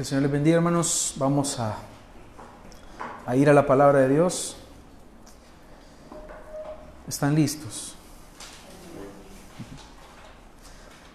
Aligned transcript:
Que 0.00 0.02
el 0.02 0.06
Señor 0.06 0.22
les 0.22 0.32
bendiga, 0.32 0.56
hermanos. 0.56 1.12
Vamos 1.18 1.60
a, 1.60 1.76
a 3.26 3.36
ir 3.36 3.50
a 3.50 3.52
la 3.52 3.66
palabra 3.66 3.98
de 3.98 4.08
Dios. 4.08 4.56
¿Están 7.06 7.34
listos? 7.34 7.94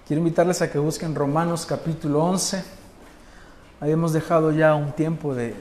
Quiero 0.06 0.20
invitarles 0.20 0.62
a 0.62 0.72
que 0.72 0.78
busquen 0.78 1.16
Romanos 1.16 1.66
capítulo 1.66 2.24
11. 2.26 2.64
Habíamos 3.80 4.14
dejado 4.14 4.52
ya 4.52 4.76
un 4.76 4.92
tiempo 4.92 5.34
de, 5.34 5.56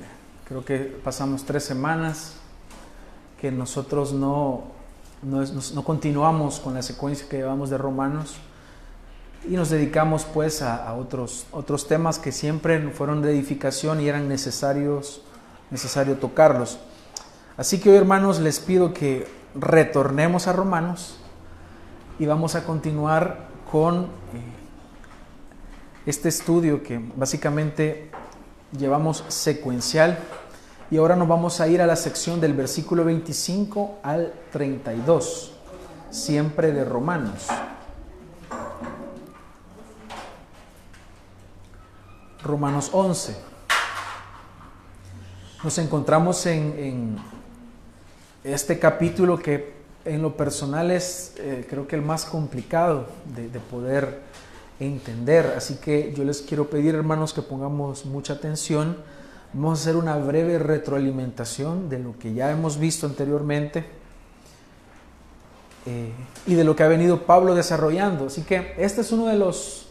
creo 0.47 0.63
que 0.63 0.81
pasamos 1.03 1.47
tres 1.47 1.65
semanas, 1.65 2.35
que 3.41 3.51
nosotros 3.51 4.13
no, 4.13 4.65
no, 5.23 5.43
no 5.43 5.83
continuamos 5.83 6.61
con 6.61 6.75
la 6.75 6.83
secuencia 6.83 7.27
que 7.27 7.39
llevamos 7.39 7.71
de 7.71 7.79
Romanos 7.79 8.37
y 9.49 9.57
nos 9.57 9.71
dedicamos 9.71 10.25
pues 10.25 10.63
a, 10.63 10.93
otros, 10.95 11.47
otros 11.53 11.87
temas 11.87 12.19
que 12.19 12.33
siempre 12.33 12.91
fueron 12.91 13.23
de 13.23 13.33
edificación 13.33 14.01
y 14.01 14.09
eran 14.09 14.29
necesarios, 14.29 15.23
necesario 15.71 16.17
tocarlos. 16.17 16.79
Así 17.57 17.79
que 17.79 17.91
hoy 17.91 17.97
hermanos 17.97 18.41
les 18.41 18.59
pido 18.59 18.95
que 18.95 19.27
retornemos 19.55 20.47
a 20.47 20.53
Romanos 20.53 21.17
y 22.19 22.27
vamos 22.27 22.55
a 22.55 22.65
continuar 22.65 23.49
con 23.71 24.09
este 26.07 26.29
estudio 26.29 26.83
que 26.83 27.01
básicamente 27.17 28.11
llevamos 28.77 29.25
secuencial 29.29 30.19
y 30.91 30.97
ahora 30.97 31.17
nos 31.17 31.29
vamos 31.29 31.61
a 31.61 31.69
ir 31.69 31.81
a 31.81 31.87
la 31.87 31.97
sección 31.97 32.41
del 32.41 32.55
versículo 32.55 33.05
25 33.05 34.01
al 34.03 34.33
32, 34.53 35.53
siempre 36.11 36.73
de 36.73 36.85
Romanos. 36.85 37.49
Romanos 42.45 42.91
11. 42.93 43.35
Nos 45.63 45.79
encontramos 45.79 46.45
en, 46.47 47.17
este 48.45 48.79
capítulo 48.79 49.39
que 49.39 49.73
en 50.05 50.21
lo 50.21 50.37
personal 50.37 50.91
es 50.91 51.33
eh, 51.39 51.67
creo 51.69 51.89
que 51.89 51.97
el 51.97 52.03
más 52.03 52.27
complicado 52.27 53.07
de, 53.35 53.49
de, 53.49 53.59
poder 53.59 54.21
entender. 54.79 55.55
Así 55.57 55.77
que 55.77 56.13
yo 56.15 56.25
les 56.25 56.43
quiero 56.43 56.69
pedir 56.69 56.95
hermanos 56.95 57.33
que 57.33 57.41
pongamos 57.41 58.05
mucha 58.05 58.35
atención. 58.35 58.99
Vamos 59.55 59.79
a 59.79 59.83
hacer 59.83 59.97
una 59.97 60.17
breve 60.17 60.59
retroalimentación 60.59 61.89
de 61.89 62.01
lo 62.01 62.19
que 62.19 62.35
ya 62.35 62.51
hemos 62.51 62.79
visto 62.79 63.07
anteriormente 63.07 63.87
eh, 65.87 66.13
y 66.47 66.55
de 66.55 66.65
lo 66.65 66.77
que 66.77 66.83
ha 66.83 66.89
venido 66.89 67.23
Pablo 67.23 67.55
desarrollando. 67.55 68.27
Así 68.27 68.43
que 68.43 68.75
este 68.77 69.01
es 69.01 69.13
uno 69.13 69.27
de 69.27 69.37
los, 69.37 69.87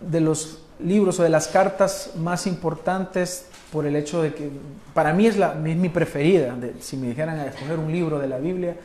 de 0.00 0.20
los 0.20 0.58
libros 0.84 1.20
o 1.20 1.22
de 1.22 1.28
las 1.28 1.48
cartas 1.48 2.12
más 2.16 2.46
importantes 2.46 3.46
por 3.72 3.86
el 3.86 3.96
hecho 3.96 4.22
de 4.22 4.34
que 4.34 4.50
para 4.94 5.12
mí 5.12 5.26
es, 5.26 5.36
la, 5.36 5.52
es 5.52 5.76
mi 5.76 5.88
preferida. 5.88 6.56
Si 6.80 6.96
me 6.96 7.08
dijeran 7.08 7.38
a 7.38 7.46
escoger 7.46 7.78
un 7.78 7.92
libro 7.92 8.18
de 8.18 8.28
la 8.28 8.38
Biblia, 8.38 8.76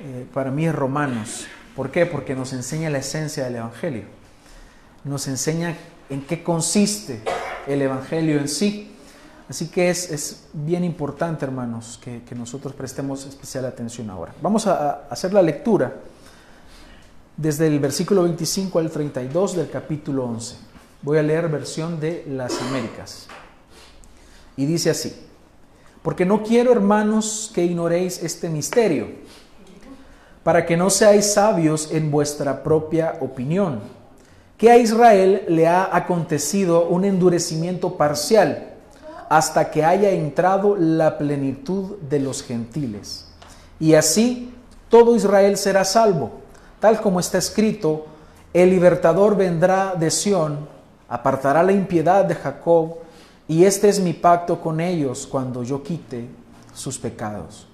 eh, 0.00 0.26
para 0.32 0.50
mí 0.50 0.66
es 0.66 0.74
Romanos. 0.74 1.46
¿Por 1.76 1.90
qué? 1.90 2.06
Porque 2.06 2.34
nos 2.34 2.52
enseña 2.52 2.90
la 2.90 2.98
esencia 2.98 3.44
del 3.44 3.56
Evangelio. 3.56 4.04
Nos 5.04 5.28
enseña 5.28 5.76
en 6.10 6.22
qué 6.22 6.42
consiste 6.42 7.20
el 7.66 7.82
Evangelio 7.82 8.38
en 8.38 8.48
sí. 8.48 8.94
Así 9.48 9.68
que 9.68 9.88
es, 9.88 10.10
es 10.10 10.48
bien 10.52 10.84
importante, 10.84 11.44
hermanos, 11.44 11.98
que, 12.02 12.22
nosotros 12.34 12.74
prestemos 12.74 13.24
especial 13.24 13.64
atención 13.64 14.10
ahora. 14.10 14.34
Vamos 14.42 14.66
a, 14.66 14.90
a 14.90 14.92
hacer 15.10 15.32
la 15.32 15.40
lectura 15.40 15.94
desde 17.36 17.68
el 17.68 17.78
versículo 17.78 18.24
25 18.24 18.78
al 18.78 18.90
32 18.90 19.56
del 19.56 19.70
capítulo 19.70 20.24
11. 20.24 20.56
Voy 21.02 21.18
a 21.18 21.22
leer 21.22 21.48
versión 21.48 22.00
de 22.00 22.24
las 22.28 22.60
Américas. 22.60 23.28
Y 24.56 24.66
dice 24.66 24.90
así, 24.90 25.14
porque 26.02 26.26
no 26.26 26.42
quiero, 26.42 26.72
hermanos, 26.72 27.50
que 27.54 27.64
ignoréis 27.64 28.22
este 28.22 28.48
misterio, 28.48 29.08
para 30.42 30.66
que 30.66 30.76
no 30.76 30.90
seáis 30.90 31.34
sabios 31.34 31.92
en 31.92 32.10
vuestra 32.10 32.62
propia 32.62 33.18
opinión, 33.20 33.80
que 34.56 34.70
a 34.70 34.76
Israel 34.76 35.44
le 35.48 35.68
ha 35.68 35.94
acontecido 35.96 36.88
un 36.88 37.04
endurecimiento 37.04 37.96
parcial, 37.96 38.74
hasta 39.28 39.70
que 39.70 39.84
haya 39.84 40.10
entrado 40.10 40.74
la 40.74 41.18
plenitud 41.18 41.98
de 42.08 42.18
los 42.18 42.42
gentiles. 42.42 43.26
Y 43.78 43.94
así 43.94 44.52
todo 44.88 45.14
Israel 45.14 45.56
será 45.56 45.84
salvo, 45.84 46.40
tal 46.80 47.00
como 47.00 47.20
está 47.20 47.38
escrito, 47.38 48.06
el 48.54 48.70
libertador 48.70 49.36
vendrá 49.36 49.94
de 49.94 50.10
Sión, 50.10 50.77
apartará 51.08 51.62
la 51.62 51.72
impiedad 51.72 52.24
de 52.24 52.34
Jacob, 52.34 52.96
y 53.48 53.64
este 53.64 53.88
es 53.88 53.98
mi 53.98 54.12
pacto 54.12 54.60
con 54.60 54.78
ellos 54.80 55.26
cuando 55.26 55.62
yo 55.62 55.82
quite 55.82 56.28
sus 56.74 56.98
pecados. 56.98 57.66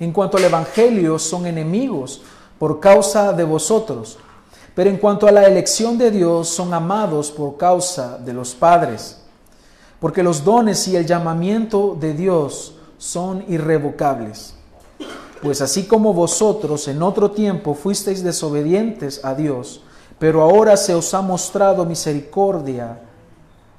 En 0.00 0.12
cuanto 0.12 0.38
al 0.38 0.44
Evangelio, 0.44 1.18
son 1.18 1.46
enemigos 1.46 2.22
por 2.58 2.80
causa 2.80 3.32
de 3.32 3.44
vosotros, 3.44 4.18
pero 4.74 4.90
en 4.90 4.96
cuanto 4.96 5.26
a 5.26 5.32
la 5.32 5.44
elección 5.44 5.96
de 5.96 6.10
Dios, 6.10 6.48
son 6.48 6.72
amados 6.74 7.30
por 7.30 7.56
causa 7.56 8.18
de 8.18 8.32
los 8.32 8.54
padres, 8.54 9.18
porque 10.00 10.22
los 10.22 10.44
dones 10.44 10.86
y 10.88 10.96
el 10.96 11.06
llamamiento 11.06 11.96
de 11.98 12.14
Dios 12.14 12.74
son 12.98 13.44
irrevocables. 13.48 14.54
Pues 15.42 15.60
así 15.60 15.84
como 15.84 16.14
vosotros 16.14 16.88
en 16.88 17.02
otro 17.02 17.30
tiempo 17.30 17.74
fuisteis 17.74 18.22
desobedientes 18.22 19.24
a 19.24 19.34
Dios, 19.34 19.82
pero 20.18 20.42
ahora 20.42 20.76
se 20.76 20.94
os 20.94 21.12
ha 21.14 21.20
mostrado 21.20 21.84
misericordia 21.84 22.98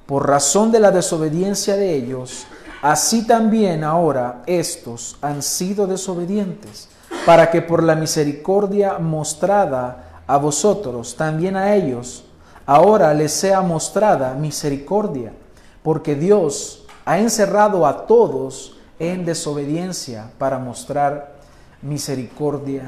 por 0.05 0.27
razón 0.27 0.71
de 0.71 0.79
la 0.79 0.91
desobediencia 0.91 1.75
de 1.75 1.95
ellos, 1.95 2.45
así 2.81 3.25
también 3.25 3.83
ahora 3.83 4.43
estos 4.45 5.17
han 5.21 5.41
sido 5.41 5.87
desobedientes, 5.87 6.89
para 7.25 7.51
que 7.51 7.61
por 7.61 7.83
la 7.83 7.95
misericordia 7.95 8.99
mostrada 8.99 10.21
a 10.27 10.37
vosotros, 10.37 11.15
también 11.15 11.55
a 11.55 11.75
ellos, 11.75 12.23
ahora 12.65 13.13
les 13.13 13.31
sea 13.31 13.61
mostrada 13.61 14.33
misericordia, 14.33 15.33
porque 15.83 16.15
Dios 16.15 16.85
ha 17.05 17.19
encerrado 17.19 17.85
a 17.85 18.05
todos 18.05 18.77
en 18.99 19.25
desobediencia 19.25 20.29
para 20.37 20.59
mostrar 20.59 21.35
misericordia 21.81 22.83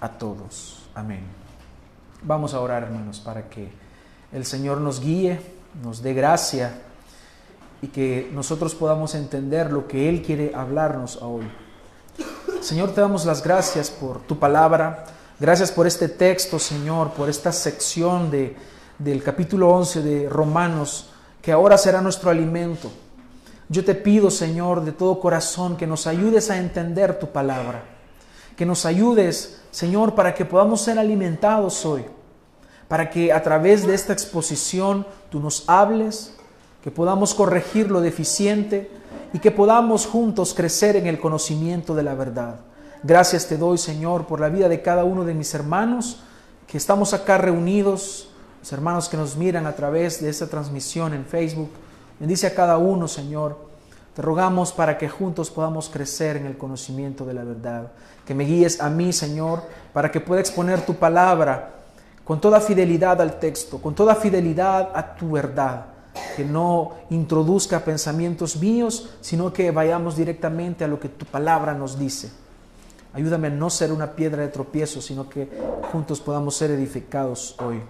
a 0.00 0.08
todos. 0.08 0.82
Amén. 0.94 1.41
Vamos 2.24 2.54
a 2.54 2.60
orar, 2.60 2.84
hermanos, 2.84 3.18
para 3.18 3.48
que 3.48 3.68
el 4.32 4.44
Señor 4.44 4.80
nos 4.80 5.00
guíe, 5.00 5.40
nos 5.82 6.02
dé 6.02 6.14
gracia 6.14 6.78
y 7.80 7.88
que 7.88 8.30
nosotros 8.32 8.76
podamos 8.76 9.16
entender 9.16 9.72
lo 9.72 9.88
que 9.88 10.08
Él 10.08 10.22
quiere 10.22 10.52
hablarnos 10.54 11.20
hoy. 11.20 11.44
Señor, 12.60 12.92
te 12.94 13.00
damos 13.00 13.26
las 13.26 13.42
gracias 13.42 13.90
por 13.90 14.20
tu 14.20 14.38
palabra. 14.38 15.04
Gracias 15.40 15.72
por 15.72 15.88
este 15.88 16.08
texto, 16.08 16.60
Señor, 16.60 17.10
por 17.10 17.28
esta 17.28 17.50
sección 17.50 18.30
de, 18.30 18.54
del 19.00 19.20
capítulo 19.24 19.70
11 19.70 20.02
de 20.02 20.28
Romanos, 20.28 21.10
que 21.42 21.50
ahora 21.50 21.76
será 21.76 22.00
nuestro 22.00 22.30
alimento. 22.30 22.88
Yo 23.68 23.84
te 23.84 23.96
pido, 23.96 24.30
Señor, 24.30 24.84
de 24.84 24.92
todo 24.92 25.18
corazón, 25.18 25.76
que 25.76 25.88
nos 25.88 26.06
ayudes 26.06 26.50
a 26.50 26.58
entender 26.58 27.18
tu 27.18 27.32
palabra. 27.32 27.82
Que 28.56 28.66
nos 28.66 28.86
ayudes, 28.86 29.60
Señor, 29.70 30.14
para 30.14 30.34
que 30.34 30.44
podamos 30.44 30.82
ser 30.82 30.98
alimentados 30.98 31.84
hoy. 31.86 32.04
Para 32.88 33.10
que 33.10 33.32
a 33.32 33.42
través 33.42 33.86
de 33.86 33.94
esta 33.94 34.12
exposición 34.12 35.06
tú 35.30 35.40
nos 35.40 35.68
hables, 35.68 36.34
que 36.82 36.90
podamos 36.90 37.32
corregir 37.34 37.90
lo 37.90 38.00
deficiente 38.00 38.90
y 39.32 39.38
que 39.38 39.50
podamos 39.50 40.06
juntos 40.06 40.52
crecer 40.52 40.96
en 40.96 41.06
el 41.06 41.18
conocimiento 41.18 41.94
de 41.94 42.02
la 42.02 42.14
verdad. 42.14 42.56
Gracias 43.02 43.46
te 43.46 43.56
doy, 43.56 43.78
Señor, 43.78 44.26
por 44.26 44.40
la 44.40 44.48
vida 44.48 44.68
de 44.68 44.82
cada 44.82 45.04
uno 45.04 45.24
de 45.24 45.34
mis 45.34 45.54
hermanos 45.54 46.22
que 46.66 46.78
estamos 46.78 47.12
acá 47.12 47.36
reunidos, 47.36 48.28
los 48.60 48.72
hermanos 48.72 49.08
que 49.08 49.16
nos 49.16 49.36
miran 49.36 49.66
a 49.66 49.74
través 49.74 50.22
de 50.22 50.30
esta 50.30 50.46
transmisión 50.46 51.12
en 51.14 51.24
Facebook. 51.24 51.70
Bendice 52.18 52.46
a 52.46 52.54
cada 52.54 52.78
uno, 52.78 53.08
Señor. 53.08 53.58
Te 54.14 54.22
rogamos 54.22 54.72
para 54.72 54.98
que 54.98 55.08
juntos 55.08 55.50
podamos 55.50 55.88
crecer 55.88 56.36
en 56.36 56.46
el 56.46 56.56
conocimiento 56.56 57.24
de 57.26 57.34
la 57.34 57.44
verdad. 57.44 57.92
Que 58.26 58.34
me 58.34 58.44
guíes 58.44 58.80
a 58.80 58.88
mí, 58.88 59.12
Señor, 59.12 59.62
para 59.92 60.10
que 60.10 60.20
pueda 60.20 60.40
exponer 60.40 60.84
tu 60.84 60.94
palabra 60.94 61.70
con 62.24 62.40
toda 62.40 62.60
fidelidad 62.60 63.20
al 63.20 63.38
texto, 63.38 63.78
con 63.78 63.94
toda 63.94 64.14
fidelidad 64.14 64.90
a 64.94 65.14
tu 65.14 65.32
verdad. 65.32 65.86
Que 66.36 66.44
no 66.44 66.92
introduzca 67.10 67.84
pensamientos 67.84 68.56
míos, 68.56 69.10
sino 69.20 69.52
que 69.52 69.70
vayamos 69.70 70.16
directamente 70.16 70.84
a 70.84 70.88
lo 70.88 71.00
que 71.00 71.08
tu 71.08 71.24
palabra 71.26 71.74
nos 71.74 71.98
dice. 71.98 72.30
Ayúdame 73.14 73.48
a 73.48 73.50
no 73.50 73.68
ser 73.70 73.92
una 73.92 74.12
piedra 74.12 74.42
de 74.42 74.48
tropiezo, 74.48 75.02
sino 75.02 75.28
que 75.28 75.48
juntos 75.90 76.20
podamos 76.20 76.56
ser 76.56 76.70
edificados 76.70 77.56
hoy. 77.62 77.82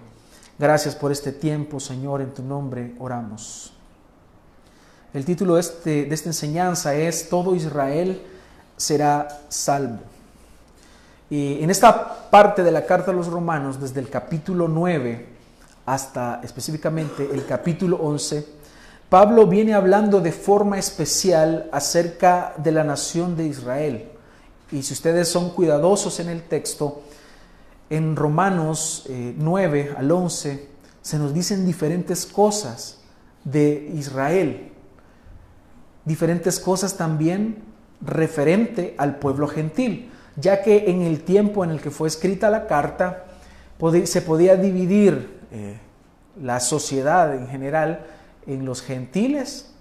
Gracias 0.59 0.95
por 0.95 1.11
este 1.11 1.31
tiempo, 1.31 1.79
Señor, 1.79 2.21
en 2.21 2.33
tu 2.33 2.43
nombre 2.43 2.95
oramos. 2.99 3.73
El 5.13 5.25
título 5.25 5.55
de, 5.55 5.61
este, 5.61 6.05
de 6.05 6.15
esta 6.15 6.29
enseñanza 6.29 6.95
es 6.95 7.29
Todo 7.29 7.55
Israel 7.55 8.21
será 8.75 9.27
salvo. 9.49 9.99
Y 11.33 11.63
en 11.63 11.71
esta 11.71 12.29
parte 12.29 12.61
de 12.61 12.71
la 12.71 12.85
carta 12.85 13.09
a 13.09 13.13
los 13.15 13.25
romanos, 13.25 13.81
desde 13.81 13.99
el 13.99 14.07
capítulo 14.07 14.67
9 14.67 15.25
hasta 15.83 16.39
específicamente 16.43 17.27
el 17.33 17.47
capítulo 17.47 17.97
11, 17.97 18.45
Pablo 19.09 19.47
viene 19.47 19.73
hablando 19.73 20.21
de 20.21 20.31
forma 20.31 20.77
especial 20.77 21.71
acerca 21.71 22.53
de 22.57 22.71
la 22.71 22.83
nación 22.83 23.35
de 23.35 23.47
Israel. 23.47 24.11
Y 24.71 24.83
si 24.83 24.93
ustedes 24.93 25.27
son 25.27 25.49
cuidadosos 25.49 26.19
en 26.19 26.29
el 26.29 26.43
texto, 26.43 27.01
en 27.89 28.15
Romanos 28.15 29.07
9 29.09 29.79
eh, 29.79 29.95
al 29.97 30.11
11 30.11 30.69
se 31.01 31.17
nos 31.17 31.33
dicen 31.33 31.65
diferentes 31.65 32.27
cosas 32.27 32.99
de 33.43 33.91
Israel, 33.95 34.71
diferentes 36.05 36.59
cosas 36.59 36.95
también 36.95 37.63
referente 38.01 38.93
al 38.99 39.17
pueblo 39.17 39.47
gentil, 39.47 40.11
ya 40.35 40.61
que 40.61 40.89
en 40.89 41.01
el 41.01 41.23
tiempo 41.23 41.63
en 41.63 41.71
el 41.71 41.81
que 41.81 41.91
fue 41.91 42.07
escrita 42.07 42.49
la 42.49 42.67
carta 42.67 43.25
se 44.05 44.21
podía 44.21 44.55
dividir 44.55 45.39
eh, 45.51 45.77
la 46.41 46.59
sociedad 46.59 47.35
en 47.35 47.47
general 47.47 48.05
en 48.47 48.65
los 48.65 48.81
gentiles 48.81 49.71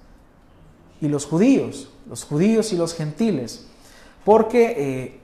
y 1.00 1.08
los 1.08 1.26
judíos, 1.26 1.90
los 2.08 2.24
judíos 2.24 2.72
y 2.72 2.76
los 2.76 2.94
gentiles, 2.94 3.66
porque 4.24 4.74
eh, 4.76 5.20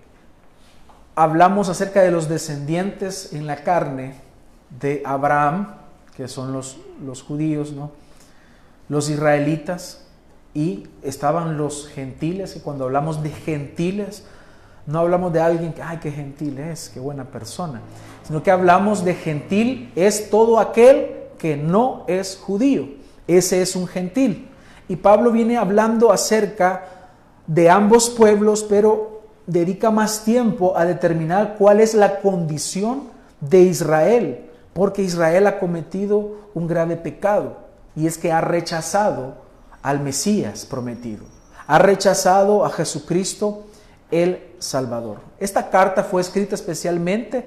hablamos 1.14 1.68
acerca 1.68 2.02
de 2.02 2.10
los 2.10 2.28
descendientes 2.28 3.32
en 3.32 3.46
la 3.46 3.62
carne 3.62 4.14
de 4.80 5.02
Abraham, 5.04 5.74
que 6.16 6.28
son 6.28 6.52
los, 6.52 6.78
los 7.04 7.22
judíos, 7.22 7.72
¿no? 7.72 7.92
los 8.88 9.10
israelitas, 9.10 10.04
y 10.54 10.88
estaban 11.02 11.58
los 11.58 11.88
gentiles, 11.88 12.56
y 12.56 12.60
cuando 12.60 12.84
hablamos 12.84 13.22
de 13.22 13.30
gentiles, 13.30 14.24
no 14.88 15.00
hablamos 15.00 15.34
de 15.34 15.40
alguien 15.40 15.74
que, 15.74 15.82
ay, 15.82 15.98
qué 15.98 16.10
gentil 16.10 16.58
es, 16.58 16.88
qué 16.88 16.98
buena 16.98 17.24
persona, 17.24 17.82
sino 18.26 18.42
que 18.42 18.50
hablamos 18.50 19.04
de 19.04 19.12
gentil 19.12 19.92
es 19.94 20.30
todo 20.30 20.58
aquel 20.58 21.14
que 21.38 21.58
no 21.58 22.04
es 22.08 22.38
judío. 22.42 22.88
Ese 23.26 23.60
es 23.60 23.76
un 23.76 23.86
gentil. 23.86 24.48
Y 24.88 24.96
Pablo 24.96 25.30
viene 25.30 25.58
hablando 25.58 26.10
acerca 26.10 26.86
de 27.46 27.68
ambos 27.68 28.08
pueblos, 28.08 28.64
pero 28.66 29.20
dedica 29.46 29.90
más 29.90 30.24
tiempo 30.24 30.74
a 30.74 30.86
determinar 30.86 31.56
cuál 31.58 31.80
es 31.80 31.92
la 31.92 32.20
condición 32.20 33.08
de 33.42 33.60
Israel, 33.64 34.46
porque 34.72 35.02
Israel 35.02 35.48
ha 35.48 35.58
cometido 35.58 36.36
un 36.54 36.66
grave 36.66 36.96
pecado, 36.96 37.58
y 37.94 38.06
es 38.06 38.16
que 38.16 38.32
ha 38.32 38.40
rechazado 38.40 39.34
al 39.82 40.00
Mesías 40.00 40.64
prometido, 40.64 41.24
ha 41.66 41.78
rechazado 41.78 42.64
a 42.64 42.70
Jesucristo 42.70 43.64
el 44.10 44.40
Salvador. 44.58 45.18
Esta 45.38 45.70
carta 45.70 46.04
fue 46.04 46.20
escrita 46.20 46.54
especialmente 46.54 47.44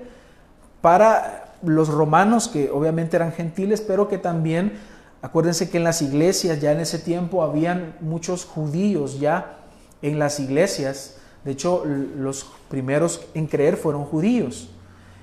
para 0.81 1.53
los 1.63 1.89
romanos, 1.89 2.47
que 2.47 2.69
obviamente 2.71 3.15
eran 3.15 3.31
gentiles, 3.31 3.81
pero 3.81 4.07
que 4.07 4.17
también 4.17 4.79
Acuérdense 5.21 5.69
que 5.69 5.77
en 5.77 5.83
las 5.83 6.01
iglesias 6.01 6.59
ya 6.61 6.71
en 6.71 6.79
ese 6.79 6.97
tiempo 6.97 7.43
habían 7.43 7.95
muchos 7.99 8.43
judíos 8.43 9.19
ya 9.19 9.57
en 10.01 10.17
las 10.17 10.39
iglesias. 10.39 11.17
De 11.45 11.51
hecho, 11.51 11.85
los 11.85 12.47
primeros 12.69 13.21
en 13.35 13.45
creer 13.45 13.77
fueron 13.77 14.05
judíos. 14.05 14.69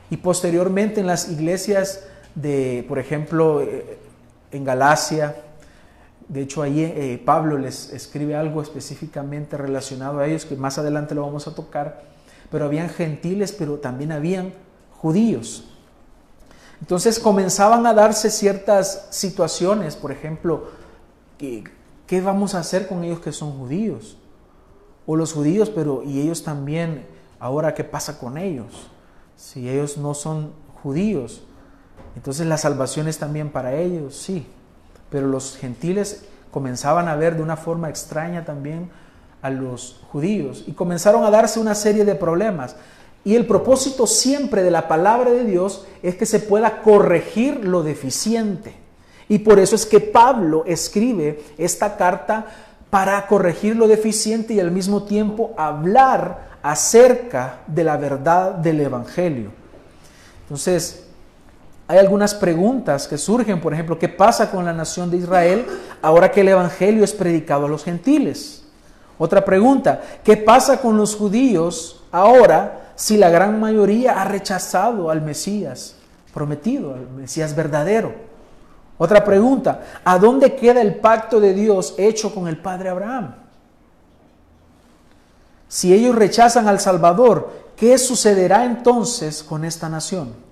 Y 0.08 0.18
posteriormente 0.18 1.00
en 1.00 1.08
las 1.08 1.28
iglesias 1.28 2.04
de, 2.36 2.84
por 2.88 3.00
ejemplo, 3.00 3.60
eh, 3.60 3.98
en 4.52 4.64
Galacia, 4.64 5.36
de 6.28 6.42
hecho 6.42 6.62
ahí 6.62 6.82
eh, 6.82 7.20
Pablo 7.24 7.56
les 7.56 7.92
escribe 7.92 8.36
algo 8.36 8.60
específicamente 8.60 9.56
relacionado 9.56 10.18
a 10.18 10.26
ellos, 10.26 10.44
que 10.44 10.56
más 10.56 10.78
adelante 10.78 11.14
lo 11.14 11.22
vamos 11.22 11.48
a 11.48 11.54
tocar, 11.54 12.02
pero 12.50 12.66
habían 12.66 12.90
gentiles, 12.90 13.52
pero 13.52 13.78
también 13.78 14.12
habían 14.12 14.52
judíos. 14.92 15.64
Entonces 16.80 17.18
comenzaban 17.18 17.86
a 17.86 17.94
darse 17.94 18.30
ciertas 18.30 19.08
situaciones, 19.10 19.96
por 19.96 20.12
ejemplo, 20.12 20.68
¿qué, 21.38 22.20
vamos 22.20 22.54
a 22.54 22.60
hacer 22.60 22.86
con 22.86 23.04
ellos 23.04 23.20
que 23.20 23.32
son 23.32 23.58
judíos? 23.58 24.16
O 25.06 25.16
los 25.16 25.32
judíos, 25.32 25.70
pero 25.70 26.02
y 26.04 26.20
ellos 26.20 26.44
también, 26.44 27.06
ahora 27.40 27.74
qué 27.74 27.84
pasa 27.84 28.18
con 28.18 28.36
ellos? 28.36 28.88
Si 29.36 29.68
ellos 29.68 29.96
no 29.96 30.14
son 30.14 30.52
judíos, 30.82 31.42
entonces 32.14 32.46
la 32.46 32.58
salvación 32.58 33.08
es 33.08 33.18
también 33.18 33.50
para 33.50 33.74
ellos, 33.74 34.14
sí. 34.14 34.46
Pero 35.10 35.26
los 35.26 35.56
gentiles 35.56 36.24
comenzaban 36.50 37.08
a 37.08 37.16
ver 37.16 37.36
de 37.36 37.42
una 37.42 37.56
forma 37.56 37.88
extraña 37.88 38.44
también 38.44 38.90
a 39.42 39.50
los 39.50 40.00
judíos 40.10 40.64
y 40.66 40.72
comenzaron 40.72 41.24
a 41.24 41.30
darse 41.30 41.60
una 41.60 41.74
serie 41.74 42.04
de 42.04 42.14
problemas. 42.14 42.76
Y 43.24 43.34
el 43.36 43.46
propósito 43.46 44.06
siempre 44.06 44.62
de 44.62 44.70
la 44.70 44.88
palabra 44.88 45.30
de 45.30 45.44
Dios 45.44 45.86
es 46.02 46.14
que 46.14 46.26
se 46.26 46.40
pueda 46.40 46.82
corregir 46.82 47.64
lo 47.64 47.82
deficiente. 47.82 48.74
Y 49.28 49.40
por 49.40 49.58
eso 49.58 49.76
es 49.76 49.84
que 49.84 50.00
Pablo 50.00 50.64
escribe 50.66 51.42
esta 51.58 51.96
carta 51.96 52.46
para 52.90 53.26
corregir 53.26 53.76
lo 53.76 53.86
deficiente 53.86 54.54
y 54.54 54.60
al 54.60 54.70
mismo 54.70 55.02
tiempo 55.02 55.52
hablar 55.58 56.48
acerca 56.62 57.60
de 57.66 57.84
la 57.84 57.96
verdad 57.98 58.52
del 58.52 58.80
Evangelio. 58.80 59.50
Entonces, 60.42 61.07
hay 61.88 61.96
algunas 61.96 62.34
preguntas 62.34 63.08
que 63.08 63.16
surgen, 63.16 63.62
por 63.62 63.72
ejemplo, 63.72 63.98
¿qué 63.98 64.10
pasa 64.10 64.50
con 64.50 64.66
la 64.66 64.74
nación 64.74 65.10
de 65.10 65.16
Israel 65.16 65.66
ahora 66.02 66.30
que 66.30 66.42
el 66.42 66.48
Evangelio 66.48 67.02
es 67.02 67.14
predicado 67.14 67.64
a 67.64 67.68
los 67.68 67.82
gentiles? 67.82 68.62
Otra 69.16 69.42
pregunta, 69.42 70.02
¿qué 70.22 70.36
pasa 70.36 70.82
con 70.82 70.98
los 70.98 71.16
judíos 71.16 72.04
ahora 72.12 72.92
si 72.94 73.16
la 73.16 73.30
gran 73.30 73.58
mayoría 73.58 74.20
ha 74.20 74.26
rechazado 74.26 75.10
al 75.10 75.22
Mesías 75.22 75.94
prometido, 76.34 76.92
al 76.92 77.08
Mesías 77.08 77.56
verdadero? 77.56 78.12
Otra 78.98 79.24
pregunta, 79.24 79.80
¿a 80.04 80.18
dónde 80.18 80.56
queda 80.56 80.82
el 80.82 80.96
pacto 80.96 81.40
de 81.40 81.54
Dios 81.54 81.94
hecho 81.96 82.34
con 82.34 82.48
el 82.48 82.58
padre 82.58 82.90
Abraham? 82.90 83.34
Si 85.68 85.94
ellos 85.94 86.14
rechazan 86.14 86.68
al 86.68 86.80
Salvador, 86.80 87.50
¿qué 87.76 87.96
sucederá 87.96 88.66
entonces 88.66 89.42
con 89.42 89.64
esta 89.64 89.88
nación? 89.88 90.47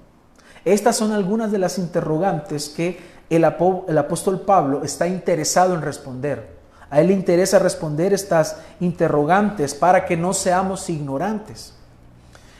Estas 0.66 0.96
son 0.96 1.12
algunas 1.12 1.52
de 1.52 1.58
las 1.58 1.78
interrogantes 1.78 2.68
que 2.68 2.98
el, 3.30 3.44
apóstol 3.44 4.40
Pablo 4.40 4.82
está 4.82 5.06
interesado 5.06 5.74
en 5.74 5.80
responder. 5.80 6.56
A 6.90 7.00
él 7.00 7.06
le 7.06 7.12
interesa 7.12 7.60
responder 7.60 8.12
estas 8.12 8.56
interrogantes 8.80 9.76
para 9.76 10.04
que 10.04 10.16
no 10.16 10.34
seamos 10.34 10.90
ignorantes. 10.90 11.72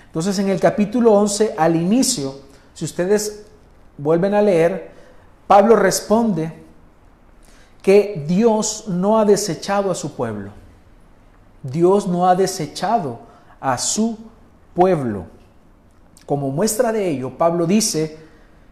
Entonces 0.07 0.39
en 0.39 0.49
el 0.49 0.61
capítulo 0.61 1.15
11, 1.15 1.57
al 1.59 1.75
inicio, 1.75 2.37
si 2.75 2.85
ustedes 2.85 3.43
vuelven 3.99 4.35
a 4.35 4.43
leer, 4.43 4.93
Pablo 5.49 5.75
responde 5.75 6.53
que 7.83 8.25
Dios 8.29 8.85
no 8.87 9.19
ha 9.19 9.25
desechado 9.25 9.91
a 9.91 9.97
su 9.97 10.15
pueblo. 10.15 10.53
Dios 11.61 12.07
no 12.07 12.29
ha 12.29 12.37
desechado 12.37 13.19
a 13.61 13.77
su 13.79 14.17
pueblo. 14.75 15.27
Como 16.27 16.51
muestra 16.51 16.93
de 16.93 17.09
ello, 17.09 17.39
Pablo 17.39 17.67
dice 17.67 18.19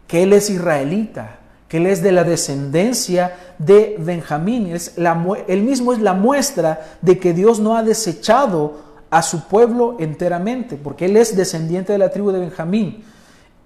que 0.07 0.23
él 0.23 0.33
es 0.33 0.49
israelita, 0.49 1.39
que 1.67 1.77
él 1.77 1.87
es 1.87 2.03
de 2.03 2.11
la 2.11 2.23
descendencia 2.23 3.35
de 3.57 3.95
Benjamín. 3.97 4.67
Es 4.67 4.95
él 5.47 5.61
mismo 5.63 5.93
es 5.93 5.99
la 5.99 6.13
muestra 6.13 6.97
de 7.01 7.17
que 7.17 7.33
Dios 7.33 7.59
no 7.59 7.75
ha 7.75 7.83
desechado 7.83 8.83
a 9.09 9.21
su 9.21 9.47
pueblo 9.47 9.95
enteramente, 9.99 10.75
porque 10.75 11.05
él 11.05 11.15
es 11.15 11.35
descendiente 11.35 11.93
de 11.93 11.99
la 11.99 12.11
tribu 12.11 12.31
de 12.31 12.39
Benjamín. 12.39 13.03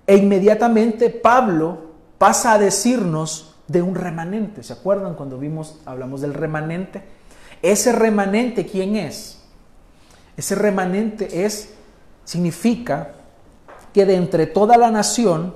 E 0.06 0.16
inmediatamente 0.18 1.10
Pablo 1.10 1.90
pasa 2.18 2.54
a 2.54 2.60
decirnos 2.60 3.56
de 3.68 3.82
un 3.82 3.96
remanente. 3.96 4.64
¿Se 4.64 4.74
acuerdan 4.74 5.16
cuando 5.16 5.40
vimos, 5.40 5.80
hablamos 5.86 6.22
del 6.22 6.34
remanente? 6.34 7.02
Ese 7.62 7.92
remanente, 7.92 8.66
¿quién 8.66 8.96
es? 8.96 9.40
Ese 10.38 10.56
remanente 10.56 11.46
es, 11.46 11.74
significa 12.24 13.14
que 13.94 14.06
de 14.06 14.16
entre 14.16 14.48
toda 14.48 14.78
la 14.78 14.92
nación, 14.92 15.54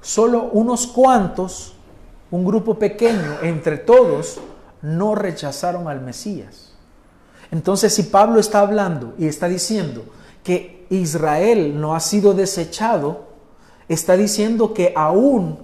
solo 0.00 0.50
unos 0.52 0.86
cuantos, 0.86 1.74
un 2.30 2.44
grupo 2.44 2.78
pequeño, 2.78 3.38
entre 3.42 3.78
todos, 3.78 4.38
no 4.82 5.14
rechazaron 5.14 5.88
al 5.88 6.00
Mesías. 6.00 6.72
Entonces, 7.50 7.94
si 7.94 8.04
Pablo 8.04 8.40
está 8.40 8.60
hablando 8.60 9.14
y 9.18 9.26
está 9.26 9.48
diciendo 9.48 10.04
que 10.44 10.86
Israel 10.90 11.80
no 11.80 11.94
ha 11.94 12.00
sido 12.00 12.34
desechado, 12.34 13.28
está 13.88 14.16
diciendo 14.16 14.72
que 14.72 14.92
aún 14.96 15.58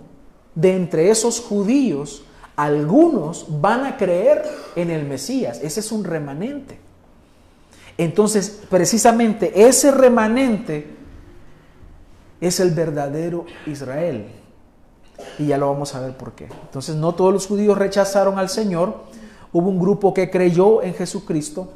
de 0.54 0.75
entre 0.75 1.11
esos 1.11 1.40
judíos, 1.40 2.25
algunos 2.56 3.61
van 3.61 3.85
a 3.85 3.96
creer 3.96 4.42
en 4.75 4.90
el 4.90 5.04
Mesías. 5.04 5.61
Ese 5.62 5.80
es 5.80 5.92
un 5.92 6.02
remanente. 6.02 6.78
Entonces, 7.99 8.62
precisamente 8.68 9.68
ese 9.68 9.90
remanente 9.90 10.96
es 12.40 12.61
el 12.61 12.71
verdadero 12.73 13.47
Israel. 13.66 14.26
Y 15.38 15.47
ya 15.47 15.59
lo 15.59 15.71
vamos 15.71 15.95
a 15.95 16.00
ver 16.00 16.16
por 16.16 16.33
qué. 16.33 16.49
Entonces, 16.64 16.97
no 16.97 17.14
todos 17.14 17.33
los 17.33 17.47
judíos 17.47 17.78
rechazaron 17.78 18.38
al 18.38 18.49
Señor, 18.49 19.05
hubo 19.52 19.69
un 19.69 19.78
grupo 19.78 20.12
que 20.12 20.31
creyó 20.31 20.83
en 20.83 20.95
Jesucristo. 20.95 21.73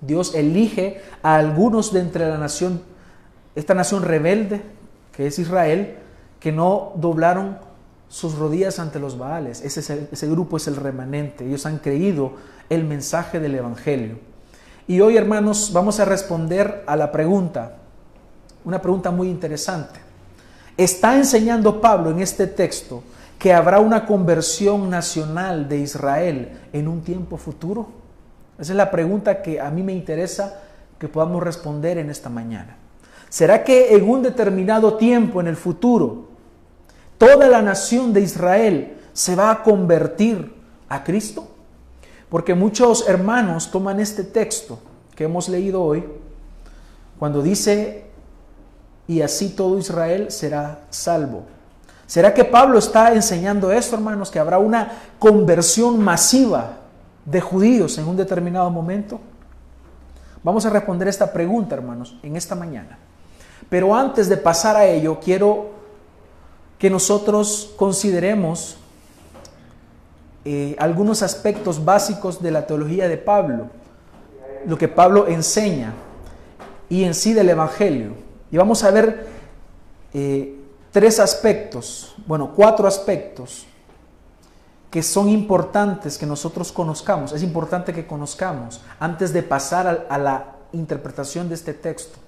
Dios 0.00 0.34
elige 0.34 1.00
a 1.22 1.36
algunos 1.36 1.92
de 1.92 2.00
entre 2.00 2.28
la 2.28 2.38
nación, 2.38 2.82
esta 3.54 3.74
nación 3.74 4.02
rebelde, 4.02 4.62
que 5.12 5.26
es 5.26 5.38
Israel, 5.38 5.96
que 6.38 6.52
no 6.52 6.92
doblaron 6.96 7.58
sus 8.08 8.34
rodillas 8.34 8.78
ante 8.78 8.98
los 8.98 9.18
Baales. 9.18 9.62
Ese, 9.62 10.08
ese 10.10 10.28
grupo 10.28 10.56
es 10.56 10.66
el 10.66 10.76
remanente. 10.76 11.46
Ellos 11.46 11.66
han 11.66 11.78
creído 11.78 12.32
el 12.68 12.84
mensaje 12.84 13.40
del 13.40 13.54
Evangelio. 13.54 14.18
Y 14.86 15.00
hoy, 15.00 15.16
hermanos, 15.16 15.70
vamos 15.72 16.00
a 16.00 16.04
responder 16.04 16.82
a 16.86 16.96
la 16.96 17.12
pregunta, 17.12 17.79
una 18.64 18.80
pregunta 18.80 19.10
muy 19.10 19.28
interesante. 19.28 20.00
¿Está 20.76 21.16
enseñando 21.16 21.80
Pablo 21.80 22.10
en 22.10 22.20
este 22.20 22.46
texto 22.46 23.02
que 23.38 23.52
habrá 23.52 23.80
una 23.80 24.06
conversión 24.06 24.88
nacional 24.90 25.68
de 25.68 25.78
Israel 25.78 26.60
en 26.72 26.88
un 26.88 27.02
tiempo 27.02 27.36
futuro? 27.36 27.88
Esa 28.58 28.72
es 28.72 28.76
la 28.76 28.90
pregunta 28.90 29.42
que 29.42 29.60
a 29.60 29.70
mí 29.70 29.82
me 29.82 29.92
interesa 29.92 30.60
que 30.98 31.08
podamos 31.08 31.42
responder 31.42 31.98
en 31.98 32.10
esta 32.10 32.28
mañana. 32.28 32.76
¿Será 33.30 33.64
que 33.64 33.94
en 33.94 34.08
un 34.08 34.22
determinado 34.22 34.96
tiempo 34.96 35.40
en 35.40 35.46
el 35.46 35.56
futuro 35.56 36.28
toda 37.16 37.48
la 37.48 37.62
nación 37.62 38.12
de 38.12 38.20
Israel 38.20 38.98
se 39.12 39.36
va 39.36 39.50
a 39.50 39.62
convertir 39.62 40.52
a 40.88 41.04
Cristo? 41.04 41.48
Porque 42.28 42.54
muchos 42.54 43.08
hermanos 43.08 43.70
toman 43.70 44.00
este 44.00 44.24
texto 44.24 44.78
que 45.14 45.24
hemos 45.24 45.48
leído 45.48 45.82
hoy, 45.82 46.04
cuando 47.18 47.42
dice, 47.42 48.09
y 49.10 49.22
así 49.22 49.48
todo 49.48 49.76
Israel 49.76 50.30
será 50.30 50.82
salvo. 50.88 51.42
¿Será 52.06 52.32
que 52.32 52.44
Pablo 52.44 52.78
está 52.78 53.12
enseñando 53.12 53.72
esto, 53.72 53.96
hermanos, 53.96 54.30
que 54.30 54.38
habrá 54.38 54.60
una 54.60 54.92
conversión 55.18 56.00
masiva 56.00 56.76
de 57.24 57.40
judíos 57.40 57.98
en 57.98 58.06
un 58.06 58.16
determinado 58.16 58.70
momento? 58.70 59.18
Vamos 60.44 60.64
a 60.64 60.70
responder 60.70 61.08
esta 61.08 61.32
pregunta, 61.32 61.74
hermanos, 61.74 62.20
en 62.22 62.36
esta 62.36 62.54
mañana. 62.54 63.00
Pero 63.68 63.96
antes 63.96 64.28
de 64.28 64.36
pasar 64.36 64.76
a 64.76 64.86
ello, 64.86 65.18
quiero 65.18 65.70
que 66.78 66.88
nosotros 66.88 67.74
consideremos 67.76 68.76
eh, 70.44 70.76
algunos 70.78 71.24
aspectos 71.24 71.84
básicos 71.84 72.40
de 72.40 72.52
la 72.52 72.64
teología 72.64 73.08
de 73.08 73.16
Pablo, 73.16 73.70
lo 74.66 74.78
que 74.78 74.86
Pablo 74.86 75.26
enseña 75.26 75.94
y 76.88 77.02
en 77.02 77.14
sí 77.14 77.32
del 77.32 77.48
Evangelio. 77.48 78.29
Y 78.50 78.56
vamos 78.56 78.82
a 78.82 78.90
ver 78.90 79.26
eh, 80.12 80.56
tres 80.90 81.20
aspectos, 81.20 82.14
bueno, 82.26 82.52
cuatro 82.54 82.86
aspectos 82.86 83.66
que 84.90 85.02
son 85.04 85.28
importantes 85.28 86.18
que 86.18 86.26
nosotros 86.26 86.72
conozcamos. 86.72 87.32
Es 87.32 87.44
importante 87.44 87.92
que 87.92 88.06
conozcamos 88.06 88.80
antes 88.98 89.32
de 89.32 89.42
pasar 89.42 90.06
a, 90.08 90.18
la 90.18 90.56
interpretación 90.72 91.48
de 91.48 91.54
este 91.54 91.74
texto. 91.74 92.18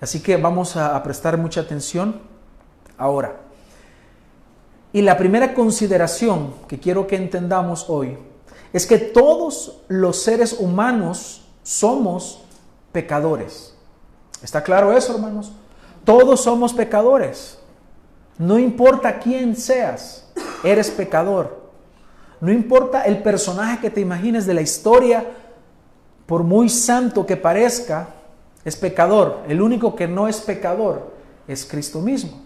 Así 0.00 0.20
que 0.20 0.36
vamos 0.36 0.76
a 0.76 1.02
prestar 1.02 1.36
mucha 1.38 1.60
atención 1.60 2.20
ahora. 2.96 3.36
Y 4.92 5.02
la 5.02 5.16
primera 5.16 5.54
consideración 5.54 6.54
que 6.68 6.78
quiero 6.78 7.06
que 7.06 7.16
entendamos 7.16 7.86
hoy 7.88 8.16
es 8.72 8.86
que 8.86 8.98
todos 8.98 9.80
los 9.88 10.22
seres 10.22 10.56
humanos 10.58 11.42
somos 11.64 12.42
pecadores. 12.92 13.71
¿Está 14.42 14.62
claro 14.62 14.96
eso, 14.96 15.14
hermanos? 15.14 15.52
Todos 16.04 16.42
somos 16.42 16.72
pecadores. 16.72 17.58
No 18.38 18.58
importa 18.58 19.18
quién 19.18 19.54
seas, 19.56 20.26
eres 20.64 20.90
pecador. 20.90 21.62
No 22.40 22.50
importa 22.50 23.02
el 23.02 23.22
personaje 23.22 23.78
que 23.80 23.90
te 23.90 24.00
imagines 24.00 24.46
de 24.46 24.54
la 24.54 24.62
historia, 24.62 25.24
por 26.26 26.42
muy 26.42 26.68
santo 26.68 27.24
que 27.24 27.36
parezca, 27.36 28.08
es 28.64 28.74
pecador. 28.76 29.42
El 29.46 29.62
único 29.62 29.94
que 29.94 30.08
no 30.08 30.26
es 30.26 30.40
pecador 30.40 31.12
es 31.46 31.64
Cristo 31.64 32.00
mismo. 32.00 32.40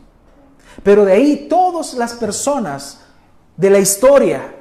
Pero 0.83 1.05
de 1.05 1.13
ahí 1.13 1.47
todas 1.49 1.95
las 1.95 2.13
personas 2.15 3.01
de 3.57 3.71
la 3.71 3.79
historia 3.79 4.55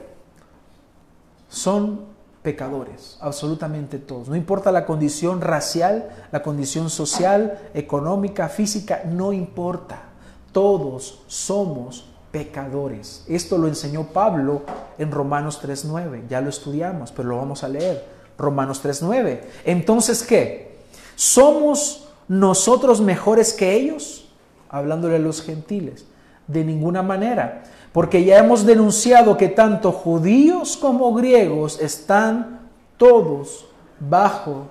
son 1.50 2.15
pecadores, 2.46 3.18
absolutamente 3.20 3.98
todos. 3.98 4.30
No 4.30 4.38
importa 4.38 4.72
la 4.72 4.86
condición 4.86 5.42
racial, 5.42 6.10
la 6.32 6.42
condición 6.42 6.90
social, 6.90 7.60
económica, 7.74 8.48
física, 8.48 9.02
no 9.06 9.34
importa. 9.34 10.04
Todos 10.54 11.24
somos 11.28 12.06
pecadores. 12.32 13.26
Esto 13.28 13.58
lo 13.58 13.68
enseñó 13.68 14.04
Pablo 14.04 14.62
en 14.98 15.12
Romanos 15.12 15.60
3.9. 15.62 16.28
Ya 16.30 16.40
lo 16.40 16.50
estudiamos, 16.50 17.12
pero 17.12 17.28
lo 17.28 17.38
vamos 17.38 17.66
a 17.66 17.68
leer. 17.68 18.06
Romanos 18.38 18.82
3.9. 18.82 19.42
Entonces, 19.66 20.24
¿qué? 20.24 20.78
¿Somos 21.18 22.08
nosotros 22.30 23.02
mejores 23.02 23.52
que 23.52 23.74
ellos? 23.74 24.26
hablándole 24.76 25.16
a 25.16 25.20
los 25.20 25.42
gentiles. 25.42 26.06
De 26.48 26.64
ninguna 26.64 27.02
manera, 27.02 27.64
porque 27.96 28.26
ya 28.26 28.40
hemos 28.40 28.66
denunciado 28.66 29.38
que 29.38 29.48
tanto 29.48 29.94
judíos 29.94 30.76
como 30.76 31.14
griegos 31.14 31.80
están 31.80 32.68
todos 32.98 33.68
bajo 34.02 34.66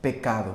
pecado. 0.00 0.54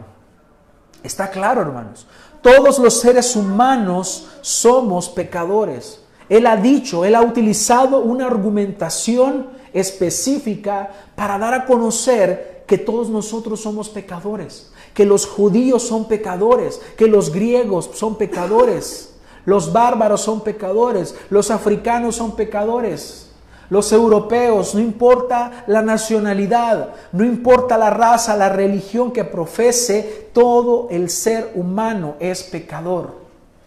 Está 1.01 1.31
claro, 1.31 1.61
hermanos. 1.61 2.07
Todos 2.41 2.77
los 2.77 2.99
seres 2.99 3.37
humanos 3.37 4.27
somos 4.41 5.07
pecadores. 5.07 6.01
Él 6.27 6.45
ha 6.45 6.57
dicho, 6.57 7.05
él 7.05 7.15
ha 7.15 7.21
utilizado 7.21 8.01
una 8.01 8.25
argumentación 8.27 9.51
específica 9.71 10.89
para 11.15 11.37
dar 11.37 11.53
a 11.53 11.65
conocer 11.65 12.65
que 12.67 12.77
todos 12.77 13.07
nosotros 13.07 13.61
somos 13.61 13.87
pecadores 13.87 14.73
que 14.93 15.05
los 15.05 15.25
judíos 15.25 15.83
son 15.83 16.09
pecadores, 16.09 16.81
que 16.97 17.07
los 17.07 17.31
griegos 17.31 17.89
son 17.93 18.17
pecadores, 18.17 19.08
los 19.49 19.73
bárbaros 19.73 20.21
son 20.21 20.41
pecadores, 20.41 21.15
los 21.31 21.49
africanos 21.49 22.15
son 22.15 22.35
pecadores, 22.35 23.31
los 23.71 23.91
europeos, 23.91 24.75
no 24.75 24.79
importa 24.79 25.63
la 25.65 25.81
nacionalidad, 25.81 26.89
no 27.11 27.25
importa 27.25 27.75
la 27.75 27.89
raza, 27.89 28.37
la 28.37 28.49
religión 28.49 29.11
que 29.11 29.23
profese, 29.23 30.29
todo 30.33 30.87
el 30.91 31.09
ser 31.09 31.51
humano 31.55 32.13
es 32.19 32.43
pecador, 32.43 33.15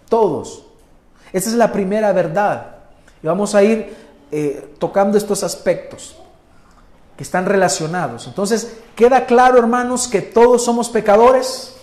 todos. 0.09 0.67
Esa 1.33 1.51
es 1.51 1.57
la 1.57 1.73
primera 1.73 2.13
verdad. 2.13 2.77
Y 3.21 3.27
vamos 3.27 3.57
a 3.57 3.65
ir 3.65 3.93
eh, 4.31 4.75
tocando 4.79 5.19
estos 5.19 5.43
aspectos 5.43 6.17
que 7.17 7.25
están 7.25 7.45
relacionados. 7.45 8.29
Entonces, 8.29 8.77
¿queda 8.95 9.27
claro, 9.27 9.59
hermanos, 9.59 10.07
que 10.07 10.23
todos 10.23 10.65
somos 10.65 10.89
pecadores? 10.91 11.75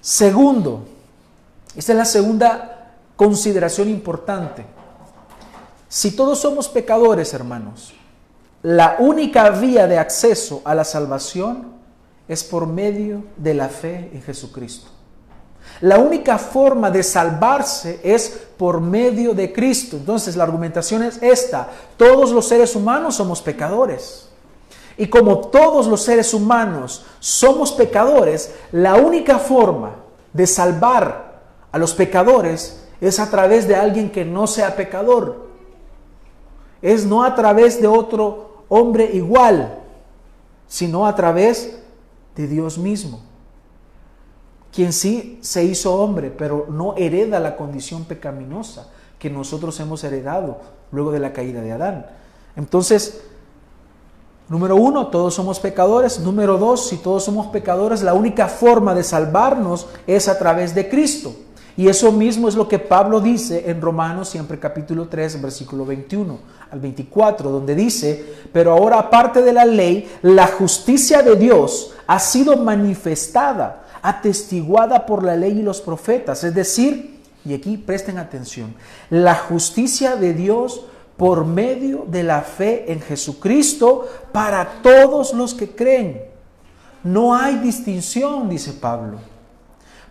Segundo, 0.00 0.86
esta 1.76 1.92
es 1.92 1.98
la 1.98 2.04
segunda 2.04 2.69
consideración 3.20 3.90
importante. 3.90 4.64
Si 5.90 6.12
todos 6.12 6.38
somos 6.38 6.70
pecadores, 6.70 7.34
hermanos, 7.34 7.92
la 8.62 8.96
única 8.98 9.50
vía 9.50 9.86
de 9.86 9.98
acceso 9.98 10.62
a 10.64 10.74
la 10.74 10.84
salvación 10.84 11.66
es 12.26 12.42
por 12.42 12.66
medio 12.66 13.24
de 13.36 13.52
la 13.52 13.68
fe 13.68 14.10
en 14.14 14.22
Jesucristo. 14.22 14.88
La 15.82 15.98
única 15.98 16.38
forma 16.38 16.90
de 16.90 17.02
salvarse 17.02 18.00
es 18.02 18.46
por 18.56 18.80
medio 18.80 19.34
de 19.34 19.52
Cristo. 19.52 19.98
Entonces 19.98 20.34
la 20.34 20.44
argumentación 20.44 21.02
es 21.02 21.22
esta. 21.22 21.68
Todos 21.98 22.30
los 22.30 22.48
seres 22.48 22.74
humanos 22.74 23.16
somos 23.16 23.42
pecadores. 23.42 24.30
Y 24.96 25.08
como 25.08 25.40
todos 25.48 25.86
los 25.86 26.00
seres 26.00 26.32
humanos 26.32 27.04
somos 27.18 27.72
pecadores, 27.72 28.54
la 28.72 28.94
única 28.94 29.38
forma 29.38 29.96
de 30.32 30.46
salvar 30.46 31.42
a 31.70 31.76
los 31.76 31.92
pecadores 31.92 32.80
es 33.00 33.18
a 33.18 33.30
través 33.30 33.66
de 33.66 33.76
alguien 33.76 34.10
que 34.10 34.24
no 34.24 34.46
sea 34.46 34.76
pecador. 34.76 35.48
Es 36.82 37.06
no 37.06 37.24
a 37.24 37.34
través 37.34 37.80
de 37.80 37.86
otro 37.86 38.64
hombre 38.68 39.10
igual, 39.12 39.78
sino 40.66 41.06
a 41.06 41.14
través 41.14 41.80
de 42.36 42.46
Dios 42.46 42.78
mismo 42.78 43.20
quien 44.72 44.92
sí 44.92 45.38
se 45.42 45.64
hizo 45.64 45.94
hombre, 45.94 46.30
pero 46.30 46.66
no 46.70 46.94
hereda 46.96 47.40
la 47.40 47.56
condición 47.56 48.04
pecaminosa 48.04 48.88
que 49.18 49.30
nosotros 49.30 49.78
hemos 49.80 50.02
heredado 50.04 50.58
luego 50.92 51.10
de 51.10 51.18
la 51.18 51.32
caída 51.32 51.60
de 51.60 51.72
Adán. 51.72 52.06
Entonces, 52.56 53.20
número 54.48 54.76
uno, 54.76 55.08
todos 55.08 55.34
somos 55.34 55.60
pecadores. 55.60 56.20
Número 56.20 56.56
dos, 56.56 56.88
si 56.88 56.98
todos 56.98 57.24
somos 57.24 57.48
pecadores, 57.48 58.02
la 58.02 58.14
única 58.14 58.48
forma 58.48 58.94
de 58.94 59.02
salvarnos 59.02 59.88
es 60.06 60.28
a 60.28 60.38
través 60.38 60.74
de 60.74 60.88
Cristo. 60.88 61.34
Y 61.80 61.88
eso 61.88 62.12
mismo 62.12 62.46
es 62.46 62.56
lo 62.56 62.68
que 62.68 62.78
Pablo 62.78 63.22
dice 63.22 63.70
en 63.70 63.80
Romanos, 63.80 64.28
siempre 64.28 64.58
capítulo 64.58 65.08
3, 65.08 65.40
versículo 65.40 65.86
21 65.86 66.38
al 66.70 66.78
24, 66.78 67.48
donde 67.48 67.74
dice, 67.74 68.22
pero 68.52 68.72
ahora 68.72 68.98
aparte 68.98 69.40
de 69.40 69.54
la 69.54 69.64
ley, 69.64 70.06
la 70.20 70.46
justicia 70.46 71.22
de 71.22 71.36
Dios 71.36 71.94
ha 72.06 72.18
sido 72.18 72.58
manifestada 72.58 73.84
atestiguada 74.02 75.06
por 75.06 75.24
la 75.24 75.34
ley 75.36 75.60
y 75.60 75.62
los 75.62 75.80
profetas. 75.80 76.44
Es 76.44 76.54
decir, 76.54 77.18
y 77.46 77.54
aquí 77.54 77.78
presten 77.78 78.18
atención, 78.18 78.74
la 79.08 79.34
justicia 79.34 80.16
de 80.16 80.34
Dios 80.34 80.84
por 81.16 81.46
medio 81.46 82.04
de 82.06 82.24
la 82.24 82.42
fe 82.42 82.92
en 82.92 83.00
Jesucristo 83.00 84.06
para 84.32 84.82
todos 84.82 85.32
los 85.32 85.54
que 85.54 85.70
creen. 85.70 86.24
No 87.02 87.34
hay 87.34 87.56
distinción, 87.56 88.50
dice 88.50 88.74
Pablo. 88.74 89.39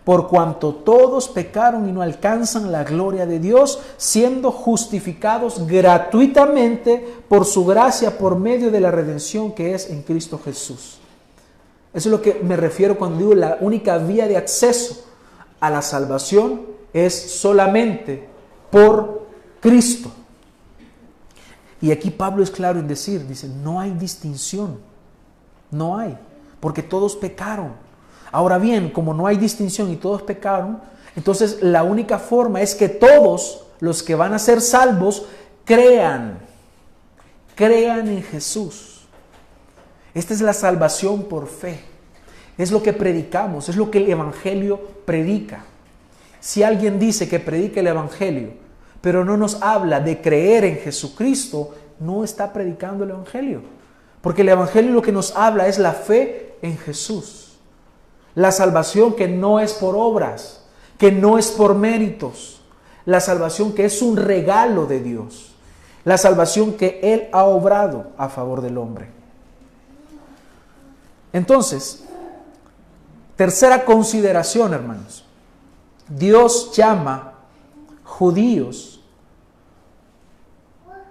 Por 0.04 0.28
cuanto 0.28 0.74
todos 0.74 1.28
pecaron 1.28 1.88
y 1.88 1.92
no 1.92 2.02
alcanzan 2.02 2.72
la 2.72 2.84
gloria 2.84 3.26
de 3.26 3.38
Dios, 3.38 3.80
siendo 3.96 4.50
justificados 4.50 5.66
gratuitamente 5.66 7.22
por 7.28 7.44
su 7.44 7.64
gracia 7.64 8.18
por 8.18 8.36
medio 8.36 8.70
de 8.70 8.80
la 8.80 8.90
redención 8.90 9.52
que 9.52 9.74
es 9.74 9.90
en 9.90 10.02
Cristo 10.02 10.40
Jesús. 10.42 10.98
Eso 11.92 12.08
es 12.08 12.12
lo 12.12 12.22
que 12.22 12.34
me 12.42 12.56
refiero 12.56 12.96
cuando 12.96 13.18
digo 13.18 13.34
la 13.34 13.58
única 13.60 13.98
vía 13.98 14.26
de 14.28 14.36
acceso 14.36 15.04
a 15.58 15.70
la 15.70 15.82
salvación 15.82 16.62
es 16.92 17.14
solamente 17.14 18.28
por 18.70 19.26
Cristo. 19.60 20.10
Y 21.82 21.90
aquí 21.90 22.10
Pablo 22.10 22.42
es 22.42 22.50
claro 22.50 22.78
en 22.78 22.88
decir, 22.88 23.26
dice, 23.26 23.48
no 23.48 23.80
hay 23.80 23.90
distinción, 23.92 24.78
no 25.70 25.98
hay, 25.98 26.16
porque 26.60 26.82
todos 26.82 27.16
pecaron. 27.16 27.72
Ahora 28.32 28.58
bien, 28.58 28.90
como 28.90 29.14
no 29.14 29.26
hay 29.26 29.36
distinción 29.36 29.90
y 29.90 29.96
todos 29.96 30.22
pecaron, 30.22 30.80
entonces 31.16 31.58
la 31.62 31.82
única 31.82 32.18
forma 32.18 32.60
es 32.60 32.74
que 32.74 32.88
todos 32.88 33.66
los 33.80 34.02
que 34.02 34.14
van 34.14 34.32
a 34.34 34.38
ser 34.38 34.60
salvos 34.60 35.26
crean, 35.64 36.38
crean 37.54 38.08
en 38.08 38.22
Jesús. 38.22 39.00
Esta 40.14 40.34
es 40.34 40.40
la 40.40 40.52
salvación 40.52 41.24
por 41.24 41.48
fe. 41.48 41.80
Es 42.58 42.70
lo 42.70 42.82
que 42.82 42.92
predicamos, 42.92 43.68
es 43.68 43.76
lo 43.76 43.90
que 43.90 43.98
el 43.98 44.10
Evangelio 44.10 44.80
predica. 45.04 45.64
Si 46.40 46.62
alguien 46.62 46.98
dice 46.98 47.28
que 47.28 47.40
predica 47.40 47.80
el 47.80 47.86
Evangelio, 47.86 48.50
pero 49.00 49.24
no 49.24 49.36
nos 49.36 49.62
habla 49.62 50.00
de 50.00 50.20
creer 50.20 50.64
en 50.64 50.76
Jesucristo, 50.76 51.74
no 51.98 52.22
está 52.22 52.52
predicando 52.52 53.04
el 53.04 53.10
Evangelio. 53.10 53.62
Porque 54.20 54.42
el 54.42 54.50
Evangelio 54.50 54.92
lo 54.92 55.02
que 55.02 55.12
nos 55.12 55.34
habla 55.36 55.68
es 55.68 55.78
la 55.78 55.92
fe 55.92 56.56
en 56.60 56.76
Jesús. 56.76 57.39
La 58.34 58.52
salvación 58.52 59.14
que 59.14 59.28
no 59.28 59.60
es 59.60 59.72
por 59.72 59.96
obras, 59.96 60.62
que 60.98 61.12
no 61.12 61.38
es 61.38 61.50
por 61.50 61.74
méritos. 61.74 62.60
La 63.04 63.20
salvación 63.20 63.72
que 63.72 63.86
es 63.86 64.02
un 64.02 64.16
regalo 64.16 64.86
de 64.86 65.00
Dios. 65.00 65.54
La 66.04 66.18
salvación 66.18 66.74
que 66.74 67.00
Él 67.02 67.28
ha 67.32 67.44
obrado 67.44 68.12
a 68.16 68.28
favor 68.28 68.60
del 68.60 68.78
hombre. 68.78 69.10
Entonces, 71.32 72.04
tercera 73.36 73.84
consideración, 73.84 74.74
hermanos. 74.74 75.24
Dios 76.08 76.72
llama 76.74 77.34
judíos 78.04 79.00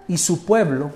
y 0.06 0.18
su 0.18 0.44
pueblo 0.44 0.90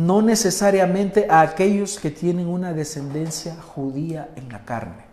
no 0.00 0.22
necesariamente 0.22 1.26
a 1.28 1.42
aquellos 1.42 1.98
que 1.98 2.10
tienen 2.10 2.46
una 2.46 2.72
descendencia 2.72 3.54
judía 3.60 4.30
en 4.34 4.48
la 4.50 4.64
carne. 4.64 5.04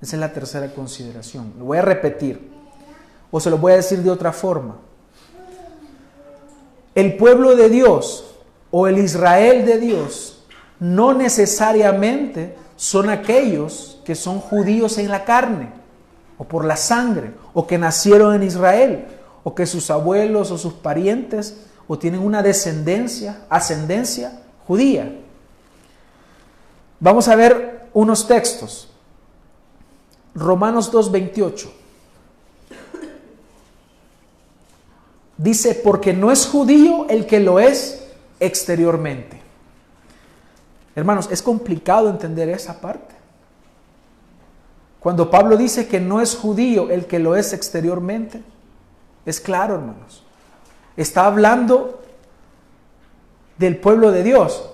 Esa 0.00 0.16
es 0.16 0.20
la 0.20 0.32
tercera 0.32 0.72
consideración. 0.72 1.52
Lo 1.58 1.66
voy 1.66 1.76
a 1.76 1.82
repetir 1.82 2.50
o 3.30 3.38
se 3.38 3.50
lo 3.50 3.58
voy 3.58 3.72
a 3.72 3.76
decir 3.76 3.98
de 3.98 4.10
otra 4.10 4.32
forma. 4.32 4.78
El 6.94 7.18
pueblo 7.18 7.54
de 7.54 7.68
Dios 7.68 8.36
o 8.70 8.86
el 8.86 8.96
Israel 8.96 9.66
de 9.66 9.78
Dios 9.78 10.42
no 10.80 11.12
necesariamente 11.12 12.56
son 12.76 13.10
aquellos 13.10 14.00
que 14.06 14.14
son 14.14 14.40
judíos 14.40 14.96
en 14.96 15.10
la 15.10 15.26
carne 15.26 15.68
o 16.38 16.44
por 16.44 16.64
la 16.64 16.76
sangre, 16.76 17.32
o 17.52 17.66
que 17.66 17.76
nacieron 17.76 18.34
en 18.34 18.44
Israel, 18.44 19.06
o 19.44 19.54
que 19.54 19.66
sus 19.66 19.90
abuelos 19.90 20.50
o 20.50 20.56
sus 20.56 20.72
parientes 20.72 21.67
o 21.88 21.98
tienen 21.98 22.20
una 22.20 22.42
descendencia, 22.42 23.46
ascendencia 23.48 24.42
judía. 24.66 25.10
Vamos 27.00 27.26
a 27.28 27.34
ver 27.34 27.88
unos 27.94 28.28
textos. 28.28 28.88
Romanos 30.34 30.92
2.28. 30.92 31.70
Dice, 35.38 35.74
porque 35.76 36.12
no 36.12 36.30
es 36.30 36.46
judío 36.46 37.06
el 37.08 37.26
que 37.26 37.40
lo 37.40 37.58
es 37.58 38.04
exteriormente. 38.38 39.40
Hermanos, 40.94 41.28
es 41.30 41.42
complicado 41.42 42.10
entender 42.10 42.48
esa 42.48 42.80
parte. 42.80 43.14
Cuando 45.00 45.30
Pablo 45.30 45.56
dice 45.56 45.86
que 45.86 46.00
no 46.00 46.20
es 46.20 46.34
judío 46.34 46.90
el 46.90 47.06
que 47.06 47.20
lo 47.20 47.36
es 47.36 47.52
exteriormente, 47.52 48.42
es 49.24 49.40
claro, 49.40 49.76
hermanos. 49.76 50.24
Está 50.98 51.26
hablando 51.26 52.02
del 53.56 53.76
pueblo 53.76 54.10
de 54.10 54.24
Dios. 54.24 54.68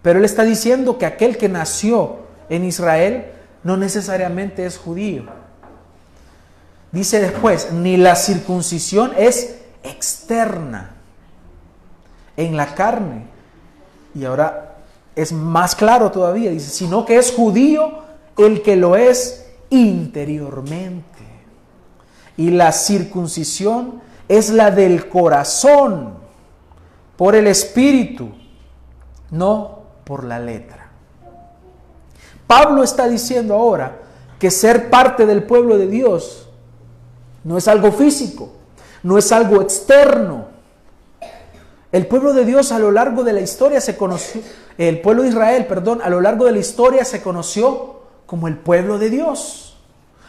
Pero 0.00 0.18
él 0.18 0.24
está 0.24 0.42
diciendo 0.42 0.96
que 0.96 1.04
aquel 1.04 1.36
que 1.36 1.50
nació 1.50 2.20
en 2.48 2.64
Israel 2.64 3.26
no 3.62 3.76
necesariamente 3.76 4.64
es 4.64 4.78
judío. 4.78 5.24
Dice 6.92 7.20
después, 7.20 7.72
ni 7.72 7.98
la 7.98 8.16
circuncisión 8.16 9.12
es 9.18 9.56
externa 9.82 10.94
en 12.38 12.56
la 12.56 12.74
carne. 12.74 13.26
Y 14.14 14.24
ahora 14.24 14.76
es 15.14 15.30
más 15.30 15.74
claro 15.74 16.10
todavía, 16.10 16.50
dice, 16.50 16.70
sino 16.70 17.04
que 17.04 17.18
es 17.18 17.32
judío 17.32 17.98
el 18.38 18.62
que 18.62 18.76
lo 18.76 18.96
es 18.96 19.44
interiormente. 19.68 21.04
Y 22.38 22.48
la 22.48 22.72
circuncisión 22.72 24.05
es 24.28 24.50
la 24.50 24.70
del 24.70 25.08
corazón, 25.08 26.14
por 27.16 27.34
el 27.34 27.46
espíritu, 27.46 28.30
no 29.30 29.80
por 30.04 30.24
la 30.24 30.38
letra. 30.38 30.90
Pablo 32.46 32.82
está 32.82 33.08
diciendo 33.08 33.54
ahora 33.54 33.98
que 34.38 34.50
ser 34.50 34.90
parte 34.90 35.26
del 35.26 35.42
pueblo 35.42 35.78
de 35.78 35.88
Dios 35.88 36.48
no 37.42 37.56
es 37.56 37.68
algo 37.68 37.92
físico, 37.92 38.50
no 39.02 39.18
es 39.18 39.32
algo 39.32 39.62
externo. 39.62 40.46
El 41.90 42.06
pueblo 42.06 42.32
de 42.34 42.44
Dios 42.44 42.72
a 42.72 42.78
lo 42.78 42.90
largo 42.90 43.24
de 43.24 43.32
la 43.32 43.40
historia 43.40 43.80
se 43.80 43.96
conoció, 43.96 44.42
el 44.76 45.00
pueblo 45.00 45.22
de 45.22 45.30
Israel, 45.30 45.66
perdón, 45.66 46.00
a 46.02 46.10
lo 46.10 46.20
largo 46.20 46.44
de 46.44 46.52
la 46.52 46.58
historia 46.58 47.04
se 47.04 47.22
conoció 47.22 48.00
como 48.26 48.48
el 48.48 48.58
pueblo 48.58 48.98
de 48.98 49.10
Dios. 49.10 49.78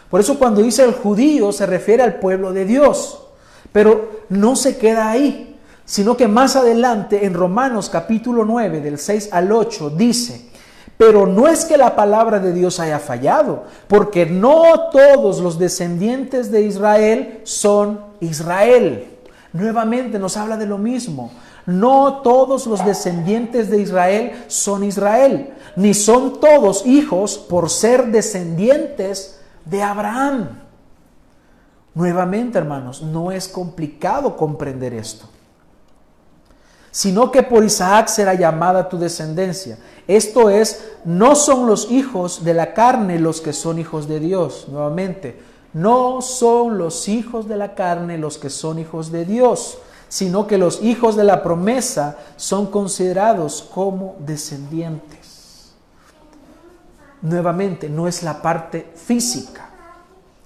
Por 0.09 0.21
eso 0.21 0.39
cuando 0.39 0.61
dice 0.61 0.83
el 0.83 0.93
judío 0.93 1.51
se 1.51 1.65
refiere 1.65 2.01
al 2.01 2.19
pueblo 2.19 2.53
de 2.53 2.65
Dios. 2.65 3.26
Pero 3.71 4.23
no 4.29 4.55
se 4.55 4.77
queda 4.77 5.09
ahí, 5.09 5.55
sino 5.85 6.17
que 6.17 6.27
más 6.27 6.55
adelante 6.55 7.25
en 7.25 7.33
Romanos 7.33 7.89
capítulo 7.89 8.43
9 8.45 8.81
del 8.81 8.97
6 8.97 9.29
al 9.31 9.51
8 9.51 9.91
dice, 9.91 10.49
pero 10.97 11.27
no 11.27 11.47
es 11.47 11.63
que 11.63 11.77
la 11.77 11.95
palabra 11.95 12.39
de 12.39 12.53
Dios 12.53 12.79
haya 12.79 12.99
fallado, 12.99 13.65
porque 13.87 14.25
no 14.25 14.89
todos 14.91 15.39
los 15.39 15.59
descendientes 15.59 16.51
de 16.51 16.63
Israel 16.63 17.41
son 17.43 18.01
Israel. 18.19 19.07
Nuevamente 19.53 20.17
nos 20.17 20.37
habla 20.37 20.57
de 20.57 20.65
lo 20.65 20.79
mismo. 20.79 21.31
No 21.67 22.21
todos 22.23 22.65
los 22.65 22.83
descendientes 22.83 23.69
de 23.69 23.81
Israel 23.81 24.31
son 24.47 24.83
Israel, 24.83 25.53
ni 25.75 25.93
son 25.93 26.39
todos 26.39 26.85
hijos 26.85 27.37
por 27.37 27.69
ser 27.69 28.07
descendientes 28.07 29.39
de 29.65 29.83
Abraham. 29.83 30.66
Nuevamente, 31.97 32.59
hermanos, 32.59 33.01
no 33.01 33.31
es 33.31 33.47
complicado 33.47 34.37
comprender 34.37 34.93
esto, 34.93 35.25
sino 36.91 37.31
que 37.31 37.41
por 37.41 37.63
Isaac 37.63 38.07
será 38.07 38.35
llamada 38.35 38.87
tu 38.87 38.99
descendencia. 38.99 39.79
Esto 40.07 40.51
es, 40.51 40.91
no 41.03 41.35
son 41.35 41.65
los 41.65 41.89
hijos 41.89 42.43
de 42.43 42.53
la 42.53 42.75
carne 42.75 43.17
los 43.17 43.41
que 43.41 43.51
son 43.51 43.79
hijos 43.79 44.07
de 44.07 44.19
Dios. 44.19 44.67
Nuevamente, 44.69 45.41
no 45.73 46.21
son 46.21 46.77
los 46.77 47.09
hijos 47.09 47.47
de 47.47 47.57
la 47.57 47.73
carne 47.73 48.19
los 48.19 48.37
que 48.37 48.51
son 48.51 48.77
hijos 48.77 49.11
de 49.11 49.25
Dios 49.25 49.79
sino 50.09 50.47
que 50.47 50.57
los 50.57 50.81
hijos 50.83 51.15
de 51.15 51.23
la 51.23 51.43
promesa 51.43 52.17
son 52.37 52.67
considerados 52.67 53.61
como 53.61 54.15
descendientes. 54.19 55.73
Nuevamente, 57.21 57.89
no 57.89 58.07
es 58.07 58.23
la 58.23 58.41
parte 58.41 58.91
física, 58.95 59.66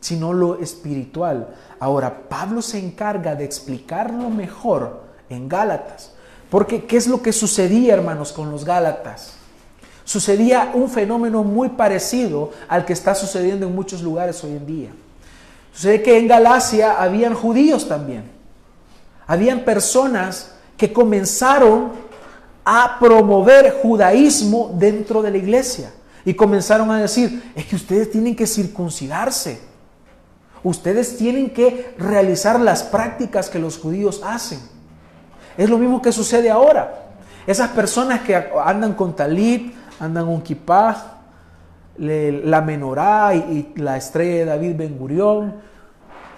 sino 0.01 0.33
lo 0.33 0.59
espiritual. 0.59 1.55
Ahora, 1.79 2.27
Pablo 2.27 2.61
se 2.61 2.77
encarga 2.77 3.35
de 3.35 3.45
explicarlo 3.45 4.29
mejor 4.29 5.03
en 5.29 5.47
Gálatas. 5.47 6.11
Porque, 6.49 6.83
¿qué 6.83 6.97
es 6.97 7.07
lo 7.07 7.21
que 7.21 7.31
sucedía, 7.31 7.93
hermanos, 7.93 8.33
con 8.33 8.51
los 8.51 8.65
Gálatas? 8.65 9.35
Sucedía 10.03 10.71
un 10.73 10.89
fenómeno 10.89 11.45
muy 11.45 11.69
parecido 11.69 12.51
al 12.67 12.83
que 12.83 12.91
está 12.91 13.15
sucediendo 13.15 13.65
en 13.67 13.73
muchos 13.73 14.01
lugares 14.01 14.43
hoy 14.43 14.51
en 14.51 14.65
día. 14.65 14.89
Sucede 15.73 16.03
que 16.03 16.17
en 16.17 16.27
Galacia 16.27 17.01
habían 17.01 17.33
judíos 17.33 17.87
también 17.87 18.41
habían 19.31 19.63
personas 19.63 20.51
que 20.75 20.91
comenzaron 20.91 21.93
a 22.65 22.97
promover 22.99 23.77
judaísmo 23.81 24.75
dentro 24.77 25.21
de 25.21 25.31
la 25.31 25.37
iglesia 25.37 25.93
y 26.25 26.33
comenzaron 26.33 26.91
a 26.91 26.99
decir, 26.99 27.41
es 27.55 27.65
que 27.65 27.77
ustedes 27.77 28.11
tienen 28.11 28.35
que 28.35 28.45
circuncidarse, 28.45 29.61
ustedes 30.63 31.17
tienen 31.17 31.50
que 31.50 31.93
realizar 31.97 32.60
las 32.60 32.84
prácticas 32.84 33.50
que 33.50 33.60
los 33.60 33.78
judíos 33.78 34.21
hacen. 34.24 34.60
Es 35.58 35.69
lo 35.69 35.78
mismo 35.78 36.02
que 36.02 36.12
sucede 36.12 36.50
ahora. 36.50 37.10
Esas 37.47 37.69
personas 37.69 38.21
que 38.21 38.36
andan 38.63 38.93
con 38.93 39.15
talit, 39.15 39.74
andan 40.00 40.26
con 40.26 40.41
kippah, 40.41 41.21
la 41.97 42.62
menorá 42.62 43.36
y, 43.36 43.74
la 43.76 43.97
estrella 43.97 44.39
de 44.39 44.45
David 44.45 44.76
Ben 44.78 44.97
Gurión, 44.97 45.56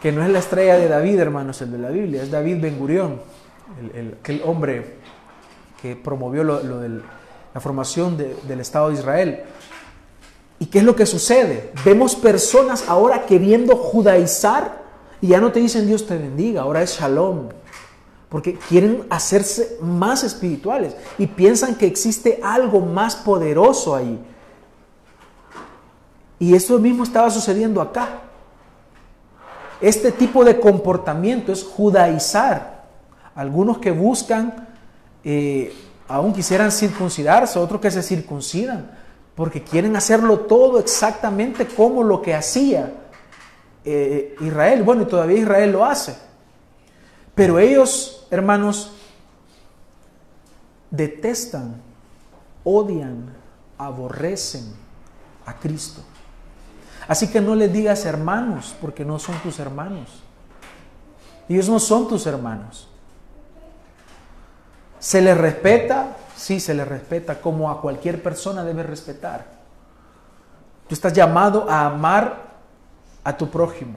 que 0.01 0.11
no 0.11 0.23
es 0.23 0.29
la 0.29 0.39
estrella 0.39 0.77
de 0.77 0.87
David, 0.87 1.19
hermanos, 1.19 1.61
el 1.61 1.71
de 1.71 1.77
la 1.77 1.89
Biblia, 1.89 2.23
es 2.23 2.31
David 2.31 2.61
Ben 2.61 2.77
Gurión, 2.77 3.21
el, 3.93 4.17
aquel 4.19 4.41
hombre 4.45 4.97
que 5.81 5.95
promovió 5.95 6.43
la 6.43 7.59
formación 7.59 8.17
del 8.17 8.59
Estado 8.59 8.89
de 8.89 8.95
Israel. 8.95 9.43
¿Y 10.63 10.67
qué 10.67 10.77
es 10.77 10.85
lo 10.85 10.95
que 10.95 11.05
sucede? 11.05 11.73
Vemos 11.83 12.15
personas 12.15 12.85
ahora 12.87 13.25
queriendo 13.25 13.75
judaizar 13.75 14.81
y 15.19 15.27
ya 15.27 15.41
no 15.41 15.51
te 15.51 15.59
dicen 15.59 15.85
Dios 15.85 16.07
te 16.07 16.17
bendiga, 16.17 16.61
ahora 16.61 16.81
es 16.81 16.97
shalom. 16.97 17.49
Porque 18.29 18.57
quieren 18.69 19.05
hacerse 19.09 19.77
más 19.81 20.23
espirituales 20.23 20.95
y 21.17 21.27
piensan 21.27 21.75
que 21.75 21.85
existe 21.85 22.39
algo 22.41 22.79
más 22.79 23.13
poderoso 23.17 23.93
ahí. 23.93 24.17
Y 26.39 26.55
eso 26.55 26.79
mismo 26.79 27.03
estaba 27.03 27.29
sucediendo 27.29 27.81
acá. 27.81 28.21
Este 29.81 30.13
tipo 30.13 30.45
de 30.45 30.61
comportamiento 30.61 31.51
es 31.51 31.61
judaizar. 31.61 32.85
Algunos 33.35 33.79
que 33.79 33.91
buscan, 33.91 34.69
eh, 35.25 35.75
aún 36.07 36.31
quisieran 36.31 36.71
circuncidarse, 36.71 37.59
otros 37.59 37.81
que 37.81 37.91
se 37.91 38.01
circuncidan, 38.01 39.02
porque 39.35 39.63
quieren 39.63 39.95
hacerlo 39.95 40.41
todo 40.41 40.79
exactamente 40.79 41.67
como 41.67 42.03
lo 42.03 42.21
que 42.21 42.35
hacía 42.35 42.93
eh, 43.83 44.35
Israel. 44.41 44.83
Bueno, 44.83 45.03
y 45.03 45.05
todavía 45.05 45.39
Israel 45.39 45.71
lo 45.71 45.85
hace. 45.85 46.15
Pero 47.33 47.57
ellos, 47.57 48.27
hermanos, 48.29 48.91
detestan, 50.91 51.81
odian, 52.63 53.33
aborrecen 53.77 54.73
a 55.45 55.55
Cristo. 55.55 56.01
Así 57.07 57.27
que 57.29 57.41
no 57.41 57.55
les 57.55 57.73
digas 57.73 58.05
hermanos, 58.05 58.75
porque 58.79 59.03
no 59.03 59.17
son 59.19 59.35
tus 59.39 59.59
hermanos. 59.59 60.21
Ellos 61.49 61.67
no 61.67 61.79
son 61.79 62.07
tus 62.07 62.25
hermanos. 62.27 62.87
¿Se 64.99 65.21
les 65.21 65.37
respeta? 65.37 66.15
Sí, 66.35 66.59
se 66.59 66.73
les 66.73 66.87
respeta, 66.87 67.39
como 67.39 67.69
a 67.69 67.81
cualquier 67.81 68.21
persona 68.21 68.63
debe 68.63 68.83
respetar. 68.83 69.45
Tú 70.87 70.95
estás 70.95 71.13
llamado 71.13 71.69
a 71.69 71.85
amar 71.85 72.53
a 73.23 73.37
tu 73.37 73.49
prójimo. 73.49 73.95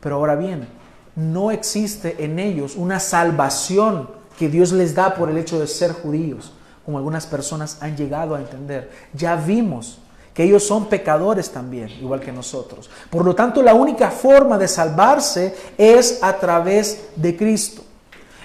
Pero 0.00 0.16
ahora 0.16 0.34
bien, 0.34 0.68
no 1.14 1.50
existe 1.50 2.24
en 2.24 2.38
ellos 2.38 2.76
una 2.76 3.00
salvación 3.00 4.10
que 4.38 4.48
Dios 4.48 4.72
les 4.72 4.94
da 4.94 5.14
por 5.14 5.30
el 5.30 5.38
hecho 5.38 5.60
de 5.60 5.66
ser 5.66 5.92
judíos, 5.92 6.52
como 6.84 6.98
algunas 6.98 7.26
personas 7.26 7.78
han 7.80 7.96
llegado 7.96 8.34
a 8.34 8.40
entender. 8.40 8.90
Ya 9.14 9.36
vimos 9.36 9.98
que 10.34 10.44
ellos 10.44 10.66
son 10.66 10.86
pecadores 10.86 11.50
también, 11.50 11.90
igual 11.90 12.20
que 12.20 12.32
nosotros. 12.32 12.90
Por 13.10 13.24
lo 13.24 13.34
tanto, 13.34 13.62
la 13.62 13.74
única 13.74 14.10
forma 14.10 14.58
de 14.58 14.66
salvarse 14.66 15.54
es 15.76 16.22
a 16.22 16.38
través 16.38 17.10
de 17.16 17.36
Cristo. 17.36 17.81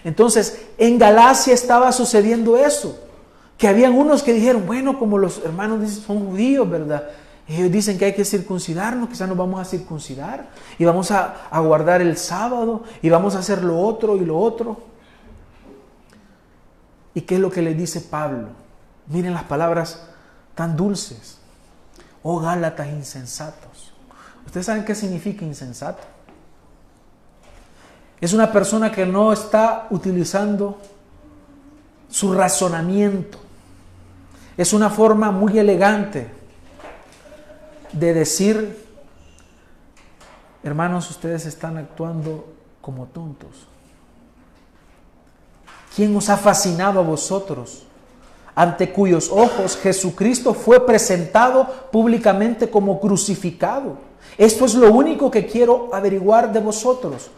Entonces, 0.08 0.65
en 0.78 0.98
Galacia 0.98 1.54
estaba 1.54 1.91
sucediendo 1.91 2.56
eso, 2.56 2.98
que 3.58 3.67
habían 3.67 3.91
unos 3.91 4.24
que 4.24 4.32
dijeron, 4.32 4.65
bueno, 4.65 4.98
como 4.98 5.17
los 5.17 5.39
hermanos 5.43 5.91
son 5.91 6.26
judíos, 6.30 6.70
¿verdad? 6.70 7.10
Ellos 7.46 7.70
dicen 7.70 7.98
que 7.98 8.06
hay 8.06 8.13
que 8.13 8.24
circuncidarnos, 8.24 9.10
quizás 9.10 9.28
nos 9.28 9.38
vamos 9.38 9.60
a 9.60 9.65
circuncidar 9.65 10.48
y 10.80 10.86
vamos 10.86 11.12
a, 11.12 11.50
a 11.52 11.60
guardar 11.60 12.00
el 12.00 12.15
sábado 12.15 12.86
y 13.02 13.10
vamos 13.10 13.36
a 13.36 13.39
hacer 13.39 13.65
lo 13.65 13.82
otro 13.82 14.15
y 14.15 14.22
lo 14.22 14.39
otro. 14.39 14.78
¿Y 17.13 17.20
qué 17.20 17.36
es 17.36 17.41
lo 17.41 17.52
que 17.52 17.62
le 17.62 17.74
dice 17.74 18.00
Pablo? 18.00 18.48
Miren 19.08 19.34
las 19.34 19.43
palabras 19.43 20.08
tan 20.56 20.78
dulces. 20.78 21.38
Oh 22.24 22.39
Gálatas 22.39 22.88
insensatos. 22.88 23.91
¿Ustedes 24.46 24.67
saben 24.67 24.86
qué 24.86 24.96
significa 24.96 25.43
insensato? 25.43 26.02
Es 28.19 28.34
una 28.34 28.51
persona 28.51 28.91
que 28.91 29.06
no 29.06 29.32
está 29.32 29.88
utilizando 29.89 30.77
su 32.10 32.34
razonamiento. 32.34 33.38
Es 34.58 34.73
una 34.73 34.89
forma 34.89 35.32
muy 35.32 35.60
elegante 35.60 36.32
de 37.91 38.13
decir, 38.13 38.86
hermanos, 40.63 41.10
ustedes 41.12 41.45
están 41.45 41.77
actuando 41.77 42.53
como 42.82 43.06
tontos. 43.06 43.67
¿Quién 45.95 46.15
os 46.15 46.30
ha 46.30 46.38
fascinado 46.38 46.99
a 46.99 47.03
vosotros? 47.03 47.84
ante 48.58 48.91
cuyos 48.91 49.30
ojos 49.32 49.77
Jesucristo 49.77 50.51
fue 50.51 50.84
presentado 50.84 51.67
públicamente 51.91 52.67
como 52.71 52.99
crucificado. 52.99 53.97
Esto 54.36 54.65
es 54.65 54.73
lo 54.73 54.91
único 54.91 55.30
que 55.30 55.45
quiero 55.45 55.93
averiguar 55.93 56.51
de 56.51 56.60
vosotros. 56.60 57.30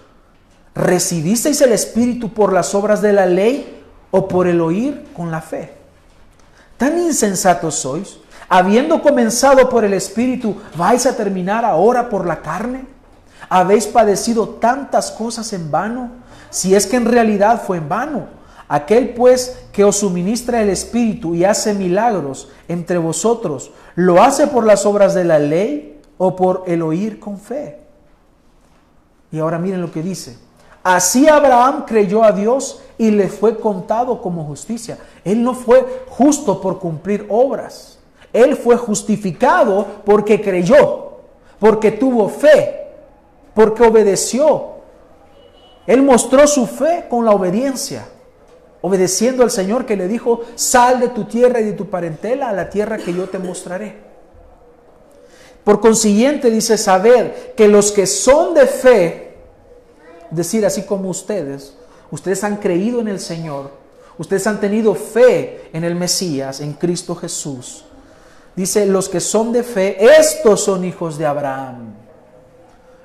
¿Recibisteis 0.76 1.62
el 1.62 1.72
Espíritu 1.72 2.34
por 2.34 2.54
las 2.54 2.74
obras 2.76 3.02
de 3.02 3.14
la 3.14 3.26
ley 3.26 3.84
o 4.12 4.28
por 4.28 4.48
el 4.48 4.62
oír 4.62 5.08
con 5.16 5.32
la 5.32 5.42
fe? 5.42 5.74
¿Tan 6.78 6.98
insensatos 6.98 7.76
sois? 7.76 8.20
Habiendo 8.48 9.02
comenzado 9.02 9.70
por 9.70 9.84
el 9.84 9.94
Espíritu, 9.94 10.56
¿vais 10.76 11.06
a 11.06 11.16
terminar 11.16 11.66
ahora 11.66 12.10
por 12.10 12.26
la 12.26 12.42
carne? 12.42 12.86
¿Habéis 13.50 13.88
padecido 13.88 14.50
tantas 14.50 15.12
cosas 15.12 15.52
en 15.54 15.70
vano? 15.70 16.12
Si 16.50 16.74
es 16.74 16.88
que 16.88 16.98
en 16.98 17.06
realidad 17.06 17.62
fue 17.66 17.78
en 17.78 17.90
vano 17.90 18.40
Aquel 18.70 19.16
pues 19.16 19.58
que 19.72 19.84
os 19.84 19.98
suministra 19.98 20.62
el 20.62 20.70
Espíritu 20.70 21.34
y 21.34 21.44
hace 21.44 21.74
milagros 21.74 22.50
entre 22.68 23.00
vosotros, 23.00 23.72
¿lo 23.96 24.22
hace 24.22 24.46
por 24.46 24.64
las 24.64 24.86
obras 24.86 25.16
de 25.16 25.24
la 25.24 25.40
ley 25.40 26.00
o 26.20 26.36
por 26.36 26.66
el 26.68 26.84
oír 26.84 27.20
con 27.20 27.40
fe? 27.40 27.80
Y 29.32 29.40
ahora 29.40 29.58
miren 29.58 29.82
lo 29.82 29.92
que 29.92 30.04
dice. 30.04 30.38
Así 30.84 31.28
Abraham 31.28 31.86
creyó 31.86 32.24
a 32.24 32.32
Dios 32.32 32.82
y 32.98 33.12
le 33.12 33.28
fue 33.28 33.60
contado 33.60 34.22
como 34.22 34.46
justicia. 34.46 34.98
Él 35.24 35.44
no 35.44 35.54
fue 35.54 36.04
justo 36.08 36.62
por 36.62 36.80
cumplir 36.80 37.26
obras. 37.30 38.00
Él 38.32 38.56
fue 38.56 38.78
justificado 38.78 39.86
porque 40.06 40.42
creyó, 40.42 41.12
porque 41.60 41.92
tuvo 41.92 42.30
fe, 42.30 42.88
porque 43.54 43.84
obedeció. 43.84 44.80
Él 45.88 46.02
mostró 46.02 46.46
su 46.48 46.68
fe 46.68 47.06
con 47.10 47.26
la 47.26 47.32
obediencia 47.32 48.06
obedeciendo 48.82 49.44
al 49.44 49.52
Señor 49.52 49.86
que 49.86 49.98
le 49.98 50.08
dijo, 50.08 50.42
sal 50.56 51.00
de 51.00 51.10
tu 51.10 51.26
tierra 51.26 51.60
y 51.60 51.66
de 51.66 51.74
tu 51.74 51.90
parentela 51.90 52.50
a 52.50 52.54
la 52.54 52.70
tierra 52.70 52.98
que 52.98 53.14
yo 53.14 53.28
te 53.28 53.40
mostraré. 53.40 53.96
Por 55.64 55.82
consiguiente 55.82 56.50
dice 56.50 56.78
saber 56.78 57.54
que 57.56 57.68
los 57.68 57.92
que 57.92 58.08
son 58.08 58.54
de 58.54 58.66
fe, 58.66 59.29
decir 60.32 60.66
así 60.66 60.84
como 60.84 61.10
ustedes, 61.10 61.74
ustedes 62.12 62.44
han 62.44 62.58
creído 62.58 63.00
en 63.02 63.08
el 63.08 63.20
Señor, 63.20 63.72
ustedes 64.18 64.46
han 64.48 64.60
tenido 64.60 64.96
fe 64.96 65.70
en 65.74 65.84
el 65.84 65.96
Mesías, 65.96 66.62
en 66.62 66.74
Cristo 66.74 67.16
Jesús. 67.16 67.86
Dice, 68.56 68.86
los 68.86 69.08
que 69.08 69.20
son 69.20 69.52
de 69.52 69.64
fe, 69.64 69.98
estos 70.20 70.64
son 70.64 70.84
hijos 70.84 71.18
de 71.18 71.26
Abraham. 71.26 71.94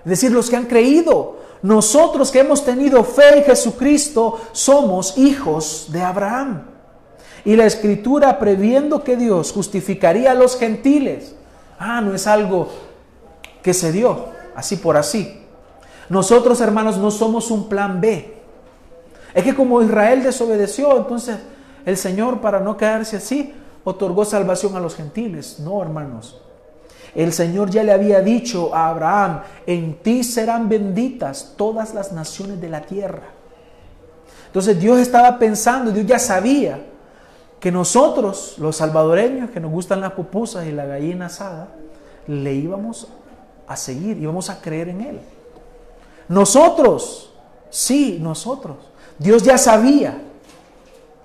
Es 0.05 0.11
decir, 0.11 0.33
los 0.33 0.51
que 0.51 0.57
han 0.57 0.67
creído, 0.67 1.37
nosotros 1.63 2.31
que 2.31 2.41
hemos 2.41 2.65
tenido 2.65 3.05
fe 3.05 3.39
en 3.39 3.45
Jesucristo 3.45 4.41
somos 4.53 5.17
hijos 5.17 5.87
de 5.91 6.03
Abraham. 6.03 6.67
Y 7.45 7.57
la 7.57 7.67
escritura 7.67 8.39
previendo 8.39 9.05
que 9.05 9.17
Dios 9.17 9.53
justificaría 9.53 10.33
a 10.33 10.35
los 10.35 10.59
gentiles. 10.59 11.35
Ah, 11.79 12.01
no 12.01 12.15
es 12.15 12.27
algo 12.27 12.69
que 13.63 13.75
se 13.75 13.93
dio 13.93 14.27
así 14.55 14.77
por 14.77 14.97
así. 14.97 15.44
Nosotros 16.09 16.61
hermanos 16.61 16.99
no 16.99 17.11
somos 17.11 17.51
un 17.51 17.69
plan 17.69 18.01
B. 18.01 18.35
Es 19.35 19.43
que 19.43 19.55
como 19.55 19.83
Israel 19.83 20.23
desobedeció, 20.23 20.97
entonces 20.97 21.39
el 21.85 21.97
Señor 21.97 22.41
para 22.41 22.61
no 22.61 22.77
quedarse 22.77 23.17
así 23.17 23.53
otorgó 23.83 24.25
salvación 24.25 24.77
a 24.77 24.81
los 24.81 24.95
gentiles. 24.95 25.59
No, 25.61 25.83
hermanos. 25.83 26.41
El 27.15 27.33
Señor 27.33 27.71
ya 27.71 27.85
le 27.85 27.93
había 27.93 28.21
dicho 28.21 28.75
a 28.75 28.89
Abraham, 28.89 29.43
en 29.67 29.95
ti 29.95 30.25
serán 30.25 30.69
benditas 30.69 31.55
todas 31.57 31.95
las 31.95 32.13
naciones 32.13 32.61
de 32.61 32.69
la 32.69 32.81
tierra. 32.83 33.29
Entonces 34.47 34.79
Dios 34.81 34.99
estaba 34.99 35.39
pensando, 35.39 35.91
Dios 35.93 36.07
ya 36.07 36.19
sabía 36.19 36.81
que 37.61 37.71
nosotros, 37.71 38.57
los 38.59 38.77
salvadoreños, 38.77 39.51
que 39.51 39.61
nos 39.61 39.71
gustan 39.71 40.01
las 40.01 40.13
pupusas 40.13 40.67
y 40.67 40.73
la 40.73 40.87
gallina 40.87 41.27
asada, 41.27 41.69
le 42.27 42.53
íbamos 42.55 43.09
a 43.67 43.77
seguir, 43.77 44.19
íbamos 44.19 44.51
a 44.51 44.61
creer 44.61 44.89
en 44.89 45.01
Él. 45.01 45.21
Nosotros, 46.29 47.33
sí, 47.71 48.19
nosotros. 48.21 48.77
Dios 49.19 49.43
ya 49.43 49.59
sabía 49.59 50.21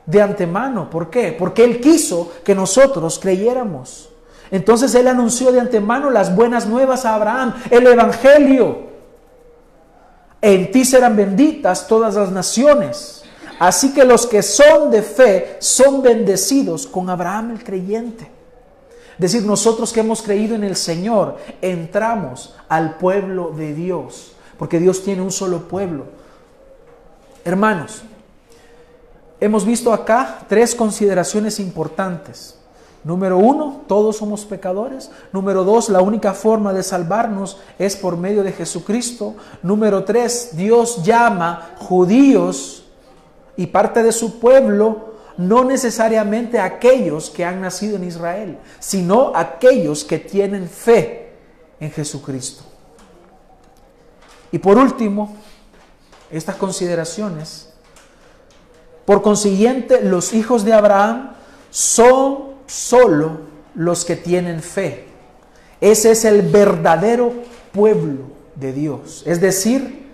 de 0.06 0.22
antemano. 0.22 0.90
¿Por 0.90 1.10
qué? 1.10 1.36
Porque 1.38 1.64
Él 1.64 1.80
quiso 1.80 2.32
que 2.44 2.56
nosotros 2.56 3.20
creyéramos. 3.20 4.10
Entonces 4.52 4.96
él 4.96 5.08
anunció 5.08 5.52
de 5.52 5.60
antemano 5.60 6.10
las 6.10 6.36
buenas 6.36 6.66
nuevas 6.66 7.06
a 7.06 7.16
Abraham, 7.16 7.54
el 7.70 7.86
Evangelio. 7.86 8.90
En 10.42 10.72
ti 10.72 10.86
serán 10.86 11.16
benditas 11.16 11.88
todas 11.88 12.16
las 12.16 12.32
naciones. 12.32 13.24
Así 13.60 13.94
que 13.94 14.06
los 14.06 14.26
que 14.26 14.42
son 14.42 14.90
de 14.90 15.02
fe 15.02 15.58
son 15.60 16.02
bendecidos 16.02 16.88
con 16.88 17.10
Abraham 17.10 17.52
el 17.52 17.64
creyente. 17.64 18.32
Es 19.14 19.34
decir, 19.34 19.44
nosotros 19.44 19.92
que 19.92 20.00
hemos 20.00 20.22
creído 20.22 20.56
en 20.56 20.64
el 20.64 20.78
Señor, 20.78 21.38
entramos 21.62 22.56
al 22.70 22.96
pueblo 22.96 23.52
de 23.52 23.74
Dios, 23.74 24.32
porque 24.60 24.80
Dios 24.80 25.02
tiene 25.04 25.22
un 25.22 25.32
solo 25.32 25.70
pueblo. 25.70 26.04
Hermanos, 27.46 28.04
hemos 29.40 29.66
visto 29.66 29.94
acá 29.94 30.40
tres 30.50 30.76
consideraciones 30.76 31.62
importantes. 31.62 32.58
Número 33.06 33.38
uno, 33.38 33.84
todos 33.88 34.18
somos 34.18 34.44
pecadores. 34.44 35.10
Número 35.32 35.64
dos, 35.64 35.88
la 35.88 36.02
única 36.02 36.34
forma 36.34 36.74
de 36.74 36.84
salvarnos 36.84 37.58
es 37.80 37.96
por 37.96 38.18
medio 38.18 38.44
de 38.44 38.52
Jesucristo. 38.52 39.36
Número 39.64 40.04
tres, 40.04 40.50
Dios 40.58 41.04
llama 41.04 41.72
judíos 41.78 42.84
y 43.56 43.68
parte 43.68 44.04
de 44.04 44.12
su 44.12 44.42
pueblo, 44.42 45.14
no 45.38 45.64
necesariamente 45.64 46.60
aquellos 46.60 47.30
que 47.30 47.46
han 47.46 47.62
nacido 47.62 47.96
en 47.96 48.04
Israel, 48.04 48.58
sino 48.80 49.32
aquellos 49.34 50.04
que 50.04 50.20
tienen 50.20 50.68
fe 50.68 51.32
en 51.80 51.92
Jesucristo. 51.92 52.64
Y 54.52 54.60
por 54.60 54.78
último, 54.78 55.36
estas 56.32 56.56
consideraciones. 56.56 57.70
Por 59.06 59.22
consiguiente, 59.22 60.02
los 60.02 60.34
hijos 60.34 60.64
de 60.64 60.74
Abraham 60.74 61.32
son 61.72 62.50
solo 62.68 63.42
los 63.76 64.06
que 64.06 64.16
tienen 64.16 64.62
fe. 64.62 65.08
Ese 65.82 66.12
es 66.12 66.26
el 66.26 66.42
verdadero 66.42 67.34
pueblo 67.72 68.24
de 68.56 68.74
Dios. 68.74 69.24
Es 69.26 69.40
decir, 69.40 70.08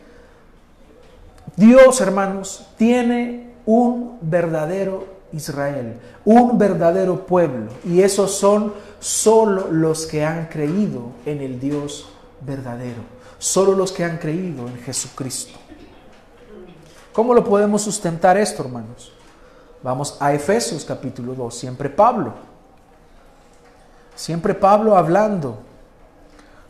Dios, 1.55 1.99
hermanos, 2.01 2.67
tiene 2.77 3.53
un 3.65 4.17
verdadero 4.21 5.07
Israel, 5.33 5.99
un 6.23 6.57
verdadero 6.57 7.25
pueblo. 7.25 7.71
Y 7.85 8.01
esos 8.01 8.31
son 8.31 8.73
solo 8.99 9.69
los 9.71 10.05
que 10.05 10.23
han 10.23 10.45
creído 10.45 11.11
en 11.25 11.41
el 11.41 11.59
Dios 11.59 12.09
verdadero. 12.45 13.01
Solo 13.37 13.73
los 13.73 13.91
que 13.91 14.03
han 14.03 14.17
creído 14.17 14.67
en 14.67 14.77
Jesucristo. 14.79 15.57
¿Cómo 17.13 17.33
lo 17.33 17.43
podemos 17.43 17.81
sustentar 17.81 18.37
esto, 18.37 18.63
hermanos? 18.63 19.11
Vamos 19.81 20.17
a 20.19 20.33
Efesios 20.33 20.83
capítulo 20.83 21.33
2, 21.33 21.55
siempre 21.55 21.89
Pablo. 21.89 22.33
Siempre 24.15 24.53
Pablo 24.53 24.97
hablando 24.97 25.59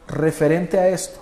referente 0.07 0.79
a 0.79 0.87
esto. 0.89 1.19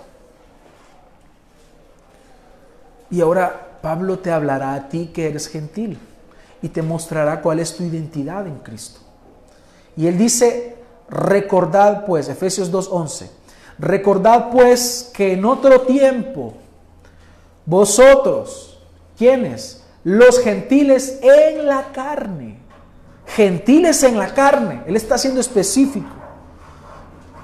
Y 3.10 3.20
ahora 3.20 3.78
Pablo 3.80 4.18
te 4.18 4.32
hablará 4.32 4.74
a 4.74 4.88
ti 4.88 5.10
que 5.14 5.28
eres 5.28 5.48
gentil 5.48 5.98
y 6.62 6.68
te 6.70 6.82
mostrará 6.82 7.40
cuál 7.42 7.60
es 7.60 7.76
tu 7.76 7.82
identidad 7.84 8.46
en 8.46 8.58
Cristo. 8.58 9.00
Y 9.96 10.06
él 10.06 10.18
dice, 10.18 10.76
recordad 11.08 12.04
pues, 12.06 12.28
Efesios 12.28 12.72
2.11, 12.72 13.28
recordad 13.78 14.50
pues 14.50 15.10
que 15.14 15.32
en 15.32 15.44
otro 15.44 15.82
tiempo 15.82 16.54
vosotros, 17.66 18.74
¿Quiénes? 19.16 19.84
Los 20.02 20.40
gentiles 20.40 21.18
en 21.22 21.66
la 21.66 21.92
carne. 21.92 22.58
Gentiles 23.26 24.02
en 24.02 24.18
la 24.18 24.34
carne. 24.34 24.82
Él 24.86 24.96
está 24.96 25.16
siendo 25.16 25.40
específico. 25.40 26.10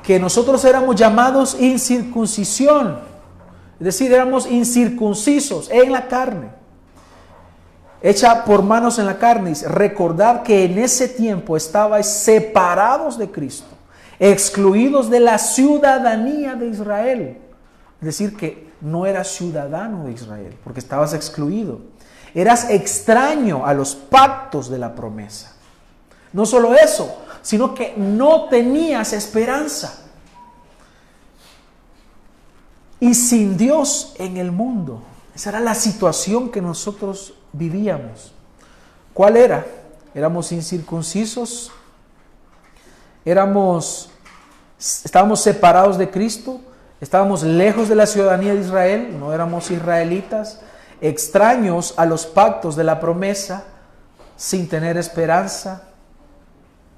Que 0.02 0.18
nosotros 0.18 0.64
éramos 0.64 0.96
llamados 0.96 1.56
incircuncisión. 1.58 2.98
Es 3.78 3.84
decir, 3.84 4.12
éramos 4.12 4.46
incircuncisos 4.46 5.70
en 5.70 5.92
la 5.92 6.08
carne. 6.08 6.50
Hecha 8.02 8.44
por 8.44 8.62
manos 8.62 8.98
en 8.98 9.06
la 9.06 9.18
carne. 9.18 9.54
Recordad 9.66 10.42
que 10.42 10.64
en 10.64 10.78
ese 10.78 11.08
tiempo 11.08 11.56
estabais 11.56 12.06
separados 12.06 13.16
de 13.16 13.30
Cristo. 13.30 13.69
Excluidos 14.20 15.10
de 15.10 15.18
la 15.18 15.38
ciudadanía 15.38 16.54
de 16.54 16.68
Israel. 16.68 17.38
Es 18.00 18.04
decir, 18.04 18.36
que 18.36 18.70
no 18.80 19.06
eras 19.06 19.28
ciudadano 19.28 20.04
de 20.04 20.12
Israel, 20.12 20.56
porque 20.62 20.80
estabas 20.80 21.14
excluido. 21.14 21.80
Eras 22.34 22.70
extraño 22.70 23.66
a 23.66 23.74
los 23.74 23.94
pactos 23.94 24.70
de 24.70 24.78
la 24.78 24.94
promesa. 24.94 25.56
No 26.32 26.46
solo 26.46 26.74
eso, 26.74 27.16
sino 27.42 27.74
que 27.74 27.94
no 27.96 28.44
tenías 28.44 29.12
esperanza. 29.12 30.04
Y 33.00 33.14
sin 33.14 33.56
Dios 33.56 34.14
en 34.18 34.36
el 34.36 34.52
mundo. 34.52 35.02
Esa 35.34 35.50
era 35.50 35.60
la 35.60 35.74
situación 35.74 36.50
que 36.50 36.60
nosotros 36.60 37.34
vivíamos. 37.52 38.32
¿Cuál 39.14 39.36
era? 39.36 39.66
Éramos 40.14 40.52
incircuncisos, 40.52 41.72
éramos, 43.24 44.10
estábamos 44.78 45.40
separados 45.40 45.98
de 45.98 46.10
Cristo, 46.10 46.60
Estábamos 47.00 47.42
lejos 47.42 47.88
de 47.88 47.94
la 47.94 48.06
ciudadanía 48.06 48.54
de 48.54 48.60
Israel, 48.60 49.16
no 49.18 49.32
éramos 49.32 49.70
israelitas, 49.70 50.60
extraños 51.00 51.94
a 51.96 52.04
los 52.04 52.26
pactos 52.26 52.76
de 52.76 52.84
la 52.84 53.00
promesa, 53.00 53.64
sin 54.36 54.68
tener 54.68 54.98
esperanza. 54.98 55.84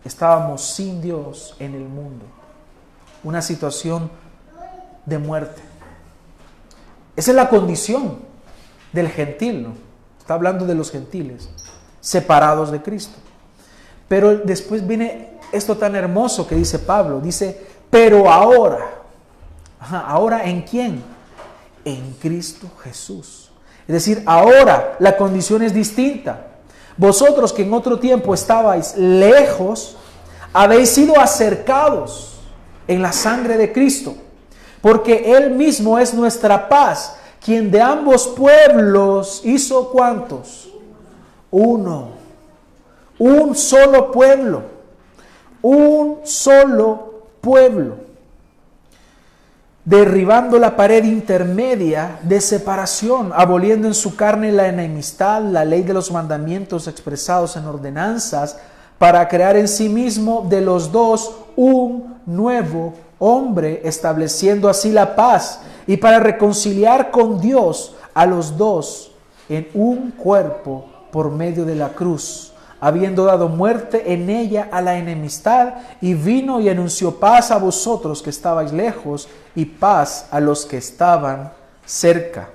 Estábamos 0.04 0.62
sin 0.62 1.00
Dios 1.00 1.54
en 1.60 1.74
el 1.74 1.84
mundo. 1.84 2.24
Una 3.22 3.40
situación 3.40 4.10
de 5.06 5.18
muerte. 5.18 5.62
Esa 7.14 7.30
es 7.30 7.36
la 7.36 7.48
condición 7.48 8.18
del 8.92 9.08
gentil, 9.08 9.62
¿no? 9.62 9.74
Está 10.18 10.34
hablando 10.34 10.66
de 10.66 10.74
los 10.74 10.90
gentiles, 10.90 11.48
separados 12.00 12.72
de 12.72 12.82
Cristo. 12.82 13.18
Pero 14.08 14.38
después 14.38 14.84
viene 14.84 15.31
esto 15.52 15.76
tan 15.76 15.94
hermoso 15.94 16.46
que 16.46 16.54
dice 16.54 16.78
Pablo, 16.78 17.20
dice, 17.20 17.60
pero 17.90 18.30
ahora, 18.30 19.02
Ahora, 19.90 20.44
¿en 20.44 20.62
quién? 20.62 21.02
En 21.84 22.14
Cristo 22.20 22.68
Jesús. 22.82 23.50
Es 23.88 23.94
decir, 23.94 24.22
ahora 24.26 24.96
la 25.00 25.16
condición 25.16 25.62
es 25.62 25.74
distinta. 25.74 26.46
Vosotros 26.96 27.52
que 27.52 27.62
en 27.62 27.74
otro 27.74 27.98
tiempo 27.98 28.32
estabais 28.32 28.96
lejos, 28.96 29.96
habéis 30.52 30.90
sido 30.90 31.18
acercados 31.18 32.34
en 32.86 33.02
la 33.02 33.12
sangre 33.12 33.56
de 33.56 33.72
Cristo, 33.72 34.14
porque 34.80 35.34
Él 35.34 35.50
mismo 35.52 35.98
es 35.98 36.14
nuestra 36.14 36.68
paz, 36.68 37.16
quien 37.44 37.70
de 37.70 37.80
ambos 37.80 38.28
pueblos 38.28 39.40
hizo 39.44 39.90
cuántos? 39.90 40.68
Uno, 41.50 42.10
un 43.18 43.54
solo 43.56 44.12
pueblo, 44.12 44.62
un 45.62 46.20
solo 46.24 47.22
pueblo 47.40 47.96
derribando 49.84 50.58
la 50.58 50.76
pared 50.76 51.04
intermedia 51.04 52.18
de 52.22 52.40
separación, 52.40 53.32
aboliendo 53.34 53.88
en 53.88 53.94
su 53.94 54.14
carne 54.14 54.52
la 54.52 54.68
enemistad, 54.68 55.42
la 55.42 55.64
ley 55.64 55.82
de 55.82 55.94
los 55.94 56.12
mandamientos 56.12 56.86
expresados 56.86 57.56
en 57.56 57.66
ordenanzas, 57.66 58.58
para 58.98 59.26
crear 59.26 59.56
en 59.56 59.66
sí 59.66 59.88
mismo 59.88 60.46
de 60.48 60.60
los 60.60 60.92
dos 60.92 61.32
un 61.56 62.20
nuevo 62.26 62.94
hombre, 63.18 63.80
estableciendo 63.84 64.68
así 64.68 64.92
la 64.92 65.16
paz, 65.16 65.60
y 65.86 65.96
para 65.96 66.20
reconciliar 66.20 67.10
con 67.10 67.40
Dios 67.40 67.96
a 68.14 68.26
los 68.26 68.56
dos 68.56 69.10
en 69.48 69.66
un 69.74 70.12
cuerpo 70.12 70.86
por 71.10 71.30
medio 71.32 71.64
de 71.64 71.74
la 71.74 71.88
cruz 71.88 72.51
habiendo 72.82 73.26
dado 73.26 73.48
muerte 73.48 74.12
en 74.12 74.28
ella 74.28 74.68
a 74.72 74.80
la 74.82 74.98
enemistad, 74.98 75.74
y 76.00 76.14
vino 76.14 76.60
y 76.60 76.68
anunció 76.68 77.20
paz 77.20 77.52
a 77.52 77.58
vosotros 77.58 78.22
que 78.22 78.30
estabais 78.30 78.72
lejos, 78.72 79.28
y 79.54 79.66
paz 79.66 80.26
a 80.32 80.40
los 80.40 80.66
que 80.66 80.78
estaban 80.78 81.52
cerca. 81.86 82.48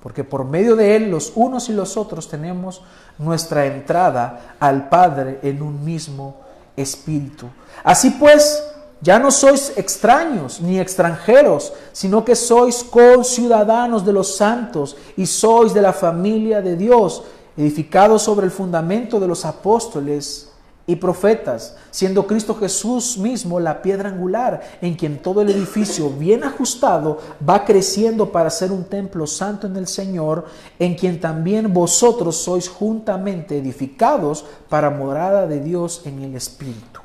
Porque 0.00 0.22
por 0.22 0.44
medio 0.44 0.76
de 0.76 0.94
él 0.94 1.10
los 1.10 1.32
unos 1.34 1.68
y 1.68 1.72
los 1.72 1.96
otros 1.96 2.28
tenemos 2.28 2.82
nuestra 3.18 3.66
entrada 3.66 4.54
al 4.60 4.88
Padre 4.88 5.40
en 5.42 5.62
un 5.62 5.84
mismo 5.84 6.36
espíritu. 6.76 7.48
Así 7.82 8.10
pues, 8.10 8.62
ya 9.00 9.18
no 9.18 9.32
sois 9.32 9.72
extraños 9.76 10.60
ni 10.60 10.78
extranjeros, 10.78 11.72
sino 11.90 12.24
que 12.24 12.36
sois 12.36 12.84
conciudadanos 12.84 14.06
de 14.06 14.12
los 14.12 14.36
santos 14.36 14.96
y 15.16 15.26
sois 15.26 15.74
de 15.74 15.82
la 15.82 15.92
familia 15.92 16.62
de 16.62 16.76
Dios 16.76 17.24
edificado 17.56 18.18
sobre 18.18 18.46
el 18.46 18.52
fundamento 18.52 19.20
de 19.20 19.28
los 19.28 19.44
apóstoles 19.44 20.50
y 20.86 20.96
profetas, 20.96 21.76
siendo 21.90 22.26
Cristo 22.26 22.54
Jesús 22.54 23.16
mismo 23.16 23.58
la 23.58 23.80
piedra 23.80 24.10
angular, 24.10 24.60
en 24.82 24.94
quien 24.94 25.22
todo 25.22 25.40
el 25.40 25.48
edificio 25.50 26.10
bien 26.10 26.44
ajustado 26.44 27.18
va 27.48 27.64
creciendo 27.64 28.30
para 28.30 28.50
ser 28.50 28.70
un 28.70 28.84
templo 28.84 29.26
santo 29.26 29.66
en 29.66 29.76
el 29.76 29.86
Señor, 29.86 30.46
en 30.78 30.94
quien 30.94 31.20
también 31.20 31.72
vosotros 31.72 32.36
sois 32.36 32.68
juntamente 32.68 33.58
edificados 33.58 34.44
para 34.68 34.90
morada 34.90 35.46
de 35.46 35.60
Dios 35.60 36.02
en 36.04 36.22
el 36.22 36.34
Espíritu. 36.34 37.00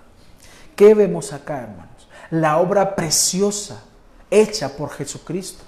¿Qué 0.76 0.94
vemos 0.94 1.32
acá, 1.32 1.62
hermanos? 1.62 2.10
La 2.32 2.58
obra 2.60 2.96
preciosa 2.96 3.82
hecha 4.30 4.76
por 4.76 4.90
Jesucristo, 4.90 5.64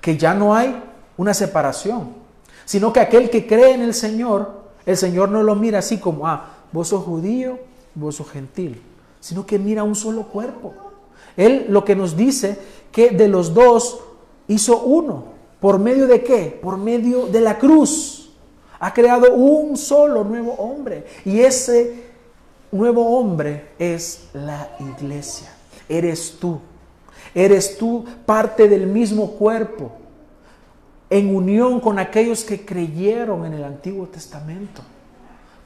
que 0.00 0.18
ya 0.18 0.34
no 0.34 0.54
hay 0.54 0.82
una 1.16 1.32
separación, 1.32 2.19
sino 2.70 2.92
que 2.92 3.00
aquel 3.00 3.30
que 3.30 3.48
cree 3.48 3.74
en 3.74 3.82
el 3.82 3.92
Señor, 3.94 4.52
el 4.86 4.96
Señor 4.96 5.28
no 5.28 5.42
lo 5.42 5.56
mira 5.56 5.80
así 5.80 5.98
como, 5.98 6.28
ah, 6.28 6.54
vos 6.70 6.86
sos 6.86 7.02
judío, 7.02 7.58
vos 7.96 8.14
sos 8.14 8.30
gentil, 8.30 8.80
sino 9.18 9.44
que 9.44 9.58
mira 9.58 9.82
un 9.82 9.96
solo 9.96 10.28
cuerpo. 10.28 10.72
Él 11.36 11.66
lo 11.68 11.84
que 11.84 11.96
nos 11.96 12.16
dice 12.16 12.56
que 12.92 13.10
de 13.10 13.26
los 13.26 13.54
dos 13.54 13.98
hizo 14.46 14.82
uno. 14.82 15.24
¿Por 15.58 15.80
medio 15.80 16.06
de 16.06 16.22
qué? 16.22 16.60
Por 16.62 16.76
medio 16.76 17.26
de 17.26 17.40
la 17.40 17.58
cruz. 17.58 18.30
Ha 18.78 18.94
creado 18.94 19.34
un 19.34 19.76
solo 19.76 20.22
nuevo 20.22 20.52
hombre. 20.52 21.06
Y 21.24 21.40
ese 21.40 22.04
nuevo 22.70 23.18
hombre 23.18 23.70
es 23.80 24.28
la 24.32 24.76
iglesia. 24.78 25.52
Eres 25.88 26.36
tú. 26.38 26.60
Eres 27.34 27.76
tú 27.76 28.04
parte 28.24 28.68
del 28.68 28.86
mismo 28.86 29.32
cuerpo, 29.32 29.90
en 31.10 31.34
unión 31.34 31.80
con 31.80 31.98
aquellos 31.98 32.44
que 32.44 32.64
creyeron 32.64 33.44
en 33.44 33.54
el 33.54 33.64
Antiguo 33.64 34.06
Testamento, 34.06 34.82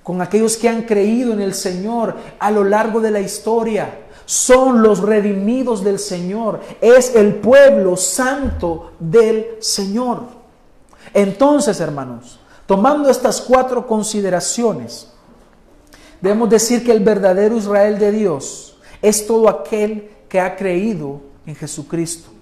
con 0.03 0.21
aquellos 0.21 0.57
que 0.57 0.69
han 0.69 0.83
creído 0.83 1.33
en 1.33 1.41
el 1.41 1.55
Señor 1.55 2.17
a 2.39 2.51
lo 2.51 2.65
largo 2.65 3.01
de 3.01 3.11
la 3.11 3.21
historia 3.21 4.01
son 4.27 4.83
los 4.83 5.01
redimidos 5.01 5.85
del 5.85 5.99
Señor, 5.99 6.61
es 6.81 7.15
el 7.15 7.37
pueblo 7.37 7.97
santo 7.97 8.93
del 8.99 9.57
Señor. 9.61 10.23
Entonces, 11.13 11.81
hermanos, 11.81 12.39
tomando 12.67 13.11
estas 13.11 13.41
cuatro 13.41 13.87
consideraciones, 13.87 15.09
debemos 16.21 16.49
decir 16.49 16.85
que 16.85 16.93
el 16.93 17.01
verdadero 17.01 17.57
Israel 17.57 17.99
de 17.99 18.13
Dios 18.13 18.79
es 19.03 19.27
todo 19.27 19.49
aquel 19.49 20.11
que 20.29 20.41
ha 20.41 20.57
creído 20.57 21.21
en 21.47 21.55
Jesucristo. 21.55 22.34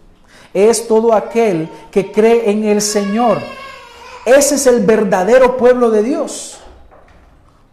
Es 0.54 0.86
todo 0.86 1.14
aquel 1.14 1.68
que 1.90 2.12
cree 2.12 2.50
en 2.50 2.64
el 2.64 2.80
Señor. 2.80 3.38
Ese 4.24 4.56
es 4.56 4.66
el 4.66 4.84
verdadero 4.84 5.56
pueblo 5.56 5.90
de 5.90 6.02
Dios. 6.02 6.58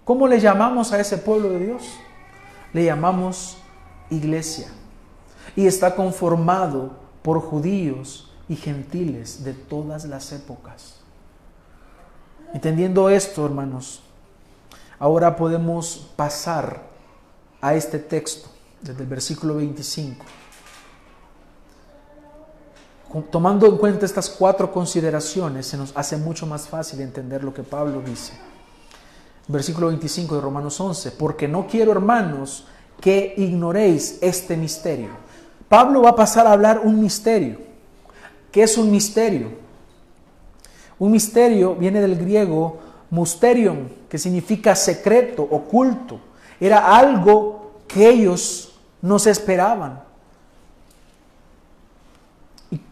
¿Cómo 0.06 0.28
le 0.28 0.40
llamamos 0.40 0.92
a 0.92 1.00
ese 1.00 1.18
pueblo 1.18 1.50
de 1.50 1.66
Dios? 1.66 1.84
Le 2.74 2.86
llamamos 2.86 3.58
iglesia 4.10 4.68
y 5.56 5.68
está 5.68 5.96
conformado 5.96 6.92
por 7.22 7.40
judíos 7.42 8.32
y 8.48 8.56
gentiles 8.56 9.44
de 9.44 9.54
todas 9.54 10.06
las 10.06 10.32
épocas. 10.32 10.96
Entendiendo 12.54 13.10
esto, 13.10 13.46
hermanos, 13.46 14.02
ahora 14.98 15.36
podemos 15.36 16.10
pasar 16.16 16.82
a 17.62 17.76
este 17.76 18.00
texto 18.00 18.50
desde 18.82 19.04
el 19.04 19.10
versículo 19.10 19.56
25. 19.56 20.26
Tomando 23.32 23.66
en 23.66 23.78
cuenta 23.78 24.06
estas 24.06 24.30
cuatro 24.30 24.72
consideraciones, 24.72 25.66
se 25.66 25.78
nos 25.78 25.96
hace 25.96 26.16
mucho 26.16 26.46
más 26.46 26.68
fácil 26.68 27.02
entender 27.02 27.44
lo 27.44 27.54
que 27.54 27.64
Pablo 27.64 28.02
dice. 28.06 28.34
Versículo 29.48 29.88
25 29.88 30.36
de 30.36 30.42
Romanos 30.42 30.80
11, 30.80 31.12
porque 31.12 31.48
no 31.48 31.66
quiero, 31.66 31.92
hermanos, 31.92 32.68
que 33.02 33.34
ignoréis 33.38 34.20
este 34.22 34.56
misterio. 34.56 35.10
Pablo 35.68 36.04
va 36.04 36.12
a 36.12 36.16
pasar 36.16 36.46
a 36.46 36.52
hablar 36.52 36.82
un 36.84 37.02
misterio. 37.02 37.58
¿Qué 38.52 38.64
es 38.64 38.78
un 38.78 38.92
misterio? 38.92 39.50
Un 41.00 41.12
misterio 41.12 41.76
viene 41.76 42.02
del 42.02 42.16
griego 42.16 42.78
mysterion, 43.10 43.92
que 44.08 44.20
significa 44.20 44.76
secreto, 44.76 45.42
oculto. 45.42 46.20
Era 46.60 46.96
algo 46.96 47.82
que 47.88 48.08
ellos 48.08 48.76
no 49.02 49.18
se 49.18 49.32
esperaban. 49.32 50.09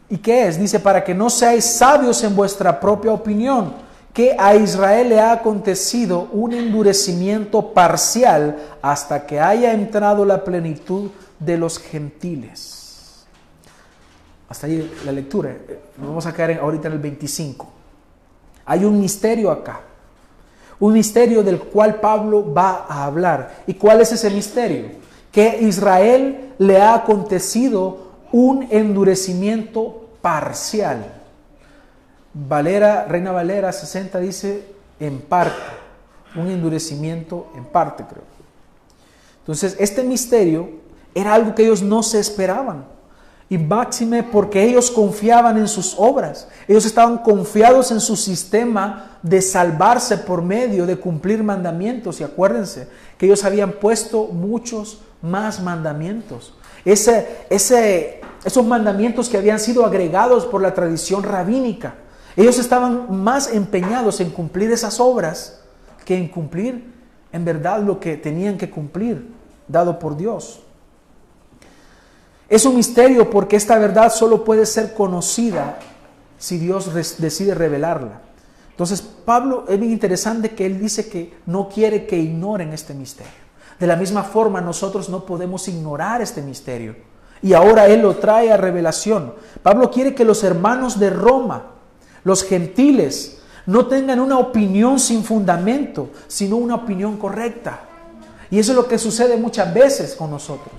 ¿Y, 0.09 0.15
¿Y 0.15 0.17
qué 0.19 0.47
es? 0.47 0.59
Dice, 0.59 0.79
para 0.79 1.03
que 1.03 1.13
no 1.13 1.29
seáis 1.29 1.65
sabios 1.65 2.23
en 2.23 2.35
vuestra 2.35 2.79
propia 2.79 3.11
opinión 3.11 3.87
que 4.17 4.35
a 4.39 4.55
Israel 4.55 5.09
le 5.09 5.19
ha 5.19 5.31
acontecido 5.31 6.27
un 6.31 6.51
endurecimiento 6.51 7.71
parcial 7.71 8.57
hasta 8.81 9.27
que 9.27 9.39
haya 9.39 9.73
entrado 9.73 10.25
la 10.25 10.43
plenitud 10.43 11.11
de 11.37 11.55
los 11.55 11.77
gentiles. 11.77 13.27
Hasta 14.49 14.65
ahí 14.65 14.91
la 15.05 15.11
lectura. 15.11 15.55
Vamos 15.97 16.25
a 16.25 16.33
caer 16.33 16.59
ahorita 16.59 16.87
en 16.87 16.93
el 16.95 16.99
25. 16.99 17.67
Hay 18.65 18.85
un 18.85 18.99
misterio 18.99 19.51
acá. 19.51 19.81
Un 20.79 20.93
misterio 20.93 21.43
del 21.43 21.59
cual 21.59 21.99
Pablo 21.99 22.51
va 22.51 22.87
a 22.89 23.05
hablar. 23.05 23.63
¿Y 23.67 23.75
cuál 23.75 24.01
es 24.01 24.11
ese 24.11 24.31
misterio? 24.31 24.87
Que 25.31 25.59
Israel 25.61 26.53
le 26.57 26.81
ha 26.81 26.95
acontecido 26.95 28.06
un 28.31 28.67
endurecimiento 28.71 30.09
parcial. 30.21 31.13
Valera, 32.33 33.05
Reina 33.05 33.31
Valera 33.31 33.71
60 33.71 34.19
dice 34.19 34.65
en 34.99 35.19
parte, 35.19 35.55
un 36.35 36.49
endurecimiento 36.49 37.51
en 37.55 37.65
parte, 37.65 38.03
creo. 38.07 38.23
Entonces, 39.39 39.75
este 39.79 40.03
misterio 40.03 40.69
era 41.15 41.33
algo 41.33 41.55
que 41.55 41.63
ellos 41.63 41.81
no 41.81 42.03
se 42.03 42.19
esperaban. 42.19 42.85
Y 43.49 43.57
máxime 43.57 44.23
porque 44.23 44.61
ellos 44.61 44.91
confiaban 44.91 45.57
en 45.57 45.69
sus 45.69 45.95
obras. 45.97 46.49
Ellos 46.67 46.85
estaban 46.85 47.19
confiados 47.19 47.91
en 47.91 48.01
su 48.01 48.17
sistema 48.17 49.17
de 49.23 49.41
salvarse 49.41 50.17
por 50.17 50.41
medio 50.41 50.85
de 50.85 50.97
cumplir 50.97 51.41
mandamientos. 51.43 52.19
Y 52.19 52.25
acuérdense 52.25 52.89
que 53.17 53.25
ellos 53.25 53.45
habían 53.45 53.71
puesto 53.71 54.25
muchos 54.25 54.99
más 55.21 55.61
mandamientos. 55.61 56.53
Ese, 56.85 57.41
esos 57.49 58.65
mandamientos 58.65 59.29
que 59.29 59.37
habían 59.37 59.59
sido 59.59 59.85
agregados 59.85 60.45
por 60.45 60.61
la 60.61 60.73
tradición 60.73 61.23
rabínica. 61.23 61.95
Ellos 62.35 62.59
estaban 62.59 63.23
más 63.23 63.53
empeñados 63.53 64.19
en 64.19 64.29
cumplir 64.29 64.71
esas 64.71 64.99
obras 64.99 65.59
que 66.05 66.15
en 66.15 66.27
cumplir 66.27 66.93
en 67.31 67.43
verdad 67.43 67.81
lo 67.81 67.99
que 67.99 68.15
tenían 68.15 68.57
que 68.57 68.69
cumplir, 68.69 69.27
dado 69.67 69.99
por 69.99 70.15
Dios. 70.15 70.61
Es 72.49 72.65
un 72.65 72.75
misterio 72.75 73.29
porque 73.29 73.57
esta 73.57 73.77
verdad 73.77 74.11
solo 74.11 74.45
puede 74.45 74.65
ser 74.65 74.93
conocida 74.93 75.79
si 76.37 76.57
Dios 76.57 76.93
decide 76.93 77.53
revelarla. 77.53 78.21
Entonces, 78.69 79.01
Pablo 79.01 79.65
es 79.67 79.79
bien 79.79 79.91
interesante 79.91 80.51
que 80.51 80.65
él 80.65 80.79
dice 80.79 81.09
que 81.09 81.33
no 81.47 81.67
quiere 81.67 82.05
que 82.05 82.17
ignoren 82.17 82.73
este 82.73 82.93
misterio. 82.93 83.46
De 83.79 83.87
la 83.87 83.95
misma 83.95 84.23
forma, 84.23 84.61
nosotros 84.61 85.09
no 85.09 85.25
podemos 85.25 85.67
ignorar 85.67 86.21
este 86.21 86.41
misterio. 86.41 86.95
Y 87.41 87.53
ahora 87.53 87.87
él 87.87 88.01
lo 88.01 88.15
trae 88.15 88.51
a 88.51 88.57
revelación. 88.57 89.33
Pablo 89.61 89.91
quiere 89.91 90.15
que 90.15 90.25
los 90.25 90.43
hermanos 90.43 90.99
de 90.99 91.09
Roma 91.09 91.77
los 92.27 92.43
gentiles 92.43 93.37
no 93.67 93.85
tengan 93.85 94.19
una 94.19 94.37
opinión 94.37 94.99
sin 94.99 95.23
fundamento, 95.23 96.09
sino 96.27 96.57
una 96.57 96.75
opinión 96.75 97.15
correcta. 97.15 97.79
Y 98.51 98.59
eso 98.59 98.73
es 98.73 98.75
lo 98.75 98.85
que 98.85 98.97
sucede 98.97 99.37
muchas 99.37 99.73
veces 99.73 100.13
con 100.13 100.31
nosotros. 100.31 100.73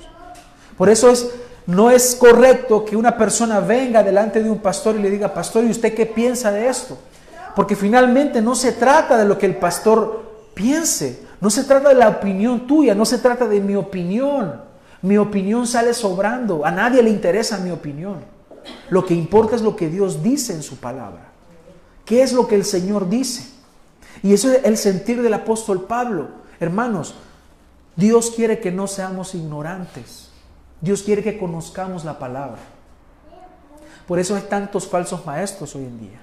Por 0.77 0.91
eso 0.91 1.11
es, 1.11 1.31
no 1.67 1.91
es 1.91 2.15
correcto 2.17 2.85
que 2.85 2.97
una 2.97 3.17
persona 3.17 3.61
venga 3.61 4.03
delante 4.03 4.43
de 4.43 4.51
un 4.51 4.59
pastor 4.59 4.97
y 4.97 4.99
le 4.99 5.09
diga, 5.09 5.33
pastor, 5.33 5.65
¿y 5.65 5.71
usted 5.71 5.95
qué 5.95 6.05
piensa 6.05 6.53
de 6.53 6.69
esto? 6.69 6.99
Porque 7.57 7.77
finalmente 7.77 8.43
no 8.43 8.55
se 8.55 8.73
trata 8.73 9.17
de 9.17 9.25
lo 9.25 9.39
que 9.39 9.47
el 9.47 9.57
pastor 9.57 10.51
piense, 10.53 11.27
no 11.40 11.51
se 11.51 11.64
trata 11.64 11.90
de 11.90 11.94
la 11.94 12.09
opinión 12.09 12.66
tuya, 12.66 12.94
no 12.94 13.05
se 13.05 13.18
trata 13.18 13.46
de 13.46 13.61
mi 13.61 13.74
opinión. 13.74 14.62
Mi 15.03 15.16
opinión 15.16 15.66
sale 15.66 15.94
sobrando, 15.94 16.66
a 16.66 16.70
nadie 16.70 17.03
le 17.03 17.11
interesa 17.11 17.59
mi 17.59 17.70
opinión. 17.70 18.24
Lo 18.90 19.05
que 19.05 19.14
importa 19.14 19.55
es 19.55 19.62
lo 19.62 19.77
que 19.77 19.88
Dios 19.88 20.22
dice 20.22 20.53
en 20.53 20.62
su 20.62 20.77
palabra. 20.77 21.33
¿Qué 22.05 22.22
es 22.22 22.33
lo 22.33 22.48
que 22.48 22.57
el 22.57 22.64
Señor 22.64 23.09
dice? 23.09 23.48
Y 24.22 24.33
eso 24.33 24.51
es 24.51 24.64
el 24.64 24.77
sentir 24.77 25.22
del 25.22 25.35
apóstol 25.35 25.85
Pablo. 25.85 26.29
Hermanos, 26.59 27.14
Dios 27.94 28.33
quiere 28.35 28.59
que 28.59 28.72
no 28.72 28.87
seamos 28.87 29.35
ignorantes. 29.35 30.31
Dios 30.81 31.03
quiere 31.03 31.22
que 31.22 31.38
conozcamos 31.38 32.05
la 32.05 32.18
palabra. 32.18 32.59
Por 34.07 34.18
eso 34.18 34.35
hay 34.35 34.42
tantos 34.42 34.88
falsos 34.88 35.27
maestros 35.27 35.74
hoy 35.77 35.85
en 35.85 36.01
día. 36.01 36.20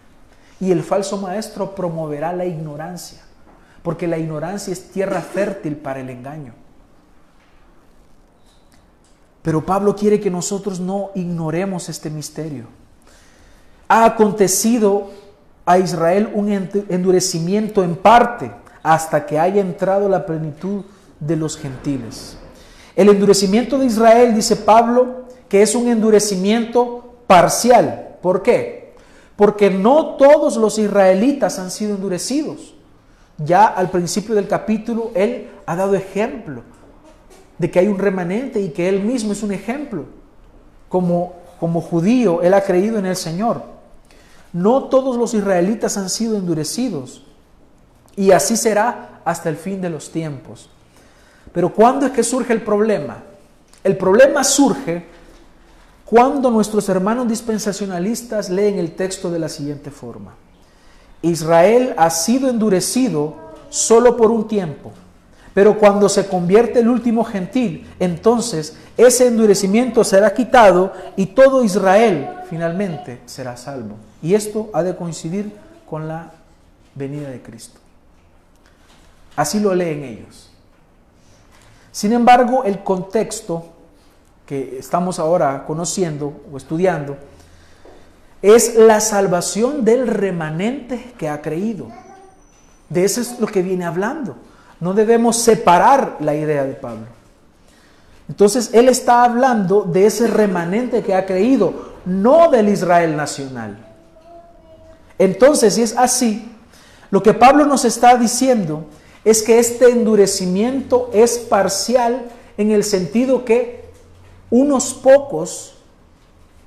Y 0.60 0.72
el 0.72 0.84
falso 0.84 1.18
maestro 1.18 1.76
promoverá 1.76 2.34
la 2.34 2.46
ignorancia, 2.46 3.22
porque 3.86 4.08
la 4.08 4.18
ignorancia 4.18 4.74
es 4.74 4.90
tierra 4.90 5.22
fértil 5.22 5.76
para 5.76 6.00
el 6.00 6.10
engaño. 6.10 6.54
Pero 9.44 9.64
Pablo 9.64 9.96
quiere 9.96 10.20
que 10.20 10.32
nosotros 10.32 10.80
no 10.80 11.12
ignoremos 11.14 11.88
este 11.88 12.10
misterio. 12.10 12.66
Ha 13.88 14.06
acontecido 14.06 15.12
a 15.68 15.78
Israel 15.78 16.32
un 16.34 16.52
endurecimiento 16.90 17.84
en 17.84 17.96
parte 17.96 18.52
hasta 18.82 19.24
que 19.28 19.38
haya 19.38 19.62
entrado 19.62 20.10
la 20.10 20.26
plenitud 20.26 20.84
de 21.20 21.36
los 21.36 21.56
gentiles. 21.56 22.40
El 22.96 23.10
endurecimiento 23.10 23.78
de 23.78 23.86
Israel, 23.86 24.34
dice 24.34 24.56
Pablo, 24.56 25.26
que 25.48 25.62
es 25.62 25.76
un 25.76 25.90
endurecimiento 25.90 27.18
parcial. 27.28 28.18
¿Por 28.24 28.42
qué? 28.42 28.96
Porque 29.36 29.70
no 29.70 30.16
todos 30.16 30.58
los 30.58 30.80
israelitas 30.80 31.60
han 31.60 31.70
sido 31.70 31.94
endurecidos. 31.94 32.75
Ya 33.38 33.66
al 33.66 33.90
principio 33.90 34.36
del 34.36 34.48
capítulo, 34.48 35.12
él 35.14 35.50
ha 35.66 35.76
dado 35.76 35.96
ejemplo 35.96 36.62
de 37.58 37.72
que 37.72 37.80
hay 37.80 37.88
un 37.88 37.98
remanente 37.98 38.62
y 38.62 38.70
que 38.70 38.88
él 38.88 39.02
mismo 39.02 39.34
es 39.34 39.44
un 39.44 39.52
ejemplo. 39.52 40.06
Como, 40.90 41.34
como 41.60 41.82
judío, 41.82 42.42
él 42.42 42.54
ha 42.54 42.62
creído 42.62 43.00
en 43.00 43.06
el 43.06 43.16
Señor. 43.16 43.64
No 44.54 44.86
todos 44.86 45.18
los 45.18 45.34
israelitas 45.34 45.98
han 45.98 46.10
sido 46.10 46.38
endurecidos. 46.38 47.26
Y 48.16 48.32
así 48.32 48.56
será 48.56 49.22
hasta 49.26 49.50
el 49.50 49.58
fin 49.58 49.82
de 49.82 49.90
los 49.90 50.12
tiempos. 50.12 50.70
Pero 51.52 51.74
¿cuándo 51.74 52.06
es 52.06 52.12
que 52.14 52.24
surge 52.24 52.54
el 52.54 52.62
problema? 52.62 53.24
El 53.84 53.98
problema 53.98 54.44
surge 54.44 55.06
cuando 56.06 56.52
nuestros 56.52 56.88
hermanos 56.88 57.28
dispensacionalistas 57.28 58.50
leen 58.50 58.78
el 58.78 58.96
texto 58.96 59.30
de 59.32 59.40
la 59.40 59.50
siguiente 59.50 59.92
forma. 59.92 60.36
Israel 61.30 61.94
ha 61.98 62.10
sido 62.10 62.50
endurecido 62.50 63.36
solo 63.70 64.16
por 64.16 64.32
un 64.32 64.48
tiempo, 64.48 64.92
pero 65.54 65.78
cuando 65.80 66.08
se 66.08 66.28
convierte 66.28 66.80
el 66.80 66.90
último 66.90 67.24
gentil, 67.24 67.88
entonces 68.00 68.78
ese 68.98 69.28
endurecimiento 69.28 70.04
será 70.04 70.34
quitado 70.34 70.94
y 71.16 71.28
todo 71.28 71.64
Israel 71.64 72.30
finalmente 72.50 73.22
será 73.26 73.58
salvo. 73.58 73.96
Y 74.22 74.36
esto 74.36 74.70
ha 74.74 74.84
de 74.84 74.96
coincidir 74.96 75.52
con 75.90 76.08
la 76.08 76.32
venida 76.94 77.30
de 77.30 77.42
Cristo. 77.42 77.80
Así 79.36 79.60
lo 79.60 79.74
leen 79.74 80.04
ellos. 80.04 80.50
Sin 81.92 82.14
embargo, 82.14 82.64
el 82.66 82.84
contexto 82.84 83.66
que 84.46 84.78
estamos 84.78 85.18
ahora 85.18 85.66
conociendo 85.66 86.34
o 86.52 86.58
estudiando 86.58 87.18
es 88.54 88.76
la 88.76 89.00
salvación 89.00 89.84
del 89.84 90.08
remanente 90.08 91.14
que 91.18 91.30
ha 91.30 91.42
creído. 91.42 91.88
De 92.90 93.04
eso 93.04 93.20
es 93.20 93.40
lo 93.40 93.48
que 93.48 93.64
viene 93.64 93.86
hablando. 93.86 94.36
No 94.80 94.94
debemos 94.94 95.38
separar 95.38 96.18
la 96.20 96.36
idea 96.36 96.64
de 96.64 96.74
Pablo. 96.74 97.08
Entonces, 98.30 98.70
él 98.74 98.88
está 98.88 99.24
hablando 99.24 99.82
de 99.82 100.06
ese 100.06 100.28
remanente 100.28 101.02
que 101.02 101.16
ha 101.16 101.26
creído, 101.26 101.94
no 102.06 102.52
del 102.52 102.70
Israel 102.70 103.16
nacional. 103.16 103.78
Entonces, 105.18 105.74
si 105.74 105.82
es 105.82 105.98
así, 105.98 106.52
lo 107.10 107.24
que 107.24 107.34
Pablo 107.34 107.66
nos 107.66 107.84
está 107.84 108.16
diciendo 108.16 108.86
es 109.24 109.42
que 109.42 109.58
este 109.58 109.90
endurecimiento 109.90 111.10
es 111.14 111.40
parcial 111.40 112.28
en 112.58 112.70
el 112.70 112.84
sentido 112.84 113.44
que 113.44 113.86
unos 114.52 114.94
pocos 114.94 115.76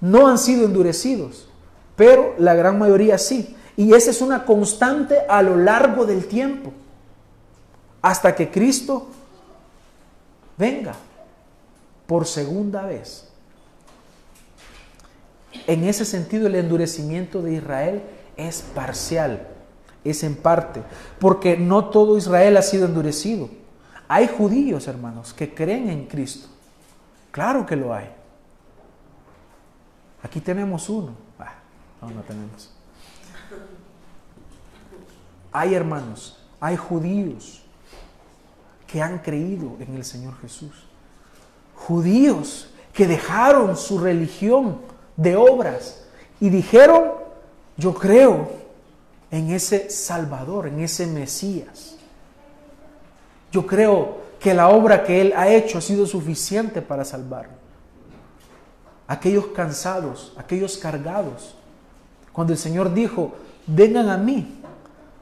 no 0.01 0.27
han 0.27 0.39
sido 0.39 0.65
endurecidos, 0.65 1.48
pero 1.99 2.35
la 2.39 2.55
gran 2.55 2.79
mayoría 2.79 3.19
sí. 3.19 3.55
Y 3.77 3.93
esa 3.93 4.11
es 4.11 4.23
una 4.23 4.47
constante 4.47 5.19
a 5.29 5.43
lo 5.43 5.57
largo 5.57 6.07
del 6.07 6.27
tiempo, 6.27 6.73
hasta 8.01 8.35
que 8.35 8.51
Cristo 8.51 9.09
venga 10.57 10.95
por 12.07 12.27
segunda 12.27 12.87
vez. 12.87 13.29
En 15.67 15.85
ese 15.85 16.07
sentido, 16.07 16.47
el 16.47 16.55
endurecimiento 16.55 17.43
de 17.43 17.53
Israel 17.53 18.03
es 18.39 18.63
parcial 18.63 19.47
es 20.05 20.25
en 20.25 20.37
parte, 20.37 20.83
porque 21.19 21.57
no 21.57 21.87
todo 21.87 22.17
Israel 22.17 22.57
ha 22.57 22.63
sido 22.63 22.87
endurecido. 22.87 23.49
Hay 24.09 24.29
judíos, 24.29 24.89
hermanos, 24.89 25.35
que 25.35 25.55
creen 25.55 25.91
en 25.91 26.07
Cristo. 26.07 26.49
Claro 27.31 27.67
que 27.67 27.77
lo 27.77 27.93
hay. 27.93 28.09
Aquí 30.23 30.41
tenemos 30.41 30.89
uno. 30.89 31.28
No, 32.01 32.11
no 32.11 32.23
tenemos. 32.23 32.71
Hay 35.53 35.75
hermanos, 35.75 36.39
hay 36.61 36.77
judíos 36.77 37.63
que 38.87 39.03
han 39.03 39.19
creído 39.19 39.77
en 39.81 39.95
el 39.95 40.05
Señor 40.05 40.39
Jesús. 40.41 40.87
Judíos 41.75 42.71
que 42.93 43.07
dejaron 43.07 43.77
su 43.77 43.99
religión 43.99 44.81
de 45.17 45.37
obras 45.37 46.05
y 46.41 46.49
dijeron, 46.49 47.13
yo 47.77 47.95
creo 47.95 48.51
en 49.31 49.51
ese 49.51 49.91
Salvador, 49.91 50.67
en 50.69 50.81
ese 50.81 51.07
Mesías. 51.07 51.97
Yo 53.53 53.67
creo 53.67 54.19
que 54.41 54.55
la 54.55 54.69
obra 54.69 55.05
que 55.05 55.21
Él 55.21 55.33
ha 55.37 55.49
hecho 55.49 55.79
ha 55.79 55.81
sido 55.81 56.07
suficiente 56.07 56.83
para 56.83 57.05
salvar. 57.05 57.49
Aquellos 59.07 59.47
cansados, 59.49 60.35
aquellos 60.37 60.77
cargados. 60.77 61.58
Cuando 62.33 62.53
el 62.53 62.59
Señor 62.59 62.93
dijo, 62.95 63.35
vengan 63.67 64.09
a 64.09 64.17
mí, 64.17 64.61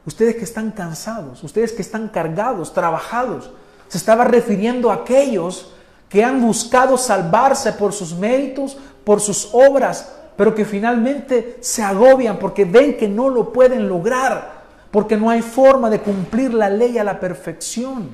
ustedes 0.05 0.37
que 0.37 0.45
están 0.45 0.71
cansados, 0.71 1.43
ustedes 1.43 1.73
que 1.73 1.83
están 1.83 2.09
cargados, 2.09 2.73
trabajados, 2.73 3.51
se 3.89 3.99
estaba 3.99 4.25
refiriendo 4.25 4.91
a 4.91 4.95
aquellos 4.95 5.73
que 6.09 6.25
han 6.25 6.41
buscado 6.41 6.97
salvarse 6.97 7.73
por 7.73 7.93
sus 7.93 8.15
méritos, 8.15 8.77
por 9.05 9.21
sus 9.21 9.51
obras, 9.53 10.13
pero 10.37 10.55
que 10.55 10.65
finalmente 10.65 11.59
se 11.61 11.83
agobian 11.83 12.39
porque 12.39 12.65
ven 12.65 12.97
que 12.97 13.09
no 13.09 13.29
lo 13.29 13.53
pueden 13.53 13.89
lograr, 13.89 14.65
porque 14.91 15.17
no 15.17 15.31
hay 15.31 15.43
forma 15.43 15.91
de 15.91 16.01
cumplir 16.01 16.55
la 16.55 16.69
ley 16.69 16.99
a 16.99 17.05
la 17.05 17.19
perfección 17.19 18.11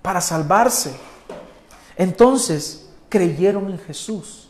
para 0.00 0.20
salvarse. 0.20 0.92
Entonces 1.96 2.88
creyeron 3.08 3.70
en 3.70 3.78
Jesús. 3.78 4.41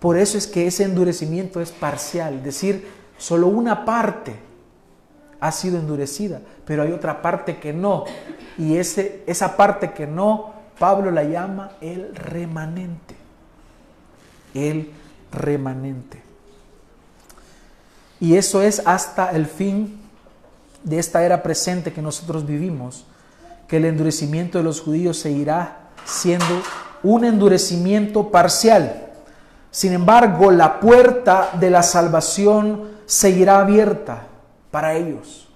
Por 0.00 0.16
eso 0.16 0.38
es 0.38 0.46
que 0.46 0.66
ese 0.66 0.84
endurecimiento 0.84 1.60
es 1.60 1.70
parcial, 1.70 2.42
decir, 2.42 2.88
solo 3.18 3.46
una 3.48 3.84
parte 3.84 4.34
ha 5.38 5.52
sido 5.52 5.78
endurecida, 5.78 6.40
pero 6.64 6.82
hay 6.82 6.92
otra 6.92 7.22
parte 7.22 7.58
que 7.58 7.72
no. 7.72 8.04
Y 8.58 8.76
ese, 8.76 9.22
esa 9.26 9.56
parte 9.56 9.92
que 9.92 10.06
no, 10.06 10.54
Pablo 10.78 11.10
la 11.10 11.24
llama 11.24 11.72
el 11.80 12.14
remanente. 12.14 13.14
El 14.54 14.90
remanente. 15.30 16.22
Y 18.20 18.36
eso 18.36 18.62
es 18.62 18.82
hasta 18.86 19.30
el 19.30 19.46
fin 19.46 20.00
de 20.82 20.98
esta 20.98 21.24
era 21.24 21.42
presente 21.42 21.92
que 21.92 22.02
nosotros 22.02 22.46
vivimos, 22.46 23.04
que 23.68 23.76
el 23.76 23.84
endurecimiento 23.84 24.58
de 24.58 24.64
los 24.64 24.80
judíos 24.80 25.18
se 25.18 25.30
irá 25.30 25.90
siendo 26.04 26.62
un 27.02 27.24
endurecimiento 27.24 28.30
parcial. 28.30 29.09
Sin 29.70 29.92
embargo, 29.92 30.50
la 30.50 30.80
puerta 30.80 31.50
de 31.58 31.70
la 31.70 31.82
salvación 31.82 32.90
seguirá 33.06 33.60
abierta 33.60 34.26
para 34.70 34.94
ellos. 34.94 35.48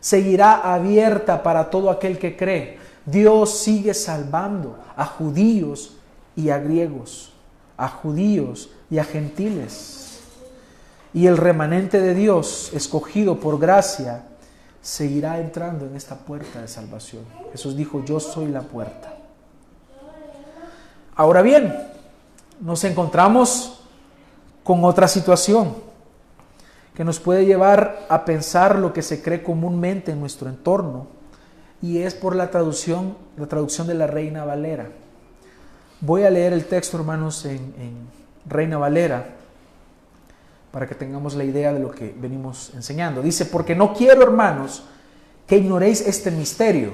Seguirá 0.00 0.74
abierta 0.74 1.42
para 1.42 1.70
todo 1.70 1.90
aquel 1.90 2.18
que 2.18 2.36
cree. 2.36 2.78
Dios 3.06 3.58
sigue 3.58 3.94
salvando 3.94 4.78
a 4.96 5.04
judíos 5.04 5.96
y 6.36 6.50
a 6.50 6.58
griegos, 6.58 7.32
a 7.76 7.88
judíos 7.88 8.70
y 8.90 8.98
a 8.98 9.04
gentiles. 9.04 10.20
Y 11.12 11.26
el 11.26 11.36
remanente 11.36 12.00
de 12.00 12.14
Dios, 12.14 12.70
escogido 12.72 13.40
por 13.40 13.58
gracia, 13.58 14.24
seguirá 14.80 15.38
entrando 15.40 15.86
en 15.86 15.96
esta 15.96 16.16
puerta 16.16 16.60
de 16.60 16.68
salvación. 16.68 17.24
Jesús 17.52 17.76
dijo, 17.76 18.04
yo 18.04 18.20
soy 18.20 18.46
la 18.46 18.62
puerta. 18.62 19.14
Ahora 21.16 21.42
bien, 21.42 21.89
nos 22.60 22.84
encontramos 22.84 23.80
con 24.62 24.84
otra 24.84 25.08
situación 25.08 25.74
que 26.94 27.04
nos 27.04 27.18
puede 27.18 27.46
llevar 27.46 28.06
a 28.08 28.24
pensar 28.24 28.78
lo 28.78 28.92
que 28.92 29.02
se 29.02 29.22
cree 29.22 29.42
comúnmente 29.42 30.12
en 30.12 30.20
nuestro 30.20 30.48
entorno 30.48 31.06
y 31.80 31.98
es 31.98 32.14
por 32.14 32.36
la 32.36 32.50
traducción, 32.50 33.16
la 33.36 33.46
traducción 33.46 33.86
de 33.86 33.94
la 33.94 34.06
Reina 34.06 34.44
Valera. 34.44 34.90
Voy 36.02 36.24
a 36.24 36.30
leer 36.30 36.52
el 36.52 36.66
texto, 36.66 36.98
hermanos, 36.98 37.44
en, 37.46 37.74
en 37.78 38.08
Reina 38.46 38.76
Valera, 38.76 39.24
para 40.72 40.86
que 40.86 40.94
tengamos 40.94 41.34
la 41.34 41.44
idea 41.44 41.72
de 41.72 41.80
lo 41.80 41.90
que 41.90 42.14
venimos 42.18 42.72
enseñando. 42.74 43.22
Dice, 43.22 43.46
porque 43.46 43.74
no 43.74 43.94
quiero, 43.94 44.22
hermanos, 44.22 44.84
que 45.46 45.56
ignoréis 45.56 46.02
este 46.02 46.30
misterio, 46.30 46.92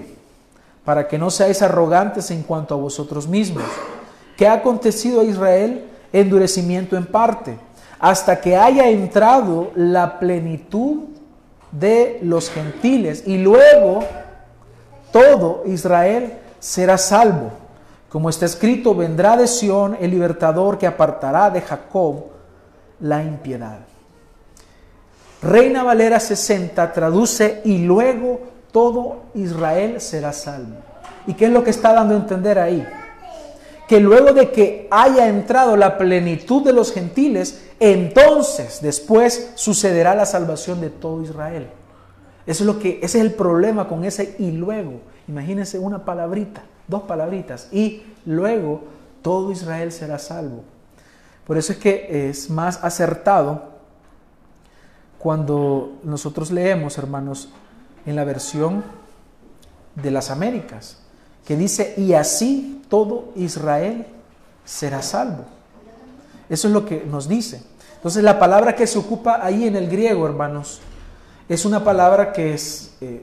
para 0.85 1.09
que 1.09 1.19
no 1.19 1.31
seáis 1.31 1.62
arrogantes 1.62 2.31
en 2.31 2.43
cuanto 2.43 2.75
a 2.75 2.79
vosotros 2.79 3.27
mismos, 3.27 3.64
que 4.37 4.47
ha 4.47 4.55
acontecido 4.55 5.20
a 5.20 5.24
Israel 5.24 5.87
endurecimiento 6.12 6.97
en 6.97 7.07
parte, 7.07 7.57
hasta 7.99 8.41
que 8.41 8.57
haya 8.57 8.89
entrado 8.89 9.70
la 9.74 10.18
plenitud 10.18 11.05
de 11.72 12.18
los 12.22 12.51
gentiles, 12.51 13.24
y 13.26 13.39
luego 13.39 14.05
todo 15.12 15.62
Israel 15.66 16.34
será 16.59 16.99
salvo. 16.99 17.51
Como 18.09 18.30
está 18.30 18.47
escrito, 18.47 18.95
vendrá 18.95 19.37
de 19.37 19.47
Sión 19.47 19.97
el 20.01 20.11
libertador 20.11 20.78
que 20.78 20.87
apartará 20.87 21.51
de 21.51 21.61
Jacob 21.61 22.24
la 23.01 23.22
impiedad. 23.22 23.78
Reina 25.43 25.82
Valera 25.82 26.18
60 26.18 26.93
traduce 26.93 27.61
y 27.64 27.78
luego 27.78 28.41
todo 28.72 29.24
Israel 29.34 30.01
será 30.01 30.32
salvo. 30.32 30.76
¿Y 31.26 31.34
qué 31.34 31.47
es 31.47 31.51
lo 31.51 31.62
que 31.62 31.70
está 31.70 31.93
dando 31.93 32.14
a 32.14 32.18
entender 32.18 32.59
ahí? 32.59 32.87
Que 33.89 34.01
luego 34.01 34.32
de 34.32 34.51
que 34.51 34.89
haya 34.91 35.28
entrado 35.28 35.76
la 35.76 35.97
plenitud 35.99 36.64
de 36.64 36.72
los 36.72 36.93
gentiles, 36.93 37.64
entonces 37.78 38.80
después 38.82 39.53
sucederá 39.55 40.14
la 40.14 40.26
salvación 40.26 40.80
de 40.80 40.91
todo 40.91 41.22
Israel. 41.22 41.68
Eso 42.47 42.62
es 42.62 42.66
lo 42.66 42.78
que, 42.78 42.99
ese 43.03 43.18
es 43.18 43.24
el 43.24 43.34
problema 43.34 43.89
con 43.89 44.05
ese 44.05 44.37
y 44.39 44.51
luego. 44.53 45.01
Imagínense 45.28 45.78
una 45.78 46.05
palabrita 46.05 46.62
dos 46.89 47.03
palabritas, 47.03 47.68
y 47.72 48.03
luego 48.24 48.84
todo 49.22 49.51
Israel 49.53 49.93
será 49.93 50.18
salvo. 50.18 50.64
Por 51.47 51.57
eso 51.59 51.72
es 51.72 51.78
que 51.78 52.28
es 52.28 52.51
más 52.51 52.82
acertado 52.82 53.76
cuando 55.18 55.99
nosotros 56.03 56.51
leemos, 56.51 56.99
hermanos, 56.99 57.51
en 58.05 58.16
la 58.16 58.24
versión 58.24 58.84
de 59.95 60.11
las 60.11 60.30
Américas, 60.30 61.03
que 61.47 61.57
dice, 61.57 61.94
y 61.97 62.12
así 62.12 62.82
todo 62.88 63.32
Israel 63.36 64.07
será 64.64 65.01
salvo. 65.01 65.44
Eso 66.49 66.68
es 66.68 66.74
lo 66.74 66.84
que 66.84 67.05
nos 67.05 67.28
dice. 67.28 67.62
Entonces 67.94 68.22
la 68.22 68.38
palabra 68.38 68.74
que 68.74 68.86
se 68.86 68.99
ocupa 68.99 69.40
ahí 69.42 69.66
en 69.66 69.76
el 69.76 69.88
griego, 69.88 70.26
hermanos, 70.26 70.80
es 71.49 71.64
una 71.64 71.82
palabra 71.84 72.32
que 72.32 72.55
es, 72.55 72.94
eh, 73.01 73.22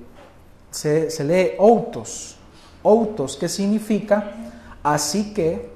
se, 0.72 1.12
se, 1.12 1.24
lee 1.24 1.52
autos, 1.60 2.38
autos, 2.84 3.36
que 3.36 3.50
significa 3.50 4.32
así 4.82 5.34
que, 5.34 5.70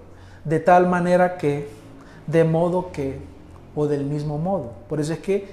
de 0.43 0.59
tal 0.59 0.87
manera 0.87 1.37
que, 1.37 1.67
de 2.25 2.43
modo 2.43 2.91
que, 2.91 3.19
o 3.75 3.87
del 3.87 4.05
mismo 4.05 4.37
modo. 4.37 4.71
Por 4.87 4.99
eso 5.01 5.13
es 5.13 5.19
que 5.19 5.49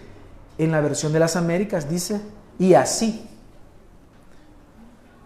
en 0.59 0.71
la 0.71 0.81
versión 0.81 1.13
de 1.13 1.19
las 1.19 1.37
Américas 1.37 1.91
dice, 1.91 2.21
y 2.59 2.75
así. 2.75 3.29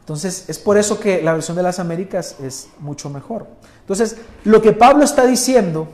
Entonces, 0.09 0.49
es 0.49 0.59
por 0.59 0.79
eso 0.79 0.99
que 0.99 1.21
la 1.21 1.35
versión 1.35 1.55
de 1.55 1.63
las 1.63 1.79
Américas 1.79 2.37
es 2.43 2.69
mucho 2.79 3.11
mejor. 3.11 3.47
Entonces, 3.81 4.17
lo 4.43 4.63
que 4.63 4.73
Pablo 4.73 5.05
está 5.05 5.27
diciendo 5.27 5.87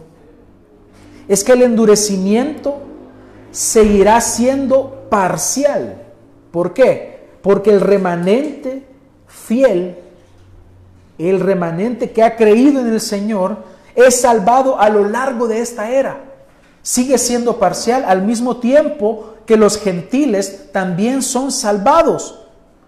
es 1.26 1.42
que 1.42 1.50
el 1.50 1.62
endurecimiento 1.62 2.78
seguirá 3.50 4.20
siendo 4.20 5.08
parcial. 5.10 6.00
¿Por 6.52 6.72
qué? 6.72 7.26
Porque 7.42 7.70
el 7.70 7.80
remanente 7.80 8.86
fiel, 9.26 9.98
el 11.18 11.40
remanente 11.40 12.12
que 12.12 12.22
ha 12.22 12.36
creído 12.36 12.82
en 12.82 12.92
el 12.92 13.00
Señor, 13.00 13.64
es 13.96 14.20
salvado 14.20 14.78
a 14.78 14.90
lo 14.90 15.08
largo 15.08 15.48
de 15.48 15.58
esta 15.58 15.90
era. 15.90 16.20
Sigue 16.82 17.18
siendo 17.18 17.58
parcial 17.58 18.04
al 18.06 18.22
mismo 18.22 18.58
tiempo 18.58 19.34
que 19.44 19.56
los 19.56 19.76
gentiles 19.76 20.70
también 20.70 21.20
son 21.20 21.50
salvados 21.50 22.43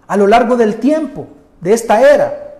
a 0.07 0.17
lo 0.17 0.27
largo 0.27 0.55
del 0.55 0.77
tiempo 0.77 1.27
de 1.61 1.73
esta 1.73 2.01
era. 2.01 2.55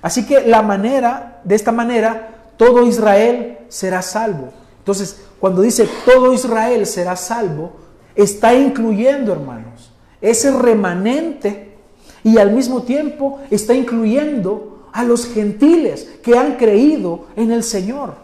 Así 0.00 0.26
que 0.26 0.46
la 0.46 0.62
manera, 0.62 1.40
de 1.44 1.54
esta 1.54 1.72
manera, 1.72 2.52
todo 2.56 2.84
Israel 2.86 3.58
será 3.68 4.02
salvo. 4.02 4.50
Entonces, 4.78 5.22
cuando 5.38 5.62
dice 5.62 5.88
todo 6.04 6.32
Israel 6.32 6.86
será 6.86 7.16
salvo, 7.16 7.72
está 8.14 8.54
incluyendo, 8.54 9.32
hermanos, 9.32 9.92
ese 10.20 10.50
remanente 10.50 11.76
y 12.24 12.38
al 12.38 12.52
mismo 12.52 12.82
tiempo 12.82 13.40
está 13.50 13.74
incluyendo 13.74 14.88
a 14.92 15.04
los 15.04 15.26
gentiles 15.26 16.08
que 16.22 16.36
han 16.36 16.56
creído 16.56 17.26
en 17.36 17.50
el 17.50 17.64
Señor. 17.64 18.14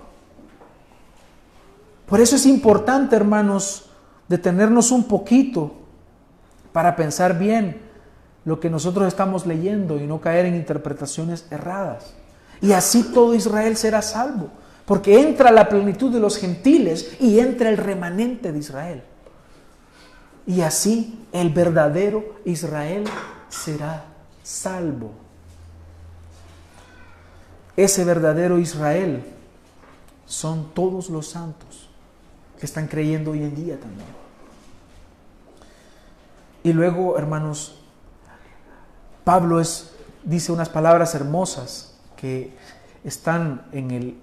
Por 2.07 2.20
eso 2.20 2.37
es 2.37 2.47
importante, 2.47 3.16
hermanos, 3.16 3.91
detenernos 4.29 4.93
un 4.93 5.05
poquito 5.05 5.72
para 6.72 6.97
pensar 6.97 7.39
bien 7.39 7.88
lo 8.49 8.59
que 8.61 8.70
nosotros 8.70 9.07
estamos 9.07 9.44
leyendo 9.44 9.99
y 9.99 10.07
no 10.07 10.22
caer 10.22 10.46
en 10.46 10.55
interpretaciones 10.55 11.44
erradas. 11.51 12.14
Y 12.62 12.72
así 12.72 13.03
todo 13.12 13.34
Israel 13.34 13.76
será 13.76 14.01
salvo, 14.01 14.49
porque 14.86 15.20
entra 15.20 15.51
la 15.51 15.68
plenitud 15.68 16.11
de 16.11 16.18
los 16.18 16.38
gentiles 16.38 17.14
y 17.20 17.40
entra 17.40 17.68
el 17.68 17.76
remanente 17.76 18.51
de 18.51 18.59
Israel. 18.59 19.03
Y 20.46 20.62
así 20.62 21.26
el 21.30 21.51
verdadero 21.51 22.36
Israel 22.46 23.05
será 23.51 24.07
salvo. 24.42 25.11
Ese 27.76 28.03
verdadero 28.03 28.59
Israel 28.59 29.24
son 30.24 30.72
todos 30.72 31.11
los 31.11 31.28
santos 31.28 31.90
que 32.59 32.64
están 32.64 32.88
creyendo 32.88 33.32
hoy 33.32 33.42
en 33.42 33.55
día 33.55 33.78
también. 33.78 34.09
Y 36.62 36.72
luego, 36.72 37.18
hermanos, 37.18 37.78
Pablo 39.29 39.61
es, 39.61 39.91
dice 40.24 40.53
unas 40.53 40.70
palabras 40.70 41.14
hermosas 41.14 41.93
que 42.16 42.51
están 43.05 43.66
en 43.72 43.91
el 43.91 44.16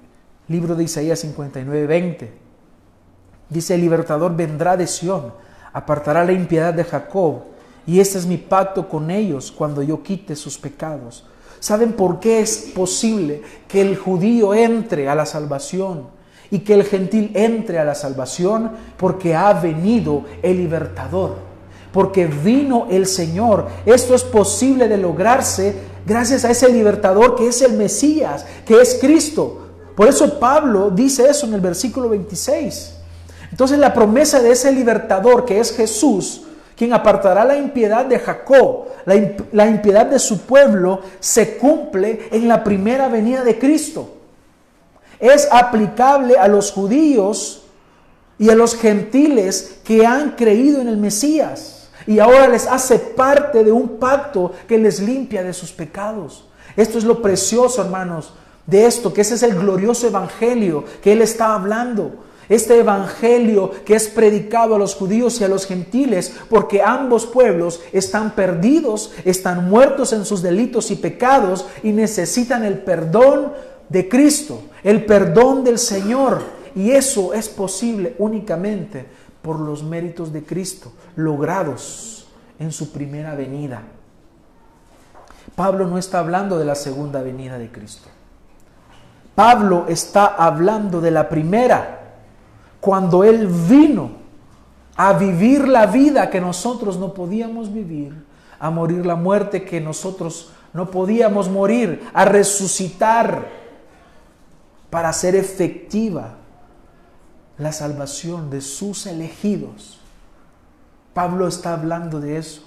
libro 0.48 0.74
de 0.74 0.86
Isaías 0.86 1.20
59, 1.20 1.86
20. 1.86 2.34
Dice, 3.48 3.76
el 3.76 3.82
libertador 3.82 4.36
vendrá 4.36 4.76
de 4.76 4.88
Sión, 4.88 5.32
apartará 5.74 6.26
la 6.26 6.32
impiedad 6.32 6.74
de 6.74 6.84
Jacob, 6.84 7.44
y 7.86 8.00
este 8.00 8.18
es 8.18 8.26
mi 8.26 8.38
pacto 8.38 8.90
con 8.90 9.12
ellos 9.12 9.52
cuando 9.52 9.84
yo 9.84 10.02
quite 10.02 10.36
sus 10.36 10.58
pecados. 10.58 11.24
¿Saben 11.60 11.94
por 11.94 12.20
qué 12.20 12.40
es 12.40 12.72
posible 12.74 13.44
que 13.68 13.82
el 13.82 13.98
judío 13.98 14.56
entre 14.56 15.08
a 15.08 15.14
la 15.14 15.28
salvación 15.28 16.08
y 16.50 16.62
que 16.62 16.74
el 16.74 16.84
gentil 16.84 17.30
entre 17.36 17.78
a 17.78 17.86
la 17.86 17.94
salvación? 17.94 18.72
Porque 18.98 19.36
ha 19.36 19.54
venido 19.54 20.26
el 20.42 20.58
libertador 20.58 21.45
porque 21.96 22.28
vino 22.28 22.88
el 22.92 23.08
Señor. 23.08 23.68
Esto 23.86 24.16
es 24.16 24.24
posible 24.26 24.90
de 24.90 24.98
lograrse 24.98 25.74
gracias 26.06 26.44
a 26.44 26.52
ese 26.52 26.68
libertador 26.68 27.38
que 27.38 27.48
es 27.48 27.62
el 27.62 27.72
Mesías, 27.72 28.46
que 28.66 28.82
es 28.82 28.98
Cristo. 29.00 29.62
Por 29.96 30.10
eso 30.10 30.38
Pablo 30.38 30.90
dice 30.90 31.26
eso 31.30 31.46
en 31.46 31.54
el 31.54 31.62
versículo 31.62 32.10
26. 32.10 32.96
Entonces 33.50 33.80
la 33.80 33.94
promesa 33.94 34.42
de 34.42 34.52
ese 34.52 34.74
libertador 34.74 35.46
que 35.46 35.58
es 35.58 35.74
Jesús, 35.74 36.42
quien 36.76 36.92
apartará 36.92 37.46
la 37.46 37.56
impiedad 37.56 38.06
de 38.06 38.20
Jacob, 38.20 38.88
la, 39.06 39.66
impiedad 39.66 40.06
de 40.06 40.20
su 40.20 40.42
pueblo, 40.42 41.00
se 41.22 41.56
cumple 41.56 42.28
en 42.30 42.50
la 42.50 42.62
primera 42.62 43.08
venida 43.08 43.42
de 43.46 43.58
Cristo. 43.58 44.16
Es 45.18 45.48
aplicable 45.50 46.36
a 46.36 46.50
los 46.50 46.74
judíos 46.74 47.64
y 48.38 48.50
a 48.50 48.56
los 48.56 48.76
gentiles 48.76 49.78
que 49.86 50.06
han 50.06 50.32
creído 50.32 50.82
en 50.82 50.90
el 50.90 50.98
Mesías 50.98 51.75
y 52.08 52.20
ahora 52.20 52.48
les 52.48 52.68
hace 52.68 53.00
parte 53.00 53.64
de 53.64 53.72
un 53.72 53.98
pacto 53.98 54.52
que 54.68 54.78
les 54.78 55.00
limpia 55.00 55.44
de 55.44 55.54
sus 55.54 55.72
pecados. 55.72 56.46
Esto 56.76 56.98
es 56.98 57.04
lo 57.04 57.22
precioso, 57.22 57.82
hermanos, 57.82 58.34
de 58.68 58.86
esto, 58.86 59.14
que 59.14 59.22
ese 59.22 59.36
es 59.36 59.44
el 59.44 59.56
glorioso 59.56 60.08
evangelio 60.08 60.84
que 61.02 61.14
Él 61.14 61.22
está 61.22 61.54
hablando. 61.54 62.24
Este 62.48 62.78
evangelio 62.78 63.72
que 63.86 63.96
es 63.96 64.08
predicado 64.08 64.76
a 64.76 64.78
los 64.78 64.94
judíos 64.94 65.42
y 65.42 65.44
a 65.44 65.48
los 65.48 65.66
gentiles, 65.66 66.34
porque 66.48 66.82
ambos 66.84 67.26
pueblos 67.26 67.82
están 67.92 68.36
perdidos, 68.36 69.14
están 69.24 69.68
muertos 69.68 70.14
en 70.14 70.26
sus 70.26 70.44
delitos 70.44 70.92
y 70.92 70.96
pecados 70.96 71.66
y 71.82 71.92
necesitan 71.92 72.64
el 72.64 72.80
perdón 72.80 73.52
de 73.90 74.08
Cristo, 74.08 74.62
el 74.84 75.06
perdón 75.06 75.64
del 75.64 75.80
Señor. 75.80 76.44
Y 76.76 76.92
eso 76.92 77.34
es 77.34 77.50
posible 77.50 78.16
únicamente 78.20 79.06
por 79.46 79.60
los 79.60 79.84
méritos 79.84 80.34
de 80.34 80.44
Cristo, 80.44 80.92
logrados 81.16 82.26
en 82.58 82.72
su 82.72 82.92
primera 82.92 83.36
venida. 83.36 83.84
Pablo 85.56 85.86
no 85.86 86.00
está 86.00 86.18
hablando 86.18 86.58
de 86.58 86.66
la 86.66 86.74
segunda 86.74 87.22
venida 87.22 87.60
de 87.60 87.72
Cristo. 87.72 88.10
Pablo 89.36 89.86
está 89.88 90.26
hablando 90.26 91.00
de 91.00 91.12
la 91.12 91.30
primera, 91.30 92.16
cuando 92.82 93.24
Él 93.24 93.46
vino 93.46 94.14
a 94.96 95.14
vivir 95.14 95.68
la 95.68 95.86
vida 95.86 96.32
que 96.32 96.42
nosotros 96.42 96.98
no 96.98 97.14
podíamos 97.14 97.72
vivir, 97.72 98.26
a 98.60 98.72
morir 98.72 99.06
la 99.06 99.16
muerte 99.16 99.64
que 99.64 99.80
nosotros 99.80 100.54
no 100.74 100.90
podíamos 100.90 101.50
morir, 101.50 102.10
a 102.16 102.26
resucitar 102.26 103.46
para 104.90 105.14
ser 105.14 105.36
efectiva 105.36 106.38
la 107.58 107.72
salvación 107.72 108.50
de 108.50 108.62
sus 108.62 109.06
elegidos. 109.06 110.00
Pablo 111.14 111.48
está 111.48 111.74
hablando 111.74 112.20
de 112.20 112.38
eso. 112.38 112.62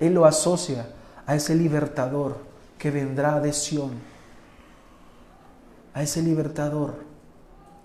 Él 0.00 0.14
lo 0.14 0.24
asocia 0.24 0.90
a 1.26 1.34
ese 1.34 1.54
libertador 1.54 2.38
que 2.78 2.90
vendrá 2.90 3.40
de 3.40 3.52
Sión, 3.52 3.92
a 5.92 6.02
ese 6.02 6.22
libertador 6.22 7.04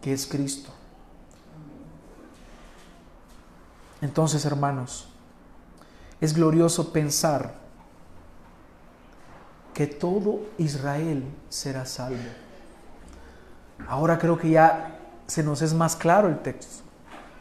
que 0.01 0.13
es 0.13 0.25
Cristo. 0.27 0.69
Entonces, 4.01 4.45
hermanos, 4.45 5.07
es 6.21 6.33
glorioso 6.33 6.93
pensar 6.93 7.55
que 9.73 9.87
todo 9.87 10.41
Israel 10.57 11.23
será 11.49 11.85
salvo. 11.85 12.19
Ahora 13.87 14.19
creo 14.19 14.37
que 14.37 14.51
ya 14.51 14.99
se 15.27 15.43
nos 15.43 15.61
es 15.61 15.73
más 15.73 15.95
claro 15.95 16.27
el 16.27 16.39
texto, 16.39 16.83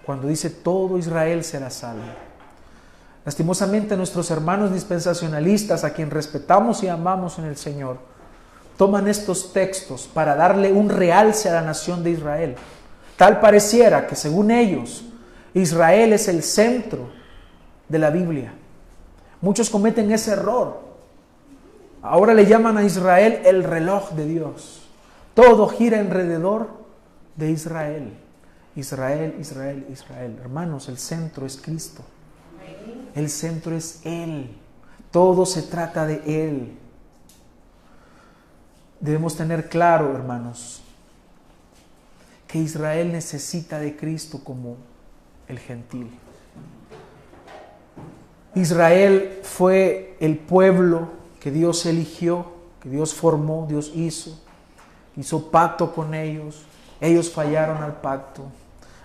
cuando 0.05 0.29
dice 0.29 0.51
todo 0.51 0.99
Israel 0.99 1.45
será 1.45 1.71
salvo. 1.71 2.03
Lastimosamente 3.25 3.97
nuestros 3.97 4.31
hermanos 4.31 4.73
dispensacionalistas, 4.73 5.85
a 5.85 5.93
quien 5.93 6.11
respetamos 6.11 6.83
y 6.83 6.89
amamos 6.89 7.39
en 7.39 7.45
el 7.45 7.57
Señor, 7.57 7.99
toman 8.77 9.07
estos 9.07 9.53
textos 9.53 10.09
para 10.13 10.35
darle 10.35 10.73
un 10.73 10.89
realce 10.89 11.49
a 11.49 11.55
la 11.55 11.63
nación 11.63 12.03
de 12.03 12.11
Israel. 12.11 12.57
Tal 13.17 13.39
pareciera 13.39 14.07
que 14.07 14.17
según 14.17 14.51
ellos, 14.51 15.05
Israel 15.55 16.13
es 16.13 16.27
el 16.27 16.43
centro 16.43 17.11
de 17.89 17.99
la 17.99 18.11
Biblia. 18.11 18.53
Muchos 19.41 19.71
cometen 19.71 20.11
ese 20.11 20.33
error. 20.33 20.81
Ahora 22.03 22.35
le 22.35 22.47
llaman 22.47 22.79
a 22.79 22.83
Israel 22.83 23.43
el 23.45 23.63
reloj 23.63 24.11
de 24.13 24.27
Dios. 24.27 24.89
Todo 25.35 25.69
gira 25.69 26.01
alrededor 26.01 26.82
de 27.37 27.51
Israel. 27.51 28.13
Israel, 28.75 29.37
Israel, 29.39 29.87
Israel. 29.91 30.39
Hermanos, 30.41 30.89
el 30.89 30.99
centro 30.99 31.47
es 31.47 31.57
Cristo. 31.57 32.03
El 33.15 33.29
centro 33.29 33.77
es 33.77 34.01
Él. 34.05 34.57
Todo 35.11 35.45
se 35.45 35.63
trata 35.63 36.07
de 36.07 36.23
Él. 36.47 36.79
debemos 39.01 39.37
tener 39.37 39.69
claro, 39.69 40.15
hermanos, 40.15 40.81
que 42.47 42.61
Israel 42.61 43.11
necesita 43.11 43.81
de 43.81 43.97
Cristo 43.97 44.43
como 44.45 44.77
el 45.49 45.59
gentil. 45.59 46.09
Israel 48.55 49.41
fue 49.43 50.17
el 50.21 50.39
pueblo 50.39 51.09
que 51.41 51.51
Dios 51.51 51.85
eligió, 51.87 52.47
que 52.81 52.91
Dios 52.91 53.13
formó, 53.15 53.67
Dios 53.69 53.91
hizo, 53.95 54.39
hizo 55.17 55.51
pacto 55.51 55.93
con 55.93 56.15
ellos, 56.15 56.65
ellos 57.03 57.33
fallaron 57.33 57.83
al 57.83 58.01
pacto, 58.01 58.45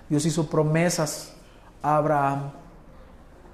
Dios 0.07 0.23
hizo 0.27 0.47
promesas 0.47 1.33
a 1.81 1.97
Abraham. 1.97 2.51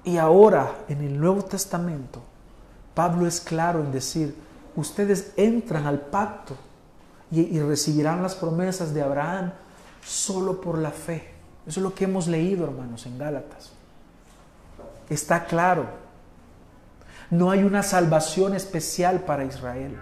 Y 0.04 0.18
ahora 0.18 0.70
en 0.86 1.00
el 1.02 1.18
Nuevo 1.18 1.42
Testamento, 1.42 2.22
Pablo 2.94 3.26
es 3.26 3.40
claro 3.40 3.80
en 3.80 3.90
decir, 3.90 4.36
ustedes 4.76 5.32
entran 5.38 5.86
al 5.86 5.98
pacto 5.98 6.56
y, 7.30 7.58
recibirán 7.58 8.22
las 8.22 8.34
promesas 8.34 8.92
de 8.92 9.02
Abraham 9.02 9.52
solo 10.04 10.60
por 10.60 10.76
la 10.76 10.90
fe. 10.90 11.32
Eso 11.66 11.80
es 11.80 11.82
lo 11.82 11.94
que 11.94 12.04
hemos 12.04 12.28
leído, 12.28 12.64
hermanos, 12.64 13.06
en 13.06 13.18
Gálatas. 13.18 13.72
Está 15.08 15.46
claro. 15.46 15.86
No 17.30 17.50
hay 17.50 17.64
una 17.64 17.82
salvación 17.82 18.54
especial 18.54 19.20
para 19.20 19.46
Israel. 19.46 19.98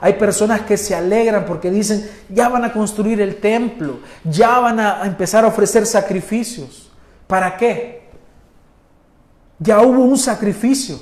Hay 0.00 0.14
personas 0.14 0.62
que 0.62 0.76
se 0.76 0.94
alegran 0.94 1.44
porque 1.44 1.70
dicen, 1.70 2.08
ya 2.30 2.48
van 2.48 2.64
a 2.64 2.72
construir 2.72 3.20
el 3.20 3.36
templo, 3.36 3.98
ya 4.24 4.58
van 4.58 4.80
a 4.80 5.04
empezar 5.04 5.44
a 5.44 5.48
ofrecer 5.48 5.84
sacrificios. 5.84 6.90
¿Para 7.26 7.56
qué? 7.56 8.08
Ya 9.58 9.80
hubo 9.82 10.02
un 10.04 10.16
sacrificio, 10.16 10.98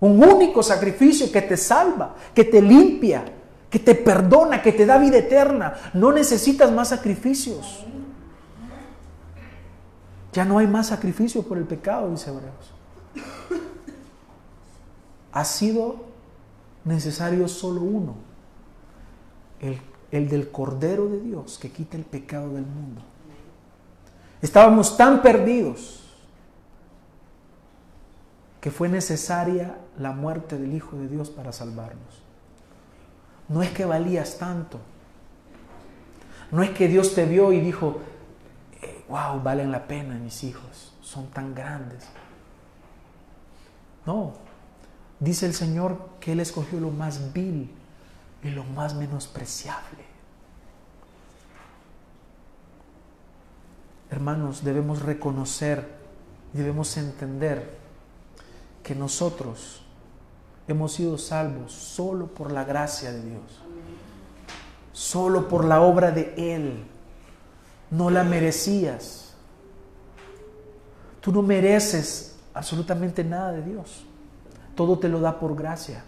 un 0.00 0.22
único 0.22 0.62
sacrificio 0.62 1.30
que 1.30 1.42
te 1.42 1.58
salva, 1.58 2.16
que 2.34 2.44
te 2.44 2.62
limpia, 2.62 3.22
que 3.68 3.78
te 3.78 3.94
perdona, 3.94 4.62
que 4.62 4.72
te 4.72 4.86
da 4.86 4.96
vida 4.96 5.18
eterna. 5.18 5.74
No 5.92 6.10
necesitas 6.10 6.72
más 6.72 6.88
sacrificios. 6.88 7.84
Ya 10.32 10.44
no 10.46 10.58
hay 10.58 10.66
más 10.66 10.86
sacrificio 10.86 11.42
por 11.42 11.58
el 11.58 11.64
pecado, 11.64 12.10
dice 12.10 12.30
Hebreos. 12.30 12.72
Ha 15.32 15.44
sido 15.44 16.15
necesario 16.86 17.46
solo 17.48 17.82
uno, 17.82 18.14
el, 19.60 19.78
el 20.10 20.28
del 20.28 20.50
Cordero 20.50 21.08
de 21.08 21.20
Dios 21.20 21.58
que 21.58 21.70
quita 21.70 21.96
el 21.96 22.04
pecado 22.04 22.54
del 22.54 22.64
mundo. 22.64 23.02
Estábamos 24.40 24.96
tan 24.96 25.20
perdidos 25.22 26.02
que 28.60 28.70
fue 28.70 28.88
necesaria 28.88 29.78
la 29.98 30.12
muerte 30.12 30.58
del 30.58 30.74
Hijo 30.74 30.96
de 30.96 31.08
Dios 31.08 31.30
para 31.30 31.52
salvarnos. 31.52 32.22
No 33.48 33.62
es 33.62 33.70
que 33.70 33.84
valías 33.84 34.38
tanto. 34.38 34.80
No 36.50 36.62
es 36.62 36.70
que 36.70 36.88
Dios 36.88 37.14
te 37.14 37.26
vio 37.26 37.52
y 37.52 37.60
dijo, 37.60 37.98
wow, 39.08 39.40
valen 39.42 39.70
la 39.70 39.86
pena 39.86 40.14
mis 40.14 40.44
hijos, 40.44 40.94
son 41.00 41.28
tan 41.28 41.54
grandes. 41.54 42.06
No, 44.04 44.34
dice 45.20 45.46
el 45.46 45.54
Señor 45.54 45.98
que 46.20 46.32
Él 46.32 46.40
escogió 46.40 46.80
lo 46.80 46.90
más 46.90 47.32
vil 47.32 47.70
y 48.42 48.50
lo 48.50 48.64
más 48.64 48.94
menospreciable. 48.94 50.04
Hermanos, 54.10 54.62
debemos 54.62 55.02
reconocer, 55.02 55.86
debemos 56.52 56.96
entender 56.96 57.76
que 58.82 58.94
nosotros 58.94 59.82
hemos 60.68 60.92
sido 60.92 61.18
salvos 61.18 61.72
solo 61.72 62.28
por 62.28 62.52
la 62.52 62.64
gracia 62.64 63.12
de 63.12 63.22
Dios, 63.22 63.42
solo 64.92 65.48
por 65.48 65.64
la 65.64 65.80
obra 65.80 66.12
de 66.12 66.34
Él 66.36 66.86
no 67.90 68.10
la 68.10 68.24
merecías. 68.24 69.34
Tú 71.20 71.32
no 71.32 71.42
mereces 71.42 72.36
absolutamente 72.54 73.24
nada 73.24 73.52
de 73.52 73.62
Dios. 73.62 74.05
Todo 74.76 74.98
te 74.98 75.08
lo 75.08 75.20
da 75.20 75.40
por 75.40 75.56
gracia. 75.56 76.04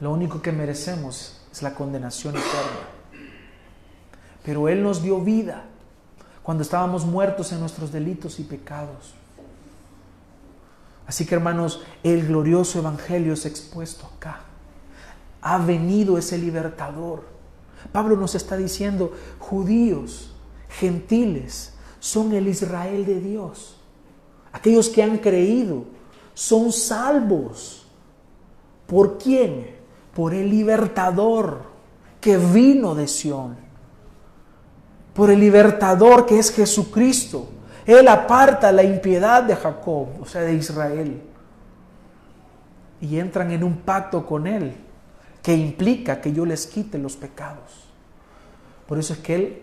Lo 0.00 0.12
único 0.12 0.40
que 0.40 0.52
merecemos 0.52 1.40
es 1.52 1.62
la 1.62 1.74
condenación 1.74 2.36
eterna. 2.36 2.88
Pero 4.44 4.68
Él 4.68 4.82
nos 4.82 5.02
dio 5.02 5.20
vida 5.20 5.64
cuando 6.42 6.62
estábamos 6.62 7.04
muertos 7.04 7.52
en 7.52 7.60
nuestros 7.60 7.90
delitos 7.90 8.38
y 8.38 8.44
pecados. 8.44 9.14
Así 11.06 11.26
que 11.26 11.34
hermanos, 11.34 11.82
el 12.02 12.26
glorioso 12.26 12.78
Evangelio 12.78 13.32
es 13.34 13.46
expuesto 13.46 14.06
acá. 14.16 14.40
Ha 15.42 15.58
venido 15.58 16.16
ese 16.16 16.38
libertador. 16.38 17.24
Pablo 17.92 18.16
nos 18.16 18.34
está 18.34 18.56
diciendo, 18.56 19.12
judíos, 19.38 20.34
gentiles 20.68 21.74
son 22.00 22.32
el 22.32 22.48
Israel 22.48 23.04
de 23.04 23.20
Dios. 23.20 23.76
Aquellos 24.52 24.88
que 24.88 25.02
han 25.02 25.18
creído 25.18 25.84
son 26.34 26.72
salvos. 26.72 27.86
¿Por 28.86 29.16
quién? 29.18 29.76
Por 30.14 30.34
el 30.34 30.50
libertador 30.50 31.62
que 32.20 32.36
vino 32.36 32.94
de 32.94 33.08
Sión. 33.08 33.56
Por 35.14 35.30
el 35.30 35.40
libertador 35.40 36.26
que 36.26 36.38
es 36.38 36.52
Jesucristo. 36.52 37.48
Él 37.86 38.08
aparta 38.08 38.72
la 38.72 38.82
impiedad 38.82 39.42
de 39.44 39.54
Jacob, 39.54 40.08
o 40.20 40.26
sea, 40.26 40.42
de 40.42 40.54
Israel. 40.54 41.22
Y 43.00 43.18
entran 43.18 43.50
en 43.52 43.62
un 43.62 43.76
pacto 43.78 44.26
con 44.26 44.46
Él 44.46 44.74
que 45.42 45.54
implica 45.54 46.20
que 46.20 46.32
yo 46.32 46.44
les 46.46 46.66
quite 46.66 46.98
los 46.98 47.16
pecados. 47.16 47.84
Por 48.88 48.98
eso 48.98 49.12
es 49.12 49.18
que 49.20 49.34
Él 49.34 49.62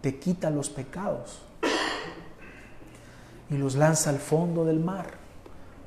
te 0.00 0.18
quita 0.18 0.50
los 0.50 0.68
pecados 0.68 1.45
y 3.50 3.56
los 3.56 3.76
lanza 3.76 4.10
al 4.10 4.18
fondo 4.18 4.64
del 4.64 4.80
mar 4.80 5.06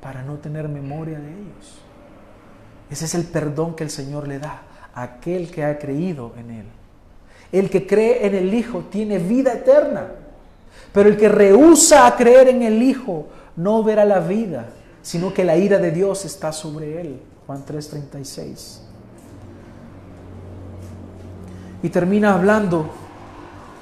para 0.02 0.24
no 0.24 0.36
tener 0.36 0.70
memoria 0.70 1.20
de 1.20 1.30
ellos. 1.30 1.80
Ese 2.90 3.06
es 3.06 3.16
el 3.16 3.26
perdón 3.26 3.76
que 3.76 3.84
el 3.84 3.90
Señor 3.90 4.28
le 4.28 4.40
da 4.40 4.62
a 4.94 5.04
aquel 5.04 5.52
que 5.52 5.64
ha 5.64 5.78
creído 5.78 6.34
en 6.38 6.52
Él. 6.52 6.66
El 7.52 7.70
que 7.70 7.86
cree 7.86 8.26
en 8.26 8.36
el 8.36 8.54
Hijo 8.54 8.86
tiene 8.90 9.20
vida 9.20 9.54
eterna, 9.54 10.08
pero 10.94 11.10
el 11.10 11.18
que 11.18 11.30
rehúsa 11.30 12.08
a 12.08 12.16
creer 12.16 12.48
en 12.48 12.62
el 12.62 12.82
Hijo 12.82 13.28
no 13.56 13.84
verá 13.84 14.06
la 14.06 14.20
vida, 14.20 14.70
sino 15.02 15.34
que 15.34 15.44
la 15.44 15.58
ira 15.58 15.78
de 15.80 15.92
Dios 15.92 16.26
está 16.26 16.52
sobre 16.52 17.02
él. 17.02 17.20
Juan 17.46 17.66
3:36. 17.66 18.82
Y 21.82 21.90
termina 21.90 22.34
hablando 22.34 22.90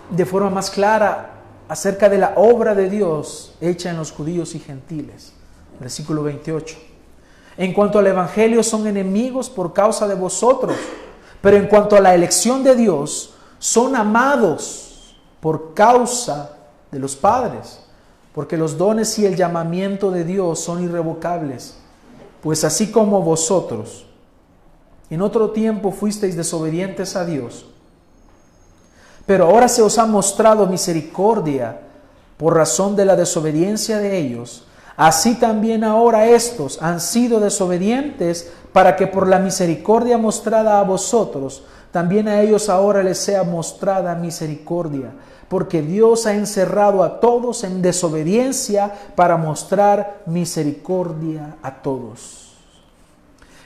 de 0.10 0.26
forma 0.26 0.50
más 0.50 0.70
clara 0.70 1.37
acerca 1.70 2.10
de 2.10 2.18
la 2.18 2.34
obra 2.36 2.76
de 2.76 2.90
Dios 2.90 3.54
hecha 3.62 3.90
en 3.90 3.98
los 3.98 4.12
judíos 4.12 4.56
y 4.56 4.60
gentiles. 4.60 5.34
Versículo 5.80 6.24
28. 6.24 6.78
En 7.58 7.74
cuanto 7.74 8.00
al 8.00 8.08
Evangelio 8.08 8.64
son 8.64 8.88
enemigos 8.88 9.50
por 9.50 9.74
causa 9.74 10.08
de 10.08 10.16
vosotros, 10.16 10.76
pero 11.42 11.58
en 11.58 11.68
cuanto 11.68 11.96
a 11.96 12.02
la 12.02 12.14
elección 12.14 12.64
de 12.64 12.76
Dios 12.76 13.34
son 13.60 13.96
amados 13.96 15.16
por 15.40 15.74
causa 15.74 16.58
de 16.92 17.00
los 17.00 17.16
padres, 17.16 17.80
porque 18.34 18.58
los 18.58 18.78
dones 18.78 19.18
y 19.20 19.26
el 19.26 19.36
llamamiento 19.36 20.12
de 20.12 20.24
Dios 20.24 20.60
son 20.60 20.84
irrevocables, 20.84 21.78
pues 22.42 22.64
así 22.64 22.92
como 22.92 23.22
vosotros 23.22 24.08
en 25.10 25.22
otro 25.22 25.52
tiempo 25.52 25.92
fuisteis 25.92 26.36
desobedientes 26.36 27.16
a 27.16 27.26
Dios, 27.26 27.66
pero 29.28 29.46
ahora 29.46 29.68
se 29.68 29.82
os 29.82 30.00
ha 30.00 30.06
mostrado 30.06 30.66
misericordia 30.66 31.82
por 32.38 32.56
razón 32.56 32.96
de 32.96 33.04
la 33.04 33.18
desobediencia 33.18 33.98
de 33.98 34.18
ellos. 34.18 34.64
Así 34.96 35.36
también 35.36 35.84
ahora 35.84 36.26
estos 36.28 36.82
han 36.82 37.02
sido 37.02 37.42
desobedientes 37.42 38.52
para 38.72 38.96
que 38.96 39.06
por 39.06 39.28
la 39.28 39.38
misericordia 39.38 40.18
mostrada 40.18 40.80
a 40.80 40.84
vosotros, 40.84 41.64
también 41.92 42.30
a 42.30 42.42
ellos 42.42 42.70
ahora 42.70 43.04
les 43.04 43.18
sea 43.18 43.44
mostrada 43.44 44.16
misericordia. 44.16 45.12
Porque 45.50 45.82
Dios 45.82 46.26
ha 46.26 46.34
encerrado 46.34 47.04
a 47.04 47.20
todos 47.20 47.64
en 47.66 47.82
desobediencia 47.82 48.94
para 49.16 49.36
mostrar 49.36 50.22
misericordia 50.26 51.58
a 51.62 51.82
todos. 51.82 52.54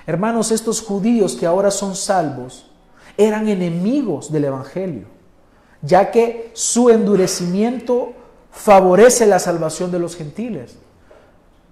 Hermanos, 0.08 0.52
estos 0.52 0.82
judíos 0.82 1.36
que 1.36 1.46
ahora 1.46 1.70
son 1.70 1.96
salvos 1.96 2.66
eran 3.16 3.48
enemigos 3.48 4.32
del 4.32 4.46
Evangelio 4.46 5.21
ya 5.82 6.12
que 6.12 6.52
su 6.54 6.90
endurecimiento 6.90 8.14
favorece 8.52 9.26
la 9.26 9.40
salvación 9.40 9.92
de 9.92 10.00
los 10.00 10.16
gentiles. 10.16 10.76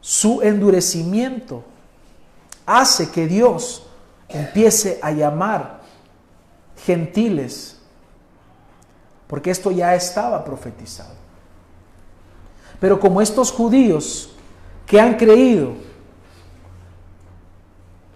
Su 0.01 0.41
endurecimiento 0.41 1.63
hace 2.65 3.09
que 3.11 3.27
Dios 3.27 3.87
empiece 4.27 4.99
a 5.01 5.11
llamar 5.11 5.81
gentiles, 6.85 7.79
porque 9.27 9.51
esto 9.51 9.71
ya 9.71 9.95
estaba 9.95 10.43
profetizado. 10.43 11.13
Pero 12.79 12.99
como 12.99 13.21
estos 13.21 13.51
judíos 13.51 14.31
que 14.85 14.99
han 14.99 15.17
creído 15.17 15.73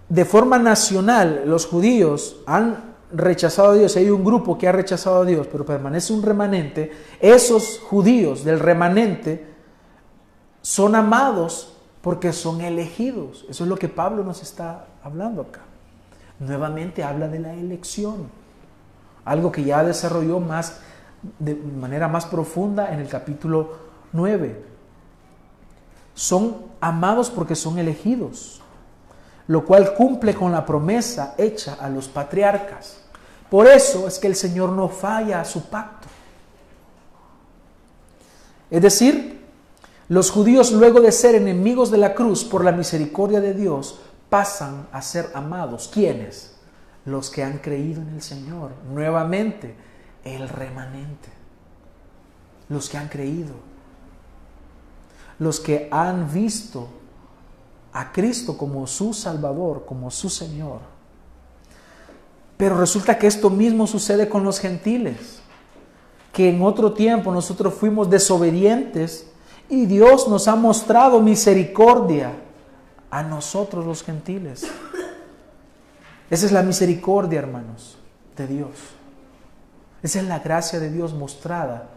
de 0.08 0.24
forma 0.24 0.58
nacional 0.58 1.42
los 1.46 1.66
judíos 1.66 2.36
han 2.46 2.93
rechazado 3.14 3.70
a 3.70 3.74
Dios, 3.74 3.96
hay 3.96 4.10
un 4.10 4.24
grupo 4.24 4.58
que 4.58 4.68
ha 4.68 4.72
rechazado 4.72 5.22
a 5.22 5.24
Dios, 5.24 5.46
pero 5.50 5.64
permanece 5.64 6.12
un 6.12 6.22
remanente, 6.22 6.92
esos 7.20 7.78
judíos 7.78 8.44
del 8.44 8.60
remanente 8.60 9.46
son 10.62 10.94
amados 10.94 11.76
porque 12.00 12.32
son 12.32 12.60
elegidos. 12.60 13.46
Eso 13.48 13.64
es 13.64 13.70
lo 13.70 13.76
que 13.76 13.88
Pablo 13.88 14.24
nos 14.24 14.42
está 14.42 14.86
hablando 15.02 15.42
acá. 15.42 15.60
Nuevamente 16.38 17.04
habla 17.04 17.28
de 17.28 17.38
la 17.38 17.54
elección, 17.54 18.28
algo 19.24 19.52
que 19.52 19.64
ya 19.64 19.84
desarrolló 19.84 20.40
más 20.40 20.80
de 21.38 21.54
manera 21.54 22.08
más 22.08 22.26
profunda 22.26 22.92
en 22.92 23.00
el 23.00 23.08
capítulo 23.08 23.72
9. 24.12 24.64
Son 26.14 26.56
amados 26.80 27.30
porque 27.30 27.54
son 27.54 27.78
elegidos, 27.78 28.60
lo 29.46 29.64
cual 29.64 29.94
cumple 29.94 30.34
con 30.34 30.52
la 30.52 30.66
promesa 30.66 31.34
hecha 31.38 31.74
a 31.80 31.88
los 31.88 32.08
patriarcas. 32.08 33.03
Por 33.54 33.68
eso 33.68 34.08
es 34.08 34.18
que 34.18 34.26
el 34.26 34.34
Señor 34.34 34.70
no 34.70 34.88
falla 34.88 35.40
a 35.40 35.44
su 35.44 35.66
pacto. 35.66 36.08
Es 38.68 38.82
decir, 38.82 39.44
los 40.08 40.32
judíos 40.32 40.72
luego 40.72 41.00
de 41.00 41.12
ser 41.12 41.36
enemigos 41.36 41.92
de 41.92 41.98
la 41.98 42.16
cruz 42.16 42.42
por 42.42 42.64
la 42.64 42.72
misericordia 42.72 43.40
de 43.40 43.54
Dios 43.54 44.00
pasan 44.28 44.88
a 44.90 45.00
ser 45.02 45.30
amados. 45.34 45.88
¿Quiénes? 45.94 46.56
Los 47.04 47.30
que 47.30 47.44
han 47.44 47.58
creído 47.58 48.02
en 48.02 48.08
el 48.08 48.22
Señor. 48.22 48.72
Nuevamente, 48.92 49.76
el 50.24 50.48
remanente. 50.48 51.28
Los 52.68 52.88
que 52.88 52.98
han 52.98 53.06
creído. 53.06 53.54
Los 55.38 55.60
que 55.60 55.86
han 55.92 56.28
visto 56.34 56.88
a 57.92 58.10
Cristo 58.10 58.58
como 58.58 58.84
su 58.88 59.14
Salvador, 59.14 59.84
como 59.86 60.10
su 60.10 60.28
Señor. 60.28 60.93
Pero 62.56 62.78
resulta 62.78 63.18
que 63.18 63.26
esto 63.26 63.50
mismo 63.50 63.86
sucede 63.86 64.28
con 64.28 64.44
los 64.44 64.60
gentiles, 64.60 65.40
que 66.32 66.48
en 66.48 66.62
otro 66.62 66.92
tiempo 66.92 67.32
nosotros 67.32 67.74
fuimos 67.74 68.10
desobedientes 68.10 69.26
y 69.68 69.86
Dios 69.86 70.28
nos 70.28 70.46
ha 70.48 70.56
mostrado 70.56 71.20
misericordia 71.20 72.32
a 73.10 73.22
nosotros 73.22 73.84
los 73.84 74.02
gentiles. 74.02 74.66
Esa 76.30 76.46
es 76.46 76.52
la 76.52 76.62
misericordia, 76.62 77.38
hermanos, 77.38 77.98
de 78.36 78.46
Dios. 78.46 78.70
Esa 80.02 80.20
es 80.20 80.26
la 80.26 80.40
gracia 80.40 80.80
de 80.80 80.90
Dios 80.90 81.14
mostrada 81.14 81.88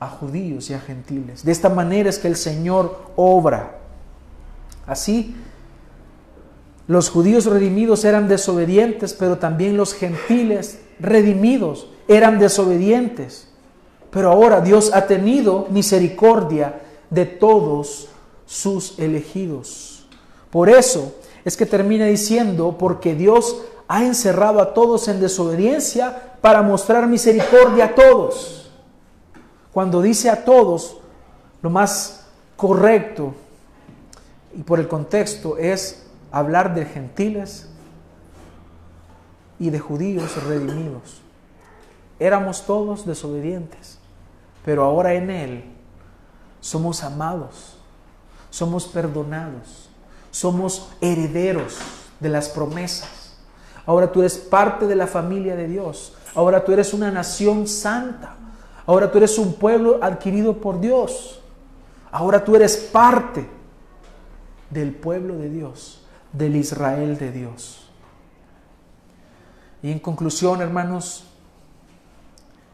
a 0.00 0.08
judíos 0.08 0.70
y 0.70 0.74
a 0.74 0.80
gentiles. 0.80 1.44
De 1.44 1.52
esta 1.52 1.68
manera 1.68 2.08
es 2.08 2.18
que 2.18 2.28
el 2.28 2.36
Señor 2.36 3.12
obra. 3.16 3.76
Así 4.86 5.36
los 6.90 7.08
judíos 7.08 7.46
redimidos 7.46 8.04
eran 8.04 8.26
desobedientes, 8.26 9.14
pero 9.14 9.38
también 9.38 9.76
los 9.76 9.94
gentiles 9.94 10.80
redimidos 10.98 11.86
eran 12.08 12.40
desobedientes. 12.40 13.46
Pero 14.10 14.32
ahora 14.32 14.60
Dios 14.60 14.90
ha 14.92 15.06
tenido 15.06 15.68
misericordia 15.70 16.80
de 17.08 17.26
todos 17.26 18.08
sus 18.44 18.98
elegidos. 18.98 20.04
Por 20.50 20.68
eso 20.68 21.14
es 21.44 21.56
que 21.56 21.64
termina 21.64 22.06
diciendo, 22.06 22.74
porque 22.76 23.14
Dios 23.14 23.62
ha 23.86 24.04
encerrado 24.04 24.60
a 24.60 24.74
todos 24.74 25.06
en 25.06 25.20
desobediencia 25.20 26.34
para 26.40 26.60
mostrar 26.60 27.06
misericordia 27.06 27.84
a 27.84 27.94
todos. 27.94 28.68
Cuando 29.72 30.02
dice 30.02 30.28
a 30.28 30.44
todos, 30.44 30.96
lo 31.62 31.70
más 31.70 32.26
correcto 32.56 33.32
y 34.58 34.64
por 34.64 34.80
el 34.80 34.88
contexto 34.88 35.56
es 35.56 35.99
hablar 36.32 36.74
de 36.74 36.84
gentiles 36.84 37.68
y 39.58 39.70
de 39.70 39.78
judíos 39.78 40.42
redimidos. 40.44 41.20
Éramos 42.18 42.66
todos 42.66 43.06
desobedientes, 43.06 43.98
pero 44.64 44.84
ahora 44.84 45.14
en 45.14 45.30
Él 45.30 45.64
somos 46.60 47.02
amados, 47.02 47.76
somos 48.50 48.86
perdonados, 48.86 49.88
somos 50.30 50.90
herederos 51.00 51.78
de 52.20 52.28
las 52.28 52.48
promesas. 52.48 53.36
Ahora 53.86 54.12
tú 54.12 54.20
eres 54.20 54.38
parte 54.38 54.86
de 54.86 54.96
la 54.96 55.06
familia 55.06 55.56
de 55.56 55.66
Dios, 55.66 56.14
ahora 56.34 56.64
tú 56.64 56.72
eres 56.72 56.92
una 56.94 57.10
nación 57.10 57.66
santa, 57.66 58.36
ahora 58.86 59.10
tú 59.10 59.18
eres 59.18 59.38
un 59.38 59.54
pueblo 59.54 59.98
adquirido 60.02 60.58
por 60.58 60.80
Dios, 60.80 61.40
ahora 62.12 62.44
tú 62.44 62.54
eres 62.54 62.76
parte 62.76 63.48
del 64.68 64.94
pueblo 64.94 65.36
de 65.36 65.48
Dios 65.48 65.99
del 66.32 66.56
Israel 66.56 67.18
de 67.18 67.32
Dios. 67.32 67.88
Y 69.82 69.90
en 69.90 69.98
conclusión, 69.98 70.60
hermanos, 70.60 71.24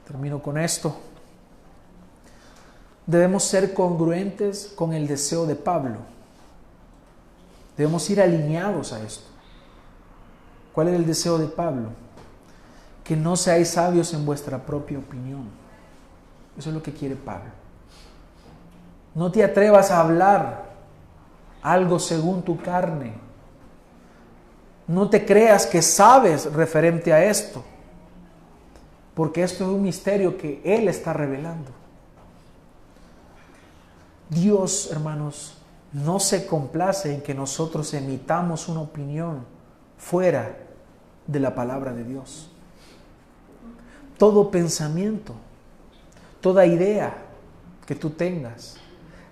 termino 0.06 0.42
con 0.42 0.58
esto. 0.58 0.96
Debemos 3.06 3.44
ser 3.44 3.72
congruentes 3.72 4.72
con 4.74 4.92
el 4.92 5.06
deseo 5.06 5.46
de 5.46 5.54
Pablo. 5.54 5.98
Debemos 7.76 8.08
ir 8.10 8.20
alineados 8.20 8.92
a 8.92 9.02
esto. 9.02 9.26
¿Cuál 10.72 10.88
es 10.88 10.94
el 10.94 11.06
deseo 11.06 11.38
de 11.38 11.46
Pablo? 11.46 11.90
Que 13.04 13.16
no 13.16 13.36
seáis 13.36 13.70
sabios 13.70 14.12
en 14.12 14.26
vuestra 14.26 14.58
propia 14.58 14.98
opinión. 14.98 15.44
Eso 16.58 16.70
es 16.70 16.74
lo 16.74 16.82
que 16.82 16.92
quiere 16.92 17.14
Pablo. 17.14 17.50
No 19.14 19.30
te 19.30 19.44
atrevas 19.44 19.90
a 19.90 20.00
hablar 20.00 20.66
algo 21.62 21.98
según 21.98 22.42
tu 22.42 22.58
carne, 22.58 23.14
no 24.86 25.10
te 25.10 25.24
creas 25.24 25.66
que 25.66 25.82
sabes 25.82 26.52
referente 26.52 27.12
a 27.12 27.24
esto, 27.24 27.64
porque 29.14 29.42
esto 29.42 29.64
es 29.64 29.70
un 29.70 29.82
misterio 29.82 30.36
que 30.38 30.60
Él 30.64 30.88
está 30.88 31.12
revelando. 31.12 31.70
Dios, 34.28 34.88
hermanos, 34.92 35.56
no 35.92 36.20
se 36.20 36.46
complace 36.46 37.14
en 37.14 37.22
que 37.22 37.34
nosotros 37.34 37.94
emitamos 37.94 38.68
una 38.68 38.80
opinión 38.80 39.44
fuera 39.98 40.56
de 41.26 41.40
la 41.40 41.54
palabra 41.54 41.92
de 41.92 42.04
Dios. 42.04 42.50
Todo 44.18 44.50
pensamiento, 44.50 45.34
toda 46.40 46.66
idea 46.66 47.16
que 47.86 47.94
tú 47.94 48.10
tengas 48.10 48.76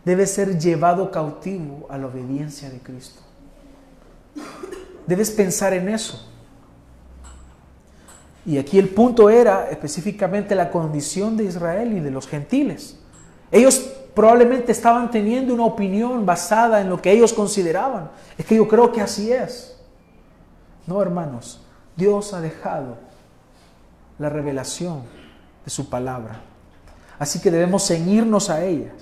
debe 0.04 0.26
ser 0.26 0.58
llevado 0.58 1.10
cautivo 1.10 1.86
a 1.88 1.98
la 1.98 2.06
obediencia 2.06 2.70
de 2.70 2.78
Cristo. 2.78 3.20
Debes 5.06 5.30
pensar 5.30 5.72
en 5.74 5.88
eso. 5.88 6.30
Y 8.46 8.58
aquí 8.58 8.78
el 8.78 8.90
punto 8.90 9.30
era 9.30 9.70
específicamente 9.70 10.54
la 10.54 10.70
condición 10.70 11.36
de 11.36 11.44
Israel 11.44 11.92
y 11.96 12.00
de 12.00 12.10
los 12.10 12.28
gentiles. 12.28 12.98
Ellos 13.50 13.90
probablemente 14.14 14.72
estaban 14.72 15.10
teniendo 15.10 15.54
una 15.54 15.64
opinión 15.64 16.26
basada 16.26 16.80
en 16.80 16.88
lo 16.88 17.00
que 17.00 17.10
ellos 17.10 17.32
consideraban. 17.32 18.10
Es 18.36 18.44
que 18.44 18.56
yo 18.56 18.68
creo 18.68 18.92
que 18.92 19.00
así 19.00 19.32
es. 19.32 19.76
No, 20.86 21.00
hermanos, 21.00 21.60
Dios 21.96 22.34
ha 22.34 22.40
dejado 22.40 22.96
la 24.18 24.28
revelación 24.28 25.02
de 25.64 25.70
su 25.70 25.88
palabra. 25.88 26.40
Así 27.18 27.40
que 27.40 27.50
debemos 27.50 27.86
ceñirnos 27.86 28.50
a 28.50 28.62
ella, 28.64 28.92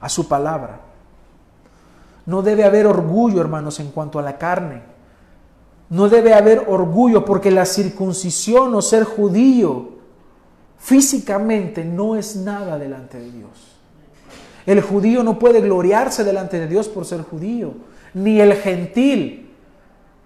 a 0.00 0.08
su 0.08 0.28
palabra. 0.28 0.80
No 2.26 2.42
debe 2.42 2.64
haber 2.64 2.86
orgullo, 2.86 3.40
hermanos, 3.40 3.80
en 3.80 3.90
cuanto 3.90 4.18
a 4.18 4.22
la 4.22 4.38
carne. 4.38 4.93
No 5.90 6.08
debe 6.08 6.34
haber 6.34 6.64
orgullo 6.66 7.24
porque 7.24 7.50
la 7.50 7.66
circuncisión 7.66 8.74
o 8.74 8.82
ser 8.82 9.04
judío 9.04 9.90
físicamente 10.78 11.84
no 11.84 12.16
es 12.16 12.36
nada 12.36 12.78
delante 12.78 13.18
de 13.18 13.30
Dios. 13.30 13.50
El 14.66 14.80
judío 14.80 15.22
no 15.22 15.38
puede 15.38 15.60
gloriarse 15.60 16.24
delante 16.24 16.58
de 16.58 16.66
Dios 16.66 16.88
por 16.88 17.04
ser 17.04 17.22
judío, 17.22 17.74
ni 18.14 18.40
el 18.40 18.54
gentil 18.54 19.50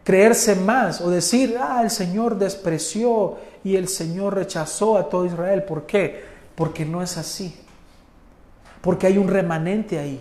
creerse 0.04 0.54
más 0.56 1.00
o 1.00 1.10
decir, 1.10 1.58
ah, 1.60 1.82
el 1.82 1.90
Señor 1.90 2.38
despreció 2.38 3.36
y 3.62 3.76
el 3.76 3.88
Señor 3.88 4.36
rechazó 4.36 4.96
a 4.96 5.08
todo 5.08 5.26
Israel. 5.26 5.64
¿Por 5.64 5.86
qué? 5.86 6.24
Porque 6.54 6.84
no 6.86 7.02
es 7.02 7.18
así. 7.18 7.54
Porque 8.80 9.06
hay 9.06 9.18
un 9.18 9.28
remanente 9.28 9.98
ahí. 9.98 10.20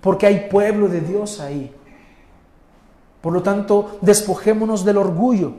Porque 0.00 0.26
hay 0.26 0.48
pueblo 0.50 0.88
de 0.88 1.00
Dios 1.00 1.40
ahí. 1.40 1.72
Por 3.20 3.32
lo 3.32 3.42
tanto, 3.42 3.98
despojémonos 4.00 4.84
del 4.84 4.96
orgullo. 4.96 5.52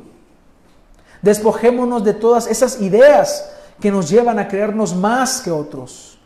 Despojémonos 1.21 2.03
de 2.03 2.13
todas 2.13 2.47
esas 2.47 2.81
ideas 2.81 3.51
que 3.79 3.91
nos 3.91 4.09
llevan 4.09 4.39
a 4.39 4.47
creernos 4.47 4.95
más 4.95 5.41
que 5.41 5.51
otros. 5.51 6.17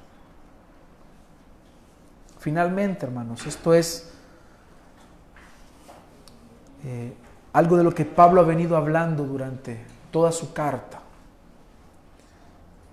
Finalmente, 2.39 3.05
hermanos, 3.05 3.45
esto 3.45 3.73
es 3.73 4.09
eh, 6.85 7.13
algo 7.51 7.75
de 7.75 7.83
lo 7.83 7.93
que 7.93 8.05
Pablo 8.05 8.41
ha 8.41 8.45
venido 8.45 8.77
hablando 8.77 9.25
durante 9.25 9.83
toda 10.11 10.31
su 10.31 10.53
carta. 10.53 11.01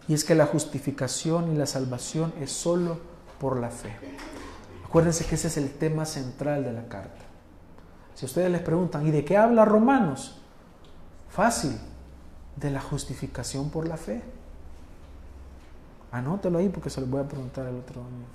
Y 0.09 0.15
es 0.15 0.25
que 0.25 0.35
la 0.35 0.47
justificación 0.47 1.53
y 1.53 1.57
la 1.57 1.67
salvación 1.67 2.33
es 2.41 2.51
solo 2.51 2.99
por 3.39 3.61
la 3.61 3.71
fe. 3.71 3.93
Acuérdense 4.85 5.25
que 5.27 5.37
ese 5.37 5.47
es 5.47 5.57
el 5.57 5.71
tema 5.71 6.07
central 6.07 6.65
de 6.65 6.73
la 6.73 6.89
carta 6.89 7.22
Si 8.15 8.27
ustedes 8.27 8.51
les 8.51 8.61
preguntan, 8.61 9.07
¿y 9.07 9.11
de 9.11 9.25
qué 9.25 9.37
habla 9.37 9.65
Romanos? 9.65 10.39
Fácil, 11.31 11.79
de 12.57 12.71
la 12.71 12.81
justificación 12.81 13.71
por 13.71 13.89
la 13.89 13.97
fe. 13.97 14.23
Anótelo 16.11 16.59
ahí 16.59 16.69
porque 16.69 16.91
se 16.91 17.01
lo 17.01 17.07
voy 17.07 17.21
a 17.21 17.29
preguntar 17.29 17.67
al 17.67 17.77
otro 17.77 18.01
año. 18.01 18.27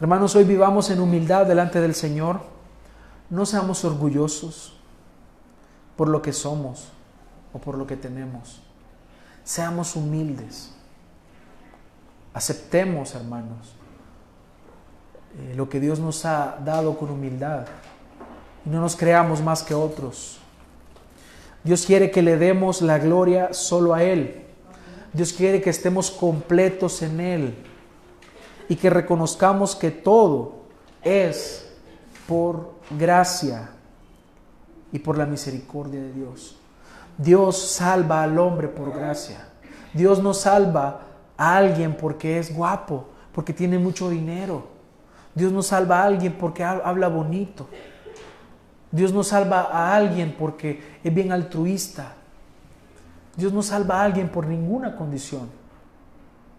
Hermanos, 0.00 0.34
hoy 0.36 0.44
vivamos 0.44 0.90
en 0.90 1.00
humildad 1.00 1.46
delante 1.46 1.80
del 1.80 1.94
Señor. 1.94 2.40
No 3.30 3.46
seamos 3.46 3.84
orgullosos 3.84 4.76
por 5.96 6.08
lo 6.08 6.22
que 6.22 6.32
somos 6.32 6.88
o 7.52 7.58
por 7.58 7.76
lo 7.76 7.86
que 7.86 7.96
tenemos. 7.96 8.62
Seamos 9.44 9.96
humildes. 9.96 10.72
Aceptemos, 12.34 13.14
hermanos, 13.14 13.74
eh, 15.38 15.54
lo 15.56 15.68
que 15.68 15.80
Dios 15.80 15.98
nos 15.98 16.24
ha 16.24 16.58
dado 16.64 16.96
con 16.98 17.10
humildad. 17.10 17.66
Y 18.64 18.70
no 18.70 18.80
nos 18.80 18.96
creamos 18.96 19.40
más 19.40 19.62
que 19.62 19.74
otros. 19.74 20.38
Dios 21.64 21.86
quiere 21.86 22.10
que 22.10 22.22
le 22.22 22.36
demos 22.36 22.82
la 22.82 22.98
gloria 22.98 23.52
solo 23.52 23.94
a 23.94 24.02
Él. 24.02 24.42
Dios 25.12 25.32
quiere 25.32 25.60
que 25.60 25.70
estemos 25.70 26.10
completos 26.10 27.02
en 27.02 27.20
Él 27.20 27.54
y 28.68 28.76
que 28.76 28.90
reconozcamos 28.90 29.76
que 29.76 29.90
todo 29.90 30.62
es 31.02 31.68
por 32.26 32.72
gracia 32.98 33.70
y 34.92 34.98
por 34.98 35.18
la 35.18 35.26
misericordia 35.26 36.00
de 36.00 36.12
Dios. 36.12 36.56
Dios 37.18 37.58
salva 37.58 38.22
al 38.22 38.38
hombre 38.38 38.68
por 38.68 38.92
gracia. 38.92 39.48
Dios 39.92 40.22
no 40.22 40.32
salva 40.34 41.02
a 41.36 41.56
alguien 41.56 41.96
porque 41.96 42.38
es 42.38 42.54
guapo, 42.54 43.08
porque 43.32 43.52
tiene 43.52 43.78
mucho 43.78 44.08
dinero. 44.08 44.71
Dios 45.34 45.52
no 45.52 45.62
salva 45.62 46.02
a 46.02 46.04
alguien 46.04 46.34
porque 46.38 46.64
habla 46.64 47.08
bonito. 47.08 47.68
Dios 48.90 49.12
no 49.12 49.24
salva 49.24 49.62
a 49.72 49.94
alguien 49.94 50.36
porque 50.38 50.98
es 51.02 51.14
bien 51.14 51.32
altruista. 51.32 52.12
Dios 53.36 53.52
no 53.52 53.62
salva 53.62 54.00
a 54.00 54.04
alguien 54.04 54.28
por 54.28 54.46
ninguna 54.46 54.94
condición. 54.96 55.48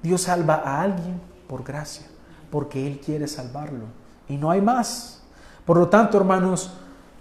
Dios 0.02 0.24
salva 0.24 0.56
a 0.56 0.82
alguien 0.82 1.22
por 1.48 1.64
gracia, 1.64 2.06
porque 2.50 2.88
Él 2.88 3.00
quiere 3.00 3.28
salvarlo. 3.28 3.86
Y 4.28 4.38
no 4.38 4.50
hay 4.50 4.62
más. 4.62 5.22
Por 5.66 5.78
lo 5.78 5.88
tanto, 5.88 6.18
hermanos, 6.18 6.72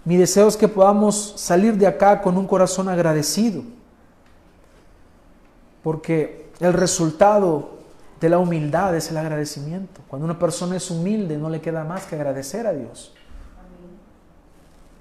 mi 0.03 0.17
deseo 0.17 0.47
es 0.47 0.57
que 0.57 0.67
podamos 0.67 1.33
salir 1.37 1.77
de 1.77 1.87
acá 1.87 2.21
con 2.21 2.37
un 2.37 2.47
corazón 2.47 2.89
agradecido. 2.89 3.61
Porque 5.83 6.51
el 6.59 6.73
resultado 6.73 7.82
de 8.23 8.29
la 8.29 8.39
humildad 8.39 8.95
es 8.95 9.11
el 9.11 9.17
agradecimiento. 9.17 9.99
Cuando 10.07 10.23
una 10.23 10.39
persona 10.39 10.77
es 10.77 10.89
humilde 10.89 11.37
no 11.37 11.49
le 11.49 11.59
queda 11.59 11.83
más 11.83 12.05
que 12.05 12.15
agradecer 12.15 12.65
a 12.65 12.71
Dios. 12.71 13.13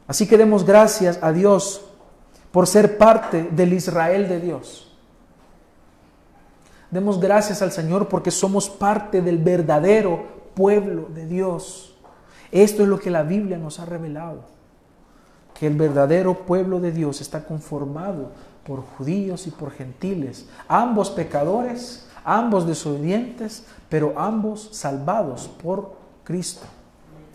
Así 0.09 0.27
que 0.27 0.37
demos 0.37 0.65
gracias 0.65 1.21
a 1.23 1.31
Dios 1.31 1.83
por 2.51 2.67
ser 2.67 2.99
parte 2.99 3.45
del 3.53 3.75
Israel 3.75 4.29
de 4.29 4.41
Dios. 4.41 4.93
Demos 6.91 7.21
gracias 7.21 7.63
al 7.63 7.71
Señor 7.71 8.09
porque 8.09 8.33
somos 8.33 8.69
parte 8.69 9.23
del 9.23 9.39
verdadero 9.39 10.27
pueblo 10.57 11.07
de 11.15 11.27
Dios. 11.27 11.95
Esto 12.51 12.83
es 12.83 12.89
lo 12.89 12.99
que 12.99 13.13
la 13.13 13.23
Biblia 13.23 13.57
nos 13.57 13.79
ha 13.79 13.85
revelado, 13.85 14.47
que 15.55 15.69
el 15.69 15.77
verdadero 15.77 16.45
pueblo 16.45 16.81
de 16.81 16.91
Dios 16.91 17.21
está 17.21 17.45
conformado 17.45 18.33
por 18.67 18.81
judíos 18.81 19.47
y 19.47 19.53
por 19.53 19.71
gentiles, 19.71 20.49
ambos 20.67 21.09
pecadores, 21.11 22.09
ambos 22.25 22.67
desobedientes, 22.67 23.65
pero 23.89 24.15
ambos 24.17 24.69
salvados 24.73 25.49
por 25.63 25.95
Cristo, 26.25 26.67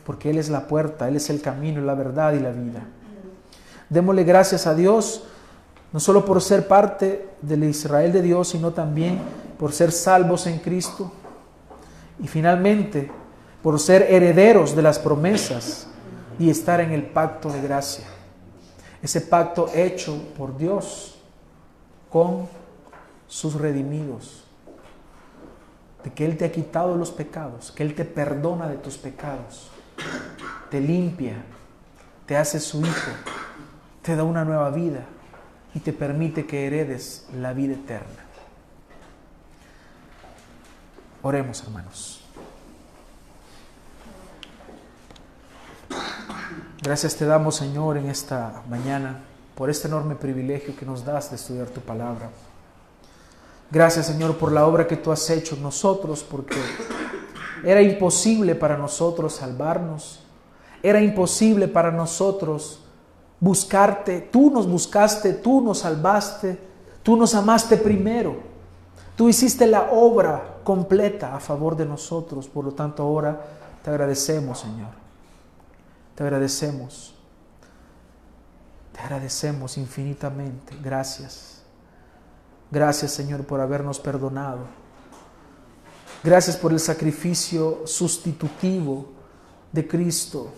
porque 0.06 0.30
Él 0.30 0.38
es 0.38 0.50
la 0.50 0.68
puerta, 0.68 1.08
Él 1.08 1.16
es 1.16 1.30
el 1.30 1.42
camino, 1.42 1.82
la 1.82 1.96
verdad 1.96 2.34
y 2.34 2.40
la 2.40 2.52
vida. 2.52 2.86
Démosle 3.90 4.24
gracias 4.24 4.68
a 4.68 4.76
Dios, 4.76 5.24
no 5.94 6.00
solo 6.00 6.26
por 6.26 6.42
ser 6.42 6.68
parte 6.68 7.30
del 7.42 7.64
Israel 7.64 8.12
de 8.12 8.22
Dios, 8.22 8.50
sino 8.50 8.72
también 8.72 9.20
por 9.58 9.72
ser 9.72 9.92
salvos 9.92 10.48
en 10.48 10.60
Cristo. 10.60 11.12
Y 12.20 12.28
finalmente, 12.28 13.10
por 13.62 13.80
ser 13.80 14.04
herederos 14.10 14.76
de 14.76 14.82
las 14.82 15.00
promesas 15.00 15.88
y 16.40 16.50
estar 16.50 16.82
en 16.82 16.92
el 16.92 17.04
pacto 17.04 17.50
de 17.50 17.62
gracia. 17.62 18.06
Ese 19.02 19.22
pacto 19.22 19.70
hecho 19.74 20.18
por 20.38 20.58
Dios 20.58 21.18
con 22.10 22.48
sus 23.28 23.56
redimidos. 23.56 24.47
Que 26.16 26.26
Él 26.26 26.38
te 26.38 26.46
ha 26.46 26.52
quitado 26.52 26.96
los 26.96 27.12
pecados, 27.12 27.72
que 27.72 27.84
Él 27.84 27.96
te 27.96 28.06
perdona 28.06 28.68
de 28.68 28.78
tus 28.78 28.98
pecados, 28.98 29.70
te 30.70 30.80
limpia, 30.80 31.36
te 32.26 32.38
hace 32.38 32.60
su 32.60 32.82
hijo 32.82 33.12
te 34.08 34.16
da 34.16 34.24
una 34.24 34.46
nueva 34.46 34.70
vida 34.70 35.02
y 35.76 35.82
te 35.82 35.92
permite 35.92 36.46
que 36.46 36.66
heredes 36.66 37.28
la 37.36 37.52
vida 37.52 37.74
eterna. 37.74 38.24
Oremos, 41.22 41.62
hermanos. 41.62 42.24
Gracias 46.82 47.18
te 47.18 47.26
damos, 47.26 47.58
Señor, 47.58 47.98
en 47.98 48.10
esta 48.10 48.64
mañana 48.70 49.20
por 49.56 49.70
este 49.70 49.90
enorme 49.90 50.16
privilegio 50.16 50.74
que 50.74 50.86
nos 50.86 51.04
das 51.04 51.30
de 51.32 51.36
estudiar 51.36 51.68
tu 51.68 51.82
palabra. 51.82 52.30
Gracias, 53.70 54.08
Señor, 54.08 54.38
por 54.38 54.52
la 54.52 54.66
obra 54.66 54.88
que 54.88 54.96
tú 54.96 55.12
has 55.12 55.30
hecho 55.30 55.56
en 55.56 55.64
nosotros, 55.64 56.24
porque 56.24 56.56
era 57.64 57.82
imposible 57.82 58.56
para 58.56 58.78
nosotros 58.78 59.34
salvarnos, 59.36 60.22
era 60.82 61.02
imposible 61.02 61.68
para 61.68 61.92
nosotros 61.92 62.80
buscarte, 63.40 64.22
tú 64.22 64.50
nos 64.52 64.68
buscaste, 64.68 65.34
tú 65.34 65.62
nos 65.62 65.80
salvaste, 65.80 66.58
tú 67.04 67.18
nos 67.18 67.36
amaste 67.36 67.78
primero, 67.78 68.38
tú 69.16 69.28
hiciste 69.28 69.68
la 69.68 69.92
obra 69.92 70.60
completa 70.64 71.36
a 71.36 71.40
favor 71.40 71.76
de 71.76 71.86
nosotros, 71.86 72.48
por 72.48 72.66
lo 72.66 72.72
tanto 72.72 73.04
ahora 73.04 73.42
te 73.84 73.90
agradecemos, 73.90 74.60
Señor, 74.60 74.90
te 76.16 76.24
agradecemos, 76.24 77.16
te 78.94 79.02
agradecemos 79.02 79.78
infinitamente, 79.78 80.76
gracias, 80.82 81.57
gracias 82.72 83.12
Señor 83.12 83.46
por 83.46 83.60
habernos 83.60 84.00
perdonado, 84.00 84.62
gracias 86.24 86.56
por 86.58 86.72
el 86.74 86.80
sacrificio 86.80 87.86
sustitutivo 87.86 89.08
de 89.72 89.88
Cristo 89.88 90.52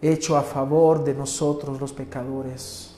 hecho 0.00 0.36
a 0.36 0.42
favor 0.42 1.02
de 1.02 1.14
nosotros 1.14 1.80
los 1.80 1.92
pecadores. 1.92 2.90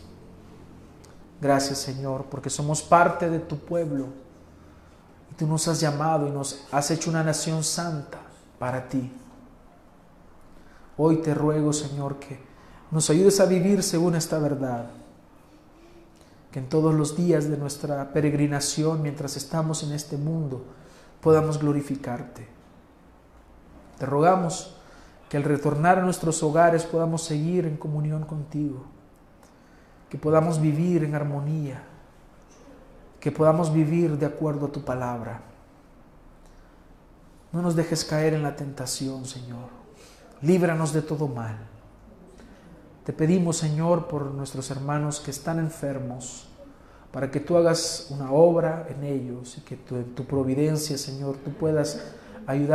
Gracias 1.40 1.78
Señor, 1.78 2.26
porque 2.30 2.50
somos 2.50 2.82
parte 2.82 3.30
de 3.30 3.38
tu 3.38 3.58
pueblo. 3.58 4.06
Y 5.30 5.34
tú 5.34 5.46
nos 5.46 5.68
has 5.68 5.80
llamado 5.80 6.26
y 6.26 6.30
nos 6.30 6.66
has 6.72 6.90
hecho 6.90 7.10
una 7.10 7.22
nación 7.22 7.62
santa 7.62 8.18
para 8.58 8.88
ti. 8.88 9.12
Hoy 10.96 11.18
te 11.18 11.34
ruego 11.34 11.72
Señor 11.72 12.16
que 12.16 12.40
nos 12.90 13.10
ayudes 13.10 13.38
a 13.40 13.46
vivir 13.46 13.82
según 13.82 14.14
esta 14.16 14.38
verdad. 14.38 14.86
Que 16.50 16.60
en 16.60 16.68
todos 16.68 16.94
los 16.94 17.16
días 17.16 17.50
de 17.50 17.56
nuestra 17.56 18.12
peregrinación, 18.12 19.02
mientras 19.02 19.36
estamos 19.36 19.82
en 19.82 19.92
este 19.92 20.16
mundo, 20.16 20.64
podamos 21.20 21.58
glorificarte. 21.58 22.46
Te 23.98 24.06
rogamos 24.06 24.76
que 25.28 25.36
al 25.36 25.42
retornar 25.42 25.98
a 25.98 26.02
nuestros 26.02 26.42
hogares 26.42 26.84
podamos 26.84 27.22
seguir 27.22 27.66
en 27.66 27.76
comunión 27.76 28.24
contigo, 28.24 28.84
que 30.08 30.18
podamos 30.18 30.60
vivir 30.60 31.02
en 31.02 31.14
armonía, 31.14 31.82
que 33.20 33.32
podamos 33.32 33.72
vivir 33.72 34.18
de 34.18 34.26
acuerdo 34.26 34.66
a 34.66 34.72
tu 34.72 34.84
palabra. 34.84 35.40
No 37.52 37.62
nos 37.62 37.74
dejes 37.74 38.04
caer 38.04 38.34
en 38.34 38.42
la 38.42 38.54
tentación, 38.54 39.24
Señor. 39.24 39.70
Líbranos 40.42 40.92
de 40.92 41.02
todo 41.02 41.26
mal. 41.26 41.56
Te 43.06 43.12
pedimos, 43.12 43.58
Señor, 43.58 44.08
por 44.08 44.24
nuestros 44.34 44.68
hermanos 44.72 45.20
que 45.20 45.30
están 45.30 45.60
enfermos, 45.60 46.48
para 47.12 47.30
que 47.30 47.38
tú 47.38 47.56
hagas 47.56 48.08
una 48.10 48.32
obra 48.32 48.88
en 48.90 49.04
ellos 49.04 49.56
y 49.58 49.60
que 49.60 49.76
tu, 49.76 50.02
tu 50.02 50.24
providencia, 50.24 50.98
Señor, 50.98 51.36
tú 51.36 51.52
puedas 51.52 52.02
ayudar. 52.48 52.74